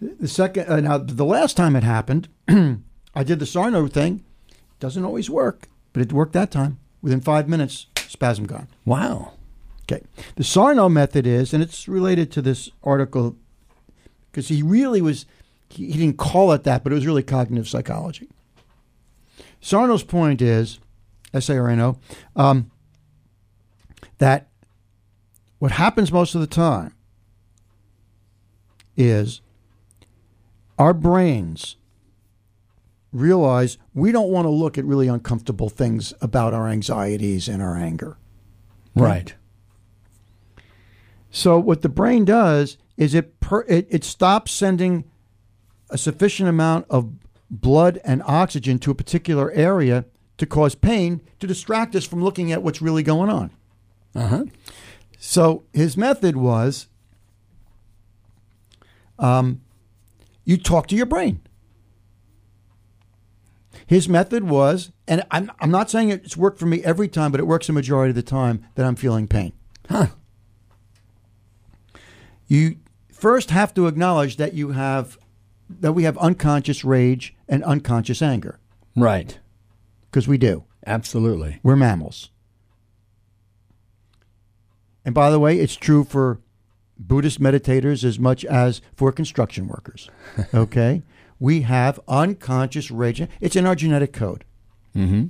The 0.00 0.28
second, 0.28 0.68
uh, 0.68 0.80
now 0.80 0.98
the 0.98 1.24
last 1.24 1.54
time 1.54 1.76
it 1.76 1.84
happened, 1.84 2.28
I 2.48 3.24
did 3.24 3.40
the 3.40 3.46
Sarno 3.46 3.88
thing. 3.88 4.24
Doesn't 4.80 5.04
always 5.04 5.28
work, 5.28 5.68
but 5.92 6.00
it 6.00 6.14
worked 6.14 6.32
that 6.32 6.50
time. 6.50 6.78
Within 7.04 7.20
five 7.20 7.50
minutes, 7.50 7.86
spasm 8.08 8.46
gone. 8.46 8.66
Wow. 8.86 9.32
Okay. 9.82 10.02
The 10.36 10.42
Sarno 10.42 10.88
method 10.88 11.26
is, 11.26 11.52
and 11.52 11.62
it's 11.62 11.86
related 11.86 12.32
to 12.32 12.40
this 12.40 12.70
article 12.82 13.36
because 14.30 14.48
he 14.48 14.62
really 14.62 15.02
was, 15.02 15.26
he, 15.68 15.92
he 15.92 15.98
didn't 15.98 16.16
call 16.16 16.50
it 16.52 16.64
that, 16.64 16.82
but 16.82 16.92
it 16.92 16.94
was 16.94 17.04
really 17.04 17.22
cognitive 17.22 17.68
psychology. 17.68 18.30
Sarno's 19.60 20.02
point 20.02 20.40
is, 20.40 20.80
S 21.34 21.50
A 21.50 21.58
R 21.58 21.68
N 21.68 21.80
O, 21.80 21.98
um, 22.36 22.70
that 24.16 24.48
what 25.58 25.72
happens 25.72 26.10
most 26.10 26.34
of 26.34 26.40
the 26.40 26.46
time 26.46 26.94
is 28.96 29.42
our 30.78 30.94
brains 30.94 31.76
realize 33.14 33.78
we 33.94 34.12
don't 34.12 34.28
want 34.28 34.44
to 34.44 34.50
look 34.50 34.76
at 34.76 34.84
really 34.84 35.08
uncomfortable 35.08 35.68
things 35.68 36.12
about 36.20 36.52
our 36.52 36.68
anxieties 36.68 37.48
and 37.48 37.62
our 37.62 37.76
anger. 37.76 38.18
Right. 38.94 39.34
So 41.30 41.58
what 41.58 41.82
the 41.82 41.88
brain 41.88 42.24
does 42.24 42.76
is 42.96 43.14
it 43.14 43.40
per, 43.40 43.62
it, 43.62 43.86
it 43.88 44.04
stops 44.04 44.52
sending 44.52 45.04
a 45.90 45.98
sufficient 45.98 46.48
amount 46.48 46.86
of 46.90 47.12
blood 47.50 48.00
and 48.04 48.22
oxygen 48.24 48.78
to 48.80 48.90
a 48.90 48.94
particular 48.94 49.50
area 49.52 50.04
to 50.38 50.46
cause 50.46 50.74
pain 50.74 51.20
to 51.38 51.46
distract 51.46 51.94
us 51.94 52.04
from 52.04 52.22
looking 52.22 52.50
at 52.50 52.62
what's 52.62 52.82
really 52.82 53.02
going 53.02 53.30
on. 53.30 53.50
Uh 54.14 54.26
huh. 54.26 54.44
So 55.18 55.64
his 55.72 55.96
method 55.96 56.36
was 56.36 56.88
um, 59.18 59.60
you 60.44 60.56
talk 60.56 60.88
to 60.88 60.96
your 60.96 61.06
brain. 61.06 61.40
His 63.86 64.08
method 64.08 64.44
was, 64.44 64.92
and 65.06 65.24
I'm, 65.30 65.50
I'm 65.60 65.70
not 65.70 65.90
saying 65.90 66.10
it's 66.10 66.36
worked 66.36 66.58
for 66.58 66.66
me 66.66 66.82
every 66.82 67.08
time, 67.08 67.30
but 67.30 67.40
it 67.40 67.46
works 67.46 67.68
a 67.68 67.72
majority 67.72 68.10
of 68.10 68.16
the 68.16 68.22
time 68.22 68.64
that 68.76 68.86
I'm 68.86 68.96
feeling 68.96 69.28
pain. 69.28 69.52
Huh. 69.90 70.06
You 72.46 72.76
first 73.12 73.50
have 73.50 73.74
to 73.74 73.86
acknowledge 73.86 74.36
that 74.36 74.54
you 74.54 74.70
have 74.72 75.18
that 75.68 75.92
we 75.92 76.04
have 76.04 76.18
unconscious 76.18 76.84
rage 76.84 77.34
and 77.48 77.64
unconscious 77.64 78.20
anger 78.20 78.60
Right. 78.94 79.38
because 80.10 80.28
we 80.28 80.36
do. 80.36 80.64
Absolutely. 80.86 81.58
We're 81.62 81.74
mammals. 81.76 82.30
And 85.06 85.14
by 85.14 85.30
the 85.30 85.40
way, 85.40 85.58
it's 85.58 85.74
true 85.74 86.04
for 86.04 86.40
Buddhist 86.98 87.40
meditators 87.40 88.04
as 88.04 88.18
much 88.18 88.44
as 88.44 88.80
for 88.94 89.10
construction 89.10 89.66
workers. 89.66 90.10
Okay? 90.54 91.02
We 91.44 91.60
have 91.60 92.00
unconscious 92.08 92.90
rage. 92.90 93.28
It's 93.38 93.54
in 93.54 93.66
our 93.66 93.74
genetic 93.74 94.14
code. 94.14 94.44
Mm-hmm. 94.96 95.26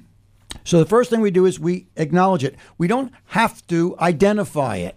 So 0.63 0.79
the 0.79 0.89
first 0.89 1.11
thing 1.11 1.21
we 1.21 1.33
do 1.33 1.45
is 1.45 1.59
we 1.59 1.89
acknowledge 1.97 2.45
it. 2.45 2.55
We 2.79 2.87
don't 2.87 3.13
have 3.27 3.67
to 3.67 3.97
identify 3.99 4.77
it. 4.77 4.97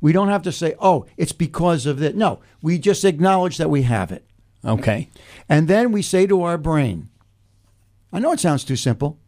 We 0.00 0.12
don't 0.12 0.30
have 0.30 0.42
to 0.44 0.50
say, 0.50 0.74
oh, 0.80 1.04
it's 1.18 1.32
because 1.32 1.84
of 1.84 1.98
this. 1.98 2.14
No, 2.14 2.40
we 2.62 2.78
just 2.78 3.04
acknowledge 3.04 3.58
that 3.58 3.68
we 3.68 3.82
have 3.82 4.10
it. 4.10 4.24
Okay. 4.64 5.10
And 5.46 5.68
then 5.68 5.92
we 5.92 6.00
say 6.00 6.26
to 6.26 6.42
our 6.42 6.56
brain, 6.56 7.10
I 8.10 8.18
know 8.18 8.32
it 8.32 8.40
sounds 8.40 8.64
too 8.64 8.76
simple. 8.76 9.18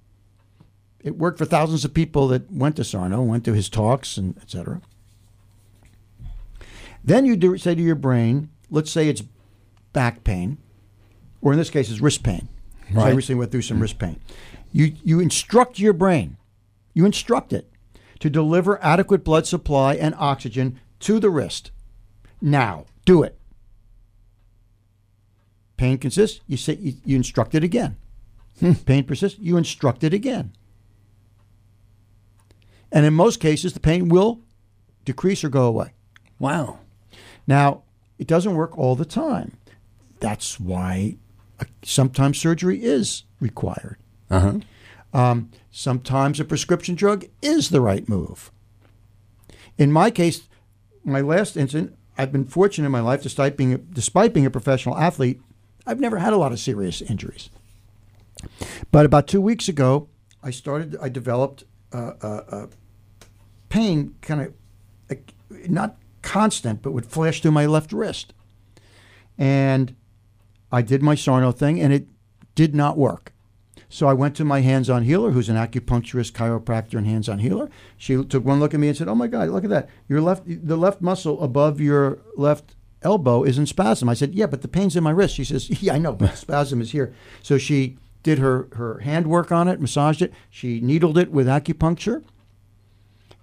It 1.04 1.18
worked 1.18 1.36
for 1.36 1.44
thousands 1.44 1.84
of 1.84 1.92
people 1.92 2.26
that 2.28 2.50
went 2.50 2.76
to 2.76 2.84
Sarno, 2.84 3.20
went 3.20 3.44
to 3.44 3.52
his 3.52 3.68
talks, 3.68 4.16
and 4.16 4.34
et 4.40 4.50
cetera. 4.50 4.80
Then 7.04 7.26
you 7.26 7.36
do, 7.36 7.58
say 7.58 7.74
to 7.74 7.82
your 7.82 7.96
brain, 7.96 8.48
let's 8.70 8.90
say 8.90 9.10
it's 9.10 9.24
back 9.92 10.24
pain, 10.24 10.56
or 11.43 11.53
in 11.53 11.59
this 11.59 11.70
case, 11.70 11.90
it's 11.90 12.01
wrist 12.01 12.22
pain. 12.22 12.49
So 12.95 13.01
I 13.01 13.11
recently 13.11 13.38
went 13.38 13.51
through 13.51 13.62
some 13.62 13.78
mm. 13.78 13.82
wrist 13.82 13.99
pain. 13.99 14.20
You, 14.72 14.95
you 15.05 15.20
instruct 15.20 15.78
your 15.78 15.93
brain, 15.93 16.38
you 16.95 17.05
instruct 17.05 17.53
it 17.53 17.68
to 18.20 18.30
deliver 18.30 18.82
adequate 18.82 19.24
blood 19.24 19.47
supply 19.47 19.95
and 19.95 20.14
oxygen 20.16 20.78
to 21.01 21.18
the 21.18 21.28
wrist. 21.28 21.70
Now, 22.40 22.86
do 23.05 23.22
it. 23.22 23.38
Pain 25.76 25.99
consists, 25.99 26.40
you 26.47 26.57
say 26.57 26.74
you, 26.74 26.95
you 27.05 27.16
instruct 27.16 27.55
it 27.55 27.64
again. 27.64 27.97
Hmm. 28.61 28.72
Pain 28.72 29.05
persists, 29.05 29.38
you 29.40 29.57
instruct 29.57 30.05
it 30.05 30.14
again. 30.14 30.53
And 32.93 33.05
in 33.05 33.14
most 33.14 33.40
cases, 33.40 33.72
the 33.72 33.80
pain 33.80 34.09
will 34.09 34.40
decrease 35.05 35.43
or 35.43 35.49
go 35.49 35.64
away. 35.64 35.93
Wow. 36.38 36.78
Now, 37.47 37.82
it 38.18 38.26
doesn't 38.26 38.55
work 38.55 38.78
all 38.78 38.95
the 38.95 39.05
time. 39.05 39.57
That's 40.20 40.61
why 40.61 41.16
sometimes 41.82 42.38
surgery 42.38 42.82
is 42.82 43.24
required. 43.40 43.96
Uh 44.30 44.40
huh. 44.40 44.60
Um, 45.14 45.50
sometimes 45.70 46.40
a 46.40 46.44
prescription 46.44 46.94
drug 46.94 47.26
is 47.42 47.68
the 47.68 47.80
right 47.80 48.08
move. 48.08 48.50
In 49.76 49.92
my 49.92 50.10
case, 50.10 50.48
my 51.04 51.20
last 51.20 51.56
incident, 51.56 51.96
I've 52.16 52.32
been 52.32 52.46
fortunate 52.46 52.86
in 52.86 52.92
my 52.92 53.00
life, 53.00 53.22
despite 53.22 53.56
being 53.56 53.74
a, 53.74 53.78
despite 53.78 54.32
being 54.32 54.46
a 54.46 54.50
professional 54.50 54.96
athlete, 54.96 55.40
I've 55.86 56.00
never 56.00 56.18
had 56.18 56.32
a 56.32 56.36
lot 56.36 56.52
of 56.52 56.60
serious 56.60 57.02
injuries. 57.02 57.50
But 58.90 59.06
about 59.06 59.26
two 59.26 59.40
weeks 59.40 59.68
ago, 59.68 60.08
I 60.42 60.50
started. 60.50 60.96
I 61.00 61.08
developed 61.08 61.64
uh, 61.92 62.12
uh, 62.22 62.42
uh, 62.48 62.66
pain, 63.68 64.14
kind 64.20 64.40
of 64.40 65.18
not 65.68 65.96
constant, 66.22 66.82
but 66.82 66.92
would 66.92 67.06
flash 67.06 67.40
through 67.42 67.52
my 67.52 67.66
left 67.66 67.92
wrist, 67.92 68.32
and 69.38 69.94
I 70.73 70.83
did 70.83 71.03
my 71.03 71.14
Sarno 71.14 71.53
thing, 71.53 71.81
and 71.81 71.93
it 71.93 72.09
did 72.55 72.75
not 72.75 72.97
work. 72.97 73.33
So 73.89 74.09
I 74.09 74.14
went 74.14 74.35
to 74.37 74.45
my 74.45 74.62
hands-on 74.62 75.03
healer, 75.03 75.33
who's 75.33 75.51
an 75.51 75.57
acupuncturist, 75.57 76.33
chiropractor, 76.33 76.95
and 76.95 77.07
hands-on 77.07 77.41
healer. 77.41 77.68
She 77.99 78.25
took 78.25 78.43
one 78.43 78.59
look 78.59 78.73
at 78.73 78.81
me 78.81 78.89
and 78.89 78.97
said, 78.97 79.07
"Oh 79.07 79.14
my 79.14 79.27
God, 79.27 79.51
look 79.51 79.64
at 79.64 79.70
that! 79.70 79.91
Your 80.09 80.23
left, 80.23 80.45
the 80.47 80.79
left 80.79 81.03
muscle 81.03 81.43
above 81.43 81.79
your 81.79 82.20
left 82.35 82.75
elbow 83.03 83.43
is 83.43 83.59
in 83.59 83.66
spasm." 83.66 84.09
I 84.09 84.14
said, 84.14 84.35
"Yeah, 84.35 84.47
but 84.47 84.62
the 84.62 84.68
pain's 84.68 84.97
in 84.97 85.05
my 85.05 85.11
wrist." 85.11 85.35
She 85.35 85.45
says, 85.45 85.68
"Yeah, 85.83 85.93
I 85.93 85.99
know, 85.99 86.14
but 86.14 86.39
spasm 86.39 86.81
is 86.81 86.93
here." 86.93 87.12
So 87.43 87.59
she 87.59 87.99
did 88.23 88.39
her 88.39 88.68
her 88.73 89.01
hand 89.01 89.27
work 89.27 89.53
on 89.53 89.68
it, 89.68 89.79
massaged 89.79 90.23
it. 90.23 90.33
She 90.49 90.81
needled 90.81 91.18
it 91.18 91.31
with 91.31 91.47
acupuncture, 91.47 92.25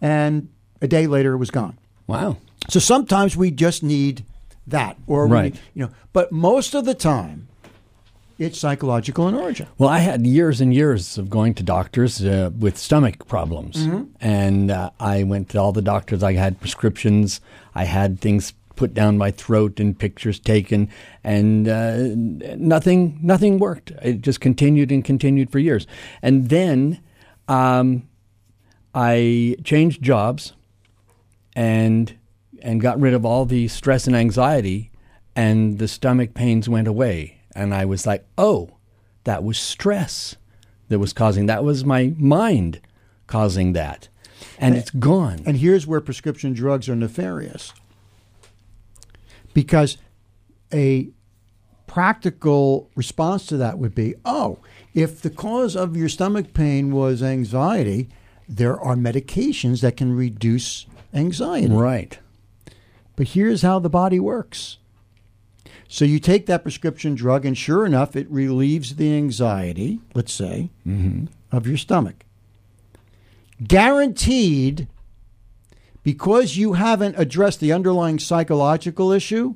and 0.01 0.49
a 0.81 0.87
day 0.87 1.05
later, 1.05 1.33
it 1.33 1.37
was 1.37 1.51
gone. 1.51 1.77
Wow. 2.07 2.37
So 2.69 2.79
sometimes 2.79 3.37
we 3.37 3.51
just 3.51 3.83
need 3.83 4.25
that, 4.69 4.97
or 5.07 5.27
Right. 5.27 5.53
need- 5.53 5.59
you 5.73 5.83
know, 5.85 5.91
but 6.13 6.31
most 6.31 6.73
of 6.75 6.85
the 6.85 6.93
time, 6.93 7.47
it's 8.37 8.57
psychological 8.57 9.27
in 9.27 9.35
origin. 9.35 9.67
Well, 9.77 9.89
I 9.89 9.99
had 9.99 10.25
years 10.25 10.61
and 10.61 10.73
years 10.73 11.17
of 11.17 11.29
going 11.29 11.53
to 11.55 11.63
doctors 11.63 12.23
uh, 12.23 12.51
with 12.57 12.77
stomach 12.77 13.27
problems, 13.27 13.85
and 14.21 14.71
uh, 14.71 14.91
I 14.99 15.23
went 15.23 15.49
to 15.49 15.59
all 15.59 15.73
the 15.73 15.81
doctors. 15.81 16.23
I 16.23 16.33
had 16.33 16.59
prescriptions. 16.61 17.41
I 17.75 17.83
had 17.83 18.21
things 18.21 18.53
put 18.77 18.93
down 18.93 19.17
my 19.17 19.29
throat 19.29 19.77
and 19.81 19.99
pictures 19.99 20.39
taken, 20.39 20.87
and 21.21 21.67
uh, 21.67 21.97
nothing, 22.55 23.19
nothing 23.21 23.59
worked. 23.59 23.91
It 24.01 24.21
just 24.21 24.39
continued 24.39 24.89
and 24.89 25.03
continued 25.03 25.51
for 25.51 25.59
years, 25.59 25.85
and 26.21 26.47
then 26.47 27.01
um, 27.49 28.03
I 28.95 29.57
changed 29.65 30.01
jobs, 30.01 30.53
and 31.57 32.13
and 32.61 32.81
got 32.81 32.99
rid 32.99 33.13
of 33.13 33.25
all 33.25 33.45
the 33.45 33.67
stress 33.67 34.07
and 34.07 34.15
anxiety, 34.15 34.91
and 35.35 35.79
the 35.79 35.87
stomach 35.87 36.33
pains 36.33 36.67
went 36.67 36.87
away. 36.87 37.41
And 37.55 37.73
I 37.73 37.85
was 37.85 38.05
like, 38.05 38.25
oh, 38.37 38.77
that 39.23 39.43
was 39.43 39.57
stress 39.57 40.35
that 40.89 40.99
was 40.99 41.13
causing 41.13 41.45
that 41.45 41.63
was 41.63 41.85
my 41.85 42.13
mind 42.17 42.81
causing 43.27 43.73
that. 43.73 44.09
And 44.57 44.75
it's 44.75 44.89
gone. 44.89 45.41
And 45.45 45.57
here's 45.57 45.85
where 45.85 46.01
prescription 46.01 46.53
drugs 46.53 46.89
are 46.89 46.95
nefarious. 46.95 47.73
Because 49.53 49.97
a 50.73 51.09
practical 51.87 52.89
response 52.95 53.45
to 53.47 53.57
that 53.57 53.77
would 53.79 53.95
be 53.95 54.15
oh, 54.25 54.59
if 54.93 55.21
the 55.21 55.29
cause 55.29 55.75
of 55.75 55.95
your 55.95 56.09
stomach 56.09 56.53
pain 56.53 56.91
was 56.91 57.21
anxiety, 57.21 58.09
there 58.47 58.79
are 58.79 58.95
medications 58.95 59.81
that 59.81 59.97
can 59.97 60.13
reduce 60.15 60.85
anxiety. 61.13 61.73
Right. 61.73 62.19
But 63.19 63.27
here's 63.27 63.63
how 63.63 63.79
the 63.79 63.89
body 63.89 64.17
works. 64.17 64.77
So 65.89 66.05
you 66.05 66.19
take 66.19 66.45
that 66.45 66.63
prescription 66.63 67.15
drug, 67.15 67.45
and 67.45 67.57
sure 67.57 67.85
enough, 67.85 68.15
it 68.15 68.31
relieves 68.31 68.95
the 68.95 69.13
anxiety, 69.13 69.99
let's 70.13 70.31
say, 70.31 70.69
mm-hmm. 70.87 71.25
of 71.51 71.67
your 71.67 71.75
stomach. 71.75 72.23
Guaranteed, 73.61 74.87
because 76.01 76.55
you 76.55 76.73
haven't 76.73 77.19
addressed 77.19 77.59
the 77.59 77.73
underlying 77.73 78.19
psychological 78.19 79.11
issue, 79.11 79.55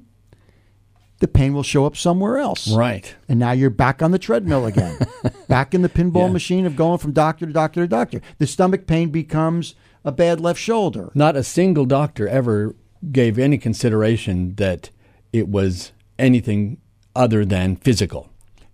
the 1.19 1.27
pain 1.29 1.53
will 1.53 1.63
show 1.63 1.85
up 1.85 1.95
somewhere 1.95 2.39
else. 2.39 2.69
Right. 2.69 3.15
And 3.29 3.39
now 3.39 3.53
you're 3.53 3.69
back 3.69 4.01
on 4.01 4.11
the 4.11 4.19
treadmill 4.19 4.65
again, 4.65 4.99
back 5.47 5.73
in 5.73 5.83
the 5.83 5.87
pinball 5.87 6.27
Yeah. 6.27 6.33
machine 6.33 6.65
of 6.65 6.75
going 6.75 6.97
from 6.97 7.13
doctor 7.13 7.45
to 7.45 7.53
doctor 7.53 7.79
to 7.83 7.87
doctor. 7.87 8.19
The 8.39 8.47
stomach 8.47 8.87
pain 8.87 9.09
becomes 9.09 9.73
a 10.03 10.11
bad 10.11 10.41
left 10.41 10.59
shoulder. 10.59 11.13
Not 11.15 11.37
a 11.37 11.45
single 11.45 11.85
doctor 11.85 12.27
ever 12.27 12.75
gave 13.11 13.37
any 13.37 13.57
consideration 13.57 14.55
that 14.55 14.89
it 15.31 15.49
was 15.49 15.91
anything 16.17 16.77
other 17.15 17.43
than 17.45 17.75
physical. 17.75 18.29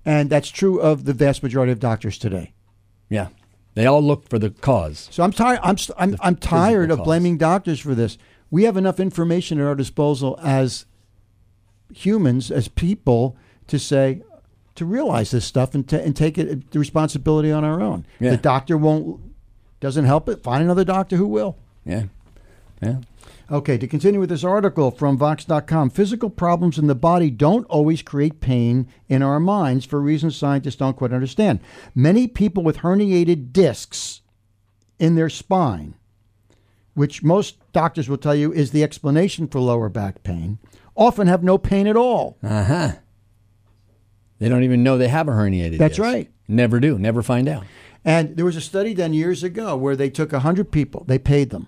And 0.05 0.29
that's 0.29 0.49
true 0.49 0.79
of 0.79 1.05
the 1.05 1.13
vast 1.13 1.43
majority 1.43 1.71
of 1.71 1.79
doctors 1.79 2.17
today. 2.17 2.53
Yeah. 3.09 3.29
They 3.75 3.85
all 3.85 4.01
look 4.01 4.27
for 4.27 4.39
the 4.39 4.49
cause. 4.49 5.07
So 5.11 5.23
I'm 5.23 5.31
tired. 5.31 5.59
I'm 5.63 5.77
st- 5.77 5.95
I'm, 5.99 6.15
I'm 6.21 6.35
tired 6.35 6.91
of 6.91 6.99
cause. 6.99 7.05
blaming 7.05 7.37
doctors 7.37 7.79
for 7.79 7.95
this. 7.95 8.17
We 8.51 8.63
have 8.63 8.77
enough 8.77 8.99
information 8.99 9.59
at 9.59 9.65
our 9.65 9.75
disposal 9.75 10.39
as 10.43 10.85
humans, 11.93 12.51
as 12.51 12.67
people, 12.67 13.37
to 13.67 13.77
say 13.77 14.23
to 14.75 14.85
realize 14.85 15.31
this 15.31 15.45
stuff 15.45 15.75
and, 15.75 15.87
to, 15.89 16.01
and 16.01 16.15
take 16.15 16.37
it 16.37 16.71
the 16.71 16.79
responsibility 16.79 17.51
on 17.51 17.63
our 17.63 17.81
own. 17.81 18.05
Yeah. 18.19 18.31
The 18.31 18.37
doctor 18.37 18.77
won't 18.77 19.21
doesn't 19.79 20.05
help 20.05 20.27
it. 20.27 20.43
Find 20.43 20.63
another 20.63 20.83
doctor 20.83 21.15
who 21.15 21.27
will. 21.27 21.57
Yeah. 21.85 22.05
Yeah. 22.81 22.97
Okay, 23.51 23.79
to 23.79 23.87
continue 23.87 24.19
with 24.19 24.29
this 24.29 24.43
article 24.43 24.91
from 24.91 25.17
Vox.com, 25.17 25.89
physical 25.89 26.29
problems 26.29 26.77
in 26.77 26.85
the 26.85 26.93
body 26.93 27.31
don't 27.31 27.65
always 27.65 28.03
create 28.03 28.41
pain 28.41 28.87
in 29.07 29.23
our 29.23 29.39
minds 29.39 29.85
for 29.85 29.99
reasons 29.99 30.35
scientists 30.35 30.75
don't 30.75 30.95
quite 30.97 31.13
understand. 31.13 31.59
Many 31.95 32.27
people 32.27 32.61
with 32.61 32.79
herniated 32.79 33.51
discs 33.51 34.21
in 34.99 35.15
their 35.15 35.29
spine, 35.29 35.95
which 36.93 37.23
most 37.23 37.57
doctors 37.73 38.07
will 38.07 38.17
tell 38.17 38.35
you 38.35 38.53
is 38.53 38.69
the 38.69 38.83
explanation 38.83 39.47
for 39.47 39.59
lower 39.59 39.89
back 39.89 40.21
pain, 40.21 40.59
often 40.95 41.25
have 41.25 41.43
no 41.43 41.57
pain 41.57 41.87
at 41.87 41.97
all. 41.97 42.37
Uh 42.43 42.63
huh. 42.65 42.91
They 44.37 44.47
don't 44.47 44.63
even 44.63 44.83
know 44.83 44.97
they 44.97 45.07
have 45.07 45.27
a 45.27 45.31
herniated 45.31 45.79
That's 45.79 45.95
disc. 45.97 46.01
right. 46.03 46.29
Never 46.47 46.79
do. 46.79 46.99
Never 46.99 47.23
find 47.23 47.47
out. 47.49 47.63
And 48.05 48.37
there 48.37 48.45
was 48.45 48.55
a 48.55 48.61
study 48.61 48.93
done 48.93 49.13
years 49.13 49.43
ago 49.43 49.75
where 49.75 49.95
they 49.95 50.09
took 50.11 50.31
100 50.33 50.71
people, 50.71 51.03
they 51.07 51.17
paid 51.17 51.49
them. 51.49 51.67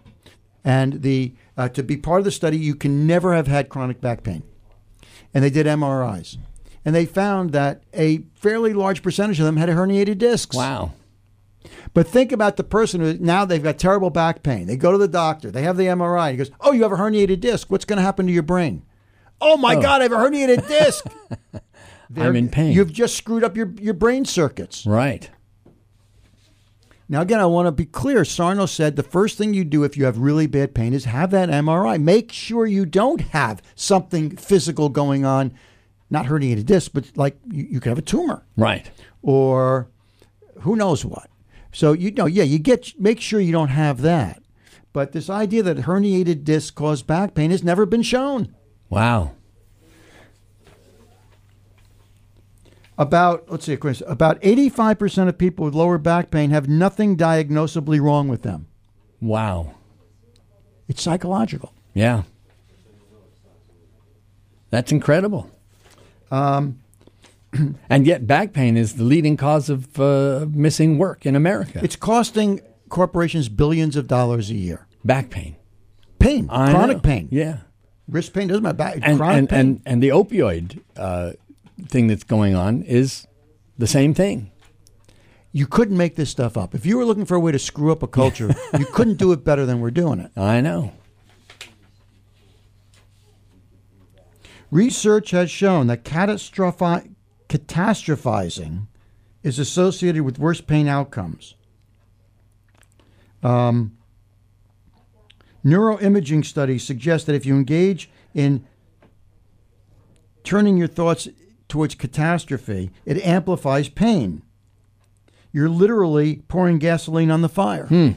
And 0.63 1.01
the 1.01 1.33
uh, 1.57 1.69
to 1.69 1.83
be 1.83 1.97
part 1.97 2.19
of 2.19 2.25
the 2.25 2.31
study, 2.31 2.57
you 2.57 2.75
can 2.75 3.07
never 3.07 3.33
have 3.33 3.47
had 3.47 3.69
chronic 3.69 3.99
back 4.01 4.23
pain. 4.23 4.43
And 5.33 5.43
they 5.43 5.49
did 5.49 5.65
MRIs. 5.65 6.37
And 6.83 6.95
they 6.95 7.05
found 7.05 7.51
that 7.51 7.83
a 7.93 8.23
fairly 8.35 8.73
large 8.73 9.01
percentage 9.03 9.39
of 9.39 9.45
them 9.45 9.57
had 9.57 9.69
herniated 9.69 10.17
discs. 10.17 10.55
Wow. 10.55 10.93
But 11.93 12.07
think 12.07 12.31
about 12.31 12.57
the 12.57 12.63
person 12.63 13.01
who 13.01 13.13
now 13.19 13.45
they've 13.45 13.61
got 13.61 13.77
terrible 13.77 14.09
back 14.09 14.41
pain. 14.43 14.65
They 14.65 14.77
go 14.77 14.91
to 14.91 14.97
the 14.97 15.07
doctor, 15.07 15.51
they 15.51 15.61
have 15.63 15.77
the 15.77 15.85
MRI. 15.85 16.31
He 16.31 16.37
goes, 16.37 16.51
Oh, 16.59 16.71
you 16.71 16.83
have 16.83 16.91
a 16.91 16.95
herniated 16.95 17.39
disc. 17.39 17.69
What's 17.69 17.85
going 17.85 17.97
to 17.97 18.03
happen 18.03 18.25
to 18.27 18.33
your 18.33 18.43
brain? 18.43 18.83
Oh 19.39 19.57
my 19.57 19.75
Oh. 19.75 19.81
God, 19.81 20.01
I 20.01 20.03
have 20.03 20.11
a 20.11 20.15
herniated 20.15 20.67
disc. 20.67 21.05
I'm 22.17 22.35
in 22.35 22.49
pain. 22.49 22.73
You've 22.73 22.91
just 22.91 23.15
screwed 23.15 23.43
up 23.43 23.55
your, 23.55 23.71
your 23.79 23.93
brain 23.93 24.25
circuits. 24.25 24.85
Right. 24.85 25.29
Now, 27.11 27.19
again, 27.19 27.41
I 27.41 27.45
want 27.45 27.67
to 27.67 27.73
be 27.73 27.85
clear. 27.85 28.23
Sarno 28.23 28.65
said 28.65 28.95
the 28.95 29.03
first 29.03 29.37
thing 29.37 29.53
you 29.53 29.65
do 29.65 29.83
if 29.83 29.97
you 29.97 30.05
have 30.05 30.17
really 30.17 30.47
bad 30.47 30.73
pain 30.73 30.93
is 30.93 31.03
have 31.03 31.29
that 31.31 31.49
MRI. 31.49 32.01
Make 32.01 32.31
sure 32.31 32.65
you 32.65 32.85
don't 32.85 33.19
have 33.19 33.61
something 33.75 34.37
physical 34.37 34.87
going 34.87 35.25
on, 35.25 35.53
not 36.09 36.27
herniated 36.27 36.65
disc, 36.65 36.91
but 36.93 37.11
like 37.17 37.37
you, 37.51 37.67
you 37.69 37.79
could 37.81 37.89
have 37.89 37.97
a 37.97 38.01
tumor 38.01 38.45
Right. 38.55 38.89
or 39.21 39.89
who 40.61 40.77
knows 40.77 41.03
what. 41.03 41.29
So 41.73 41.91
you 41.91 42.11
know, 42.11 42.27
yeah, 42.27 42.43
you 42.43 42.59
get 42.59 42.97
make 42.97 43.19
sure 43.19 43.41
you 43.41 43.51
don't 43.51 43.67
have 43.67 44.01
that. 44.03 44.41
But 44.93 45.11
this 45.11 45.29
idea 45.29 45.63
that 45.63 45.79
herniated 45.79 46.45
discs 46.45 46.71
cause 46.71 47.03
back 47.03 47.33
pain 47.33 47.51
has 47.51 47.61
never 47.61 47.85
been 47.85 48.03
shown. 48.03 48.55
Wow. 48.89 49.33
About 53.01 53.49
let's 53.49 53.65
see, 53.65 53.75
Chris, 53.77 54.03
about 54.05 54.37
eighty-five 54.43 54.99
percent 54.99 55.27
of 55.27 55.37
people 55.37 55.65
with 55.65 55.73
lower 55.73 55.97
back 55.97 56.29
pain 56.29 56.51
have 56.51 56.67
nothing 56.69 57.17
diagnosably 57.17 57.99
wrong 57.99 58.27
with 58.27 58.43
them. 58.43 58.67
Wow. 59.19 59.73
It's 60.87 61.01
psychological. 61.01 61.73
Yeah. 61.95 62.23
That's 64.69 64.91
incredible. 64.91 65.49
Um, 66.29 66.79
and 67.89 68.05
yet, 68.07 68.25
back 68.27 68.53
pain 68.53 68.77
is 68.77 68.95
the 68.95 69.03
leading 69.03 69.35
cause 69.35 69.69
of 69.69 69.99
uh, 69.99 70.45
missing 70.49 70.97
work 70.97 71.25
in 71.25 71.35
America. 71.35 71.79
It's 71.83 71.95
costing 71.95 72.61
corporations 72.89 73.49
billions 73.49 73.95
of 73.95 74.07
dollars 74.07 74.49
a 74.49 74.55
year. 74.55 74.87
back 75.03 75.29
pain. 75.29 75.55
Pain, 76.19 76.47
I 76.51 76.71
chronic 76.71 76.97
know. 76.97 77.01
pain, 77.01 77.27
Yeah. 77.31 77.57
wrist 78.07 78.31
pain 78.33 78.47
doesn't 78.47 78.61
matter. 78.63 78.77
Back, 78.77 78.99
And, 79.01 79.17
chronic 79.17 79.37
and, 79.39 79.49
pain. 79.49 79.59
and, 79.59 79.81
and 79.87 80.03
the 80.03 80.09
opioid 80.09 80.79
uh, 80.95 81.31
thing 81.91 82.07
that's 82.07 82.23
going 82.23 82.55
on 82.55 82.81
is 82.83 83.27
the 83.77 83.87
same 83.87 84.13
thing. 84.13 84.51
you 85.53 85.67
couldn't 85.67 85.97
make 85.97 86.15
this 86.15 86.29
stuff 86.29 86.55
up. 86.55 86.73
If 86.73 86.85
you 86.85 86.97
were 86.97 87.03
looking 87.03 87.25
for 87.25 87.35
a 87.35 87.39
way 87.39 87.51
to 87.51 87.59
screw 87.59 87.91
up 87.91 88.01
a 88.01 88.07
culture, 88.07 88.49
you 88.79 88.85
couldn't 88.85 89.17
do 89.17 89.33
it 89.33 89.43
better 89.43 89.65
than 89.65 89.81
we're 89.81 89.91
doing 89.91 90.19
it. 90.21 90.31
I 90.37 90.61
know. 90.61 90.93
Research 94.71 95.31
has 95.31 95.51
shown 95.51 95.87
that 95.87 96.05
catastrophi- 96.05 97.13
catastrophizing 97.49 98.87
is 99.43 99.59
associated 99.59 100.21
with 100.23 100.39
worse 100.39 100.61
pain 100.61 100.87
outcomes. 100.87 101.55
Um, 103.43 103.97
neuroimaging 105.65 106.45
studies 106.45 106.83
suggest 106.85 107.25
that 107.25 107.35
if 107.35 107.45
you 107.45 107.55
engage 107.55 108.09
in 108.33 108.65
turning 110.45 110.77
your 110.77 110.87
thoughts 110.87 111.27
towards 111.71 111.95
catastrophe, 111.95 112.91
it 113.05 113.25
amplifies 113.25 113.87
pain. 113.87 114.41
You're 115.53 115.69
literally 115.69 116.43
pouring 116.49 116.79
gasoline 116.79 117.31
on 117.31 117.41
the 117.41 117.49
fire. 117.49 117.87
Hmm. 117.87 118.11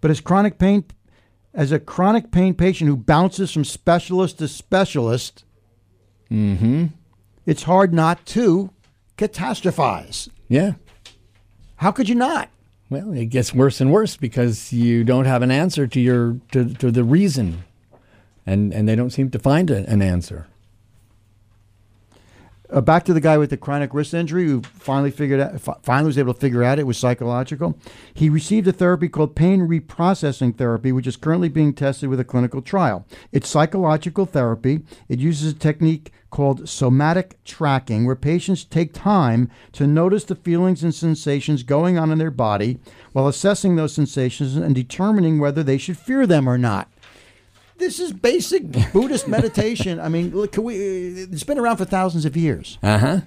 But 0.00 0.10
as 0.10 0.20
chronic 0.20 0.58
pain 0.58 0.84
as 1.54 1.70
a 1.70 1.78
chronic 1.78 2.32
pain 2.32 2.54
patient 2.54 2.88
who 2.88 2.96
bounces 2.96 3.52
from 3.52 3.64
specialist 3.64 4.38
to 4.38 4.48
specialist, 4.48 5.44
mm-hmm. 6.28 6.86
it's 7.46 7.62
hard 7.62 7.94
not 7.94 8.26
to 8.26 8.70
catastrophize. 9.16 10.28
Yeah. 10.48 10.72
How 11.76 11.92
could 11.92 12.08
you 12.08 12.16
not? 12.16 12.48
Well, 12.90 13.12
it 13.12 13.26
gets 13.26 13.54
worse 13.54 13.80
and 13.80 13.92
worse 13.92 14.16
because 14.16 14.72
you 14.72 15.04
don't 15.04 15.26
have 15.26 15.42
an 15.42 15.52
answer 15.52 15.86
to 15.86 16.00
your 16.00 16.38
to, 16.50 16.74
to 16.74 16.90
the 16.90 17.04
reason, 17.04 17.62
and 18.44 18.72
and 18.74 18.88
they 18.88 18.96
don't 18.96 19.10
seem 19.10 19.30
to 19.30 19.38
find 19.38 19.70
a, 19.70 19.88
an 19.88 20.02
answer. 20.02 20.48
Uh, 22.72 22.80
back 22.80 23.04
to 23.04 23.12
the 23.12 23.20
guy 23.20 23.36
with 23.36 23.50
the 23.50 23.56
chronic 23.56 23.92
wrist 23.92 24.14
injury 24.14 24.46
who 24.46 24.62
finally 24.62 25.10
figured 25.10 25.40
out, 25.40 25.60
finally 25.82 26.06
was 26.06 26.16
able 26.16 26.32
to 26.32 26.40
figure 26.40 26.62
out 26.62 26.78
it 26.78 26.86
was 26.86 26.96
psychological. 26.96 27.78
He 28.14 28.30
received 28.30 28.66
a 28.66 28.72
therapy 28.72 29.10
called 29.10 29.36
pain 29.36 29.68
reprocessing 29.68 30.56
therapy, 30.56 30.90
which 30.90 31.06
is 31.06 31.16
currently 31.16 31.50
being 31.50 31.74
tested 31.74 32.08
with 32.08 32.18
a 32.18 32.24
clinical 32.24 32.62
trial. 32.62 33.04
It's 33.30 33.48
psychological 33.48 34.24
therapy. 34.24 34.80
It 35.08 35.18
uses 35.18 35.52
a 35.52 35.56
technique 35.56 36.12
called 36.30 36.66
somatic 36.66 37.42
tracking, 37.44 38.06
where 38.06 38.16
patients 38.16 38.64
take 38.64 38.94
time 38.94 39.50
to 39.72 39.86
notice 39.86 40.24
the 40.24 40.34
feelings 40.34 40.82
and 40.82 40.94
sensations 40.94 41.62
going 41.62 41.98
on 41.98 42.10
in 42.10 42.16
their 42.16 42.30
body 42.30 42.78
while 43.12 43.28
assessing 43.28 43.76
those 43.76 43.92
sensations 43.92 44.56
and 44.56 44.74
determining 44.74 45.38
whether 45.38 45.62
they 45.62 45.76
should 45.76 45.98
fear 45.98 46.26
them 46.26 46.48
or 46.48 46.56
not. 46.56 46.90
This 47.78 47.98
is 47.98 48.12
basic 48.12 48.92
Buddhist 48.92 49.26
meditation. 49.26 49.98
I 49.98 50.08
mean, 50.08 50.30
look, 50.30 50.52
can 50.52 50.62
we, 50.62 50.76
it's 50.76 51.44
been 51.44 51.58
around 51.58 51.78
for 51.78 51.84
thousands 51.84 52.24
of 52.24 52.36
years. 52.36 52.78
Uh 52.82 52.98
huh. 52.98 53.20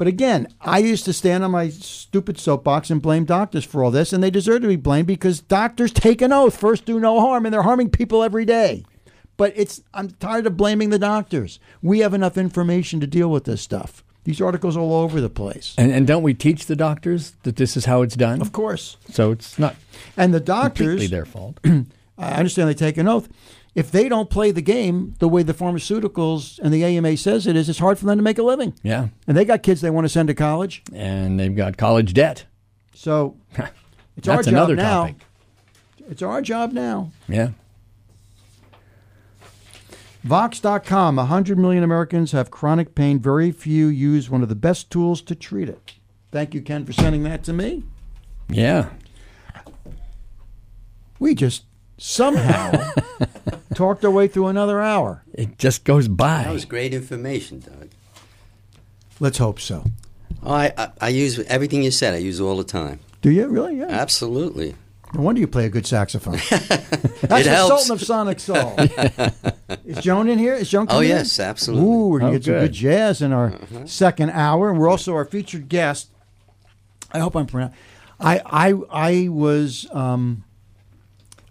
But 0.00 0.08
again, 0.08 0.48
I 0.62 0.78
used 0.78 1.04
to 1.04 1.12
stand 1.12 1.44
on 1.44 1.50
my 1.50 1.68
stupid 1.68 2.38
soapbox 2.38 2.88
and 2.88 3.02
blame 3.02 3.26
doctors 3.26 3.66
for 3.66 3.84
all 3.84 3.90
this, 3.90 4.14
and 4.14 4.24
they 4.24 4.30
deserve 4.30 4.62
to 4.62 4.68
be 4.68 4.76
blamed 4.76 5.06
because 5.06 5.40
doctors 5.40 5.92
take 5.92 6.22
an 6.22 6.32
oath, 6.32 6.58
first 6.58 6.86
do 6.86 6.98
no 6.98 7.20
harm, 7.20 7.44
and 7.44 7.52
they're 7.52 7.64
harming 7.64 7.90
people 7.90 8.22
every 8.22 8.46
day. 8.46 8.82
But 9.36 9.52
it's 9.56 9.82
I'm 9.92 10.08
tired 10.12 10.46
of 10.46 10.56
blaming 10.56 10.88
the 10.88 10.98
doctors. 10.98 11.60
We 11.82 11.98
have 11.98 12.14
enough 12.14 12.38
information 12.38 13.00
to 13.00 13.06
deal 13.06 13.30
with 13.30 13.44
this 13.44 13.60
stuff. 13.60 14.02
These 14.24 14.40
articles 14.40 14.76
all 14.76 14.92
over 14.94 15.20
the 15.20 15.30
place. 15.30 15.74
And 15.78 15.90
and 15.92 16.06
don't 16.06 16.22
we 16.22 16.34
teach 16.34 16.66
the 16.66 16.76
doctors 16.76 17.32
that 17.42 17.56
this 17.56 17.76
is 17.76 17.86
how 17.86 18.02
it's 18.02 18.16
done? 18.16 18.40
Of 18.42 18.52
course. 18.52 18.96
So 19.10 19.30
it's 19.32 19.58
not 19.58 19.76
And 20.16 20.34
the 20.34 20.40
doctors 20.40 20.86
completely 20.86 21.06
their 21.06 21.24
fault. 21.24 21.58
I 22.18 22.32
understand 22.32 22.68
they 22.68 22.74
take 22.74 22.98
an 22.98 23.08
oath. 23.08 23.28
If 23.74 23.90
they 23.90 24.08
don't 24.08 24.28
play 24.28 24.50
the 24.50 24.60
game 24.62 25.14
the 25.20 25.28
way 25.28 25.42
the 25.42 25.54
pharmaceuticals 25.54 26.58
and 26.58 26.74
the 26.74 26.84
AMA 26.84 27.16
says 27.16 27.46
it 27.46 27.56
is, 27.56 27.68
it's 27.68 27.78
hard 27.78 27.98
for 27.98 28.04
them 28.06 28.18
to 28.18 28.22
make 28.22 28.36
a 28.38 28.42
living. 28.42 28.74
yeah. 28.82 29.08
And 29.26 29.36
they 29.36 29.44
got 29.44 29.62
kids 29.62 29.80
they 29.80 29.90
want 29.90 30.04
to 30.04 30.08
send 30.10 30.28
to 30.28 30.34
college. 30.34 30.82
And 30.92 31.38
they've 31.40 31.54
got 31.56 31.76
college 31.76 32.12
debt. 32.12 32.44
So 32.94 33.36
it's 34.16 34.28
our 34.28 34.42
job 34.42 34.52
another 34.52 34.76
now. 34.76 35.02
topic. 35.02 35.16
It's 36.10 36.22
our 36.22 36.42
job 36.42 36.72
now. 36.72 37.12
Yeah. 37.28 37.50
Vox.com 40.22 41.16
100 41.16 41.58
million 41.58 41.82
Americans 41.82 42.32
have 42.32 42.50
chronic 42.50 42.94
pain. 42.94 43.18
Very 43.18 43.50
few 43.50 43.86
use 43.86 44.28
one 44.28 44.42
of 44.42 44.48
the 44.48 44.54
best 44.54 44.90
tools 44.90 45.22
to 45.22 45.34
treat 45.34 45.68
it. 45.68 45.94
Thank 46.30 46.54
you, 46.54 46.60
Ken, 46.60 46.84
for 46.84 46.92
sending 46.92 47.22
that 47.24 47.42
to 47.44 47.52
me. 47.52 47.84
Yeah. 48.48 48.90
We 51.18 51.34
just 51.34 51.64
somehow 51.98 52.92
talked 53.74 54.04
our 54.04 54.10
way 54.10 54.28
through 54.28 54.46
another 54.46 54.80
hour. 54.80 55.24
It 55.34 55.58
just 55.58 55.84
goes 55.84 56.08
by. 56.08 56.44
That 56.44 56.52
was 56.52 56.64
great 56.64 56.94
information, 56.94 57.60
Doug. 57.60 57.88
Let's 59.18 59.38
hope 59.38 59.60
so. 59.60 59.84
Oh, 60.42 60.52
I, 60.52 60.72
I, 60.76 60.90
I 61.00 61.08
use 61.08 61.38
everything 61.40 61.82
you 61.82 61.90
said. 61.90 62.14
I 62.14 62.18
use 62.18 62.40
all 62.40 62.56
the 62.56 62.64
time. 62.64 63.00
Do 63.20 63.30
you 63.30 63.48
really? 63.48 63.78
Yeah. 63.78 63.88
Absolutely. 63.88 64.76
No 65.14 65.22
wonder 65.22 65.40
you 65.40 65.48
play 65.48 65.66
a 65.66 65.68
good 65.68 65.86
saxophone. 65.86 66.34
That's 66.50 66.70
It 67.22 67.28
the 67.28 67.50
helps. 67.50 67.86
Sultan 67.86 67.92
of 67.92 68.02
Sonic 68.02 68.38
Soul. 68.40 68.74
Is 69.84 69.98
Joan 69.98 70.28
in 70.28 70.38
here? 70.38 70.54
Is 70.54 70.70
Joan 70.70 70.86
Oh, 70.88 70.92
coming 70.94 71.10
in? 71.10 71.16
yes, 71.16 71.40
absolutely. 71.40 71.84
Ooh, 71.88 72.06
we're 72.08 72.20
going 72.20 72.32
to 72.32 72.36
Oh, 72.36 72.38
get 72.38 72.44
some 72.44 72.54
good 72.54 72.60
good. 72.66 72.72
jazz 72.72 73.20
in 73.22 73.32
our 73.32 73.46
Uh-huh. 73.54 73.86
second 73.86 74.30
hour. 74.30 74.70
And 74.70 74.78
we're 74.78 74.88
also 74.88 75.14
our 75.14 75.24
featured 75.24 75.68
guest. 75.68 76.10
I 77.12 77.18
hope 77.18 77.34
I'm 77.34 77.46
pronouncing. 77.46 77.76
I, 78.20 78.40
I, 78.46 78.74
I 78.90 79.28
was, 79.28 79.86
um, 79.92 80.44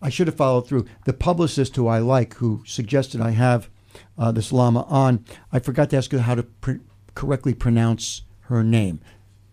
I 0.02 0.10
should 0.10 0.28
have 0.28 0.38
followed 0.38 0.68
through. 0.68 0.86
The 1.06 1.14
publicist 1.14 1.76
who 1.76 1.88
I 1.88 2.00
like, 2.00 2.36
who 2.36 2.64
suggested 2.66 3.20
I 3.20 3.32
have 3.32 3.70
uh, 4.18 4.32
this 4.32 4.54
lama 4.54 4.84
on, 4.84 5.26
I 5.52 5.60
forgot 5.60 5.90
to 5.90 5.98
ask 5.98 6.12
her 6.14 6.20
how 6.20 6.36
to 6.36 6.44
pr- 6.44 6.74
correctly 7.16 7.54
pronounce 7.54 8.22
her 8.44 8.64
name. 8.64 9.02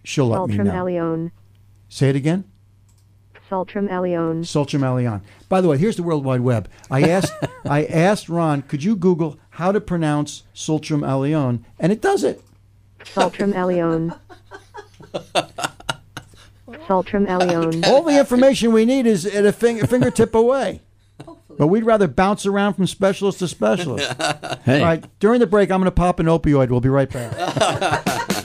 She'll 0.05 0.29
let 0.29 0.49
me 0.49 0.59
know. 0.59 0.71
Allione. 0.71 1.33
Say 1.89 2.11
it 2.11 2.17
again. 2.17 2.45
Tsultrim 3.49 3.89
Allione. 3.91 4.43
Tsultrim 4.43 4.83
Allione. 4.83 5.23
By 5.49 5.61
the 5.61 5.69
way, 5.69 5.79
here's 5.79 5.97
the 5.97 6.03
World 6.03 6.25
Wide 6.25 6.41
Web. 6.41 6.69
I 6.91 7.03
asked 7.09 7.33
I 7.65 7.85
asked 7.85 8.29
Ron, 8.29 8.63
could 8.63 8.83
you 8.83 8.97
Google 8.97 9.39
how 9.51 9.73
to 9.73 9.81
pronounce 9.81 10.43
Tsultrim 10.55 11.07
Allione? 11.07 11.65
And 11.79 11.93
it 11.93 12.01
does 12.03 12.25
it. 12.25 12.43
Tsultrim 13.01 13.55
Allione. 13.55 14.19
Tsultrim 16.87 17.27
Allione. 17.29 17.85
All 17.87 18.03
the 18.03 18.19
information 18.19 18.73
we 18.73 18.85
need 18.85 19.07
is 19.07 19.25
at 19.27 19.45
a 19.45 19.53
fing- 19.53 19.87
fingertip 19.87 20.35
away. 20.35 20.83
But 21.59 21.69
we'd 21.69 21.85
rather 21.85 22.07
bounce 22.09 22.45
around 22.45 22.75
from 22.75 22.87
specialist 22.87 23.39
to 23.39 23.49
specialist. 23.49 24.13
Hey. 24.65 24.81
All 24.81 24.87
right, 24.87 25.05
during 25.21 25.41
the 25.41 25.47
break, 25.47 25.71
I'm 25.71 25.81
going 25.81 25.87
to 25.87 25.91
pop 25.91 26.21
an 26.21 26.27
opioid. 26.27 26.69
We'll 26.69 26.81
be 26.83 26.91
right 26.91 27.09
back. 27.09 27.33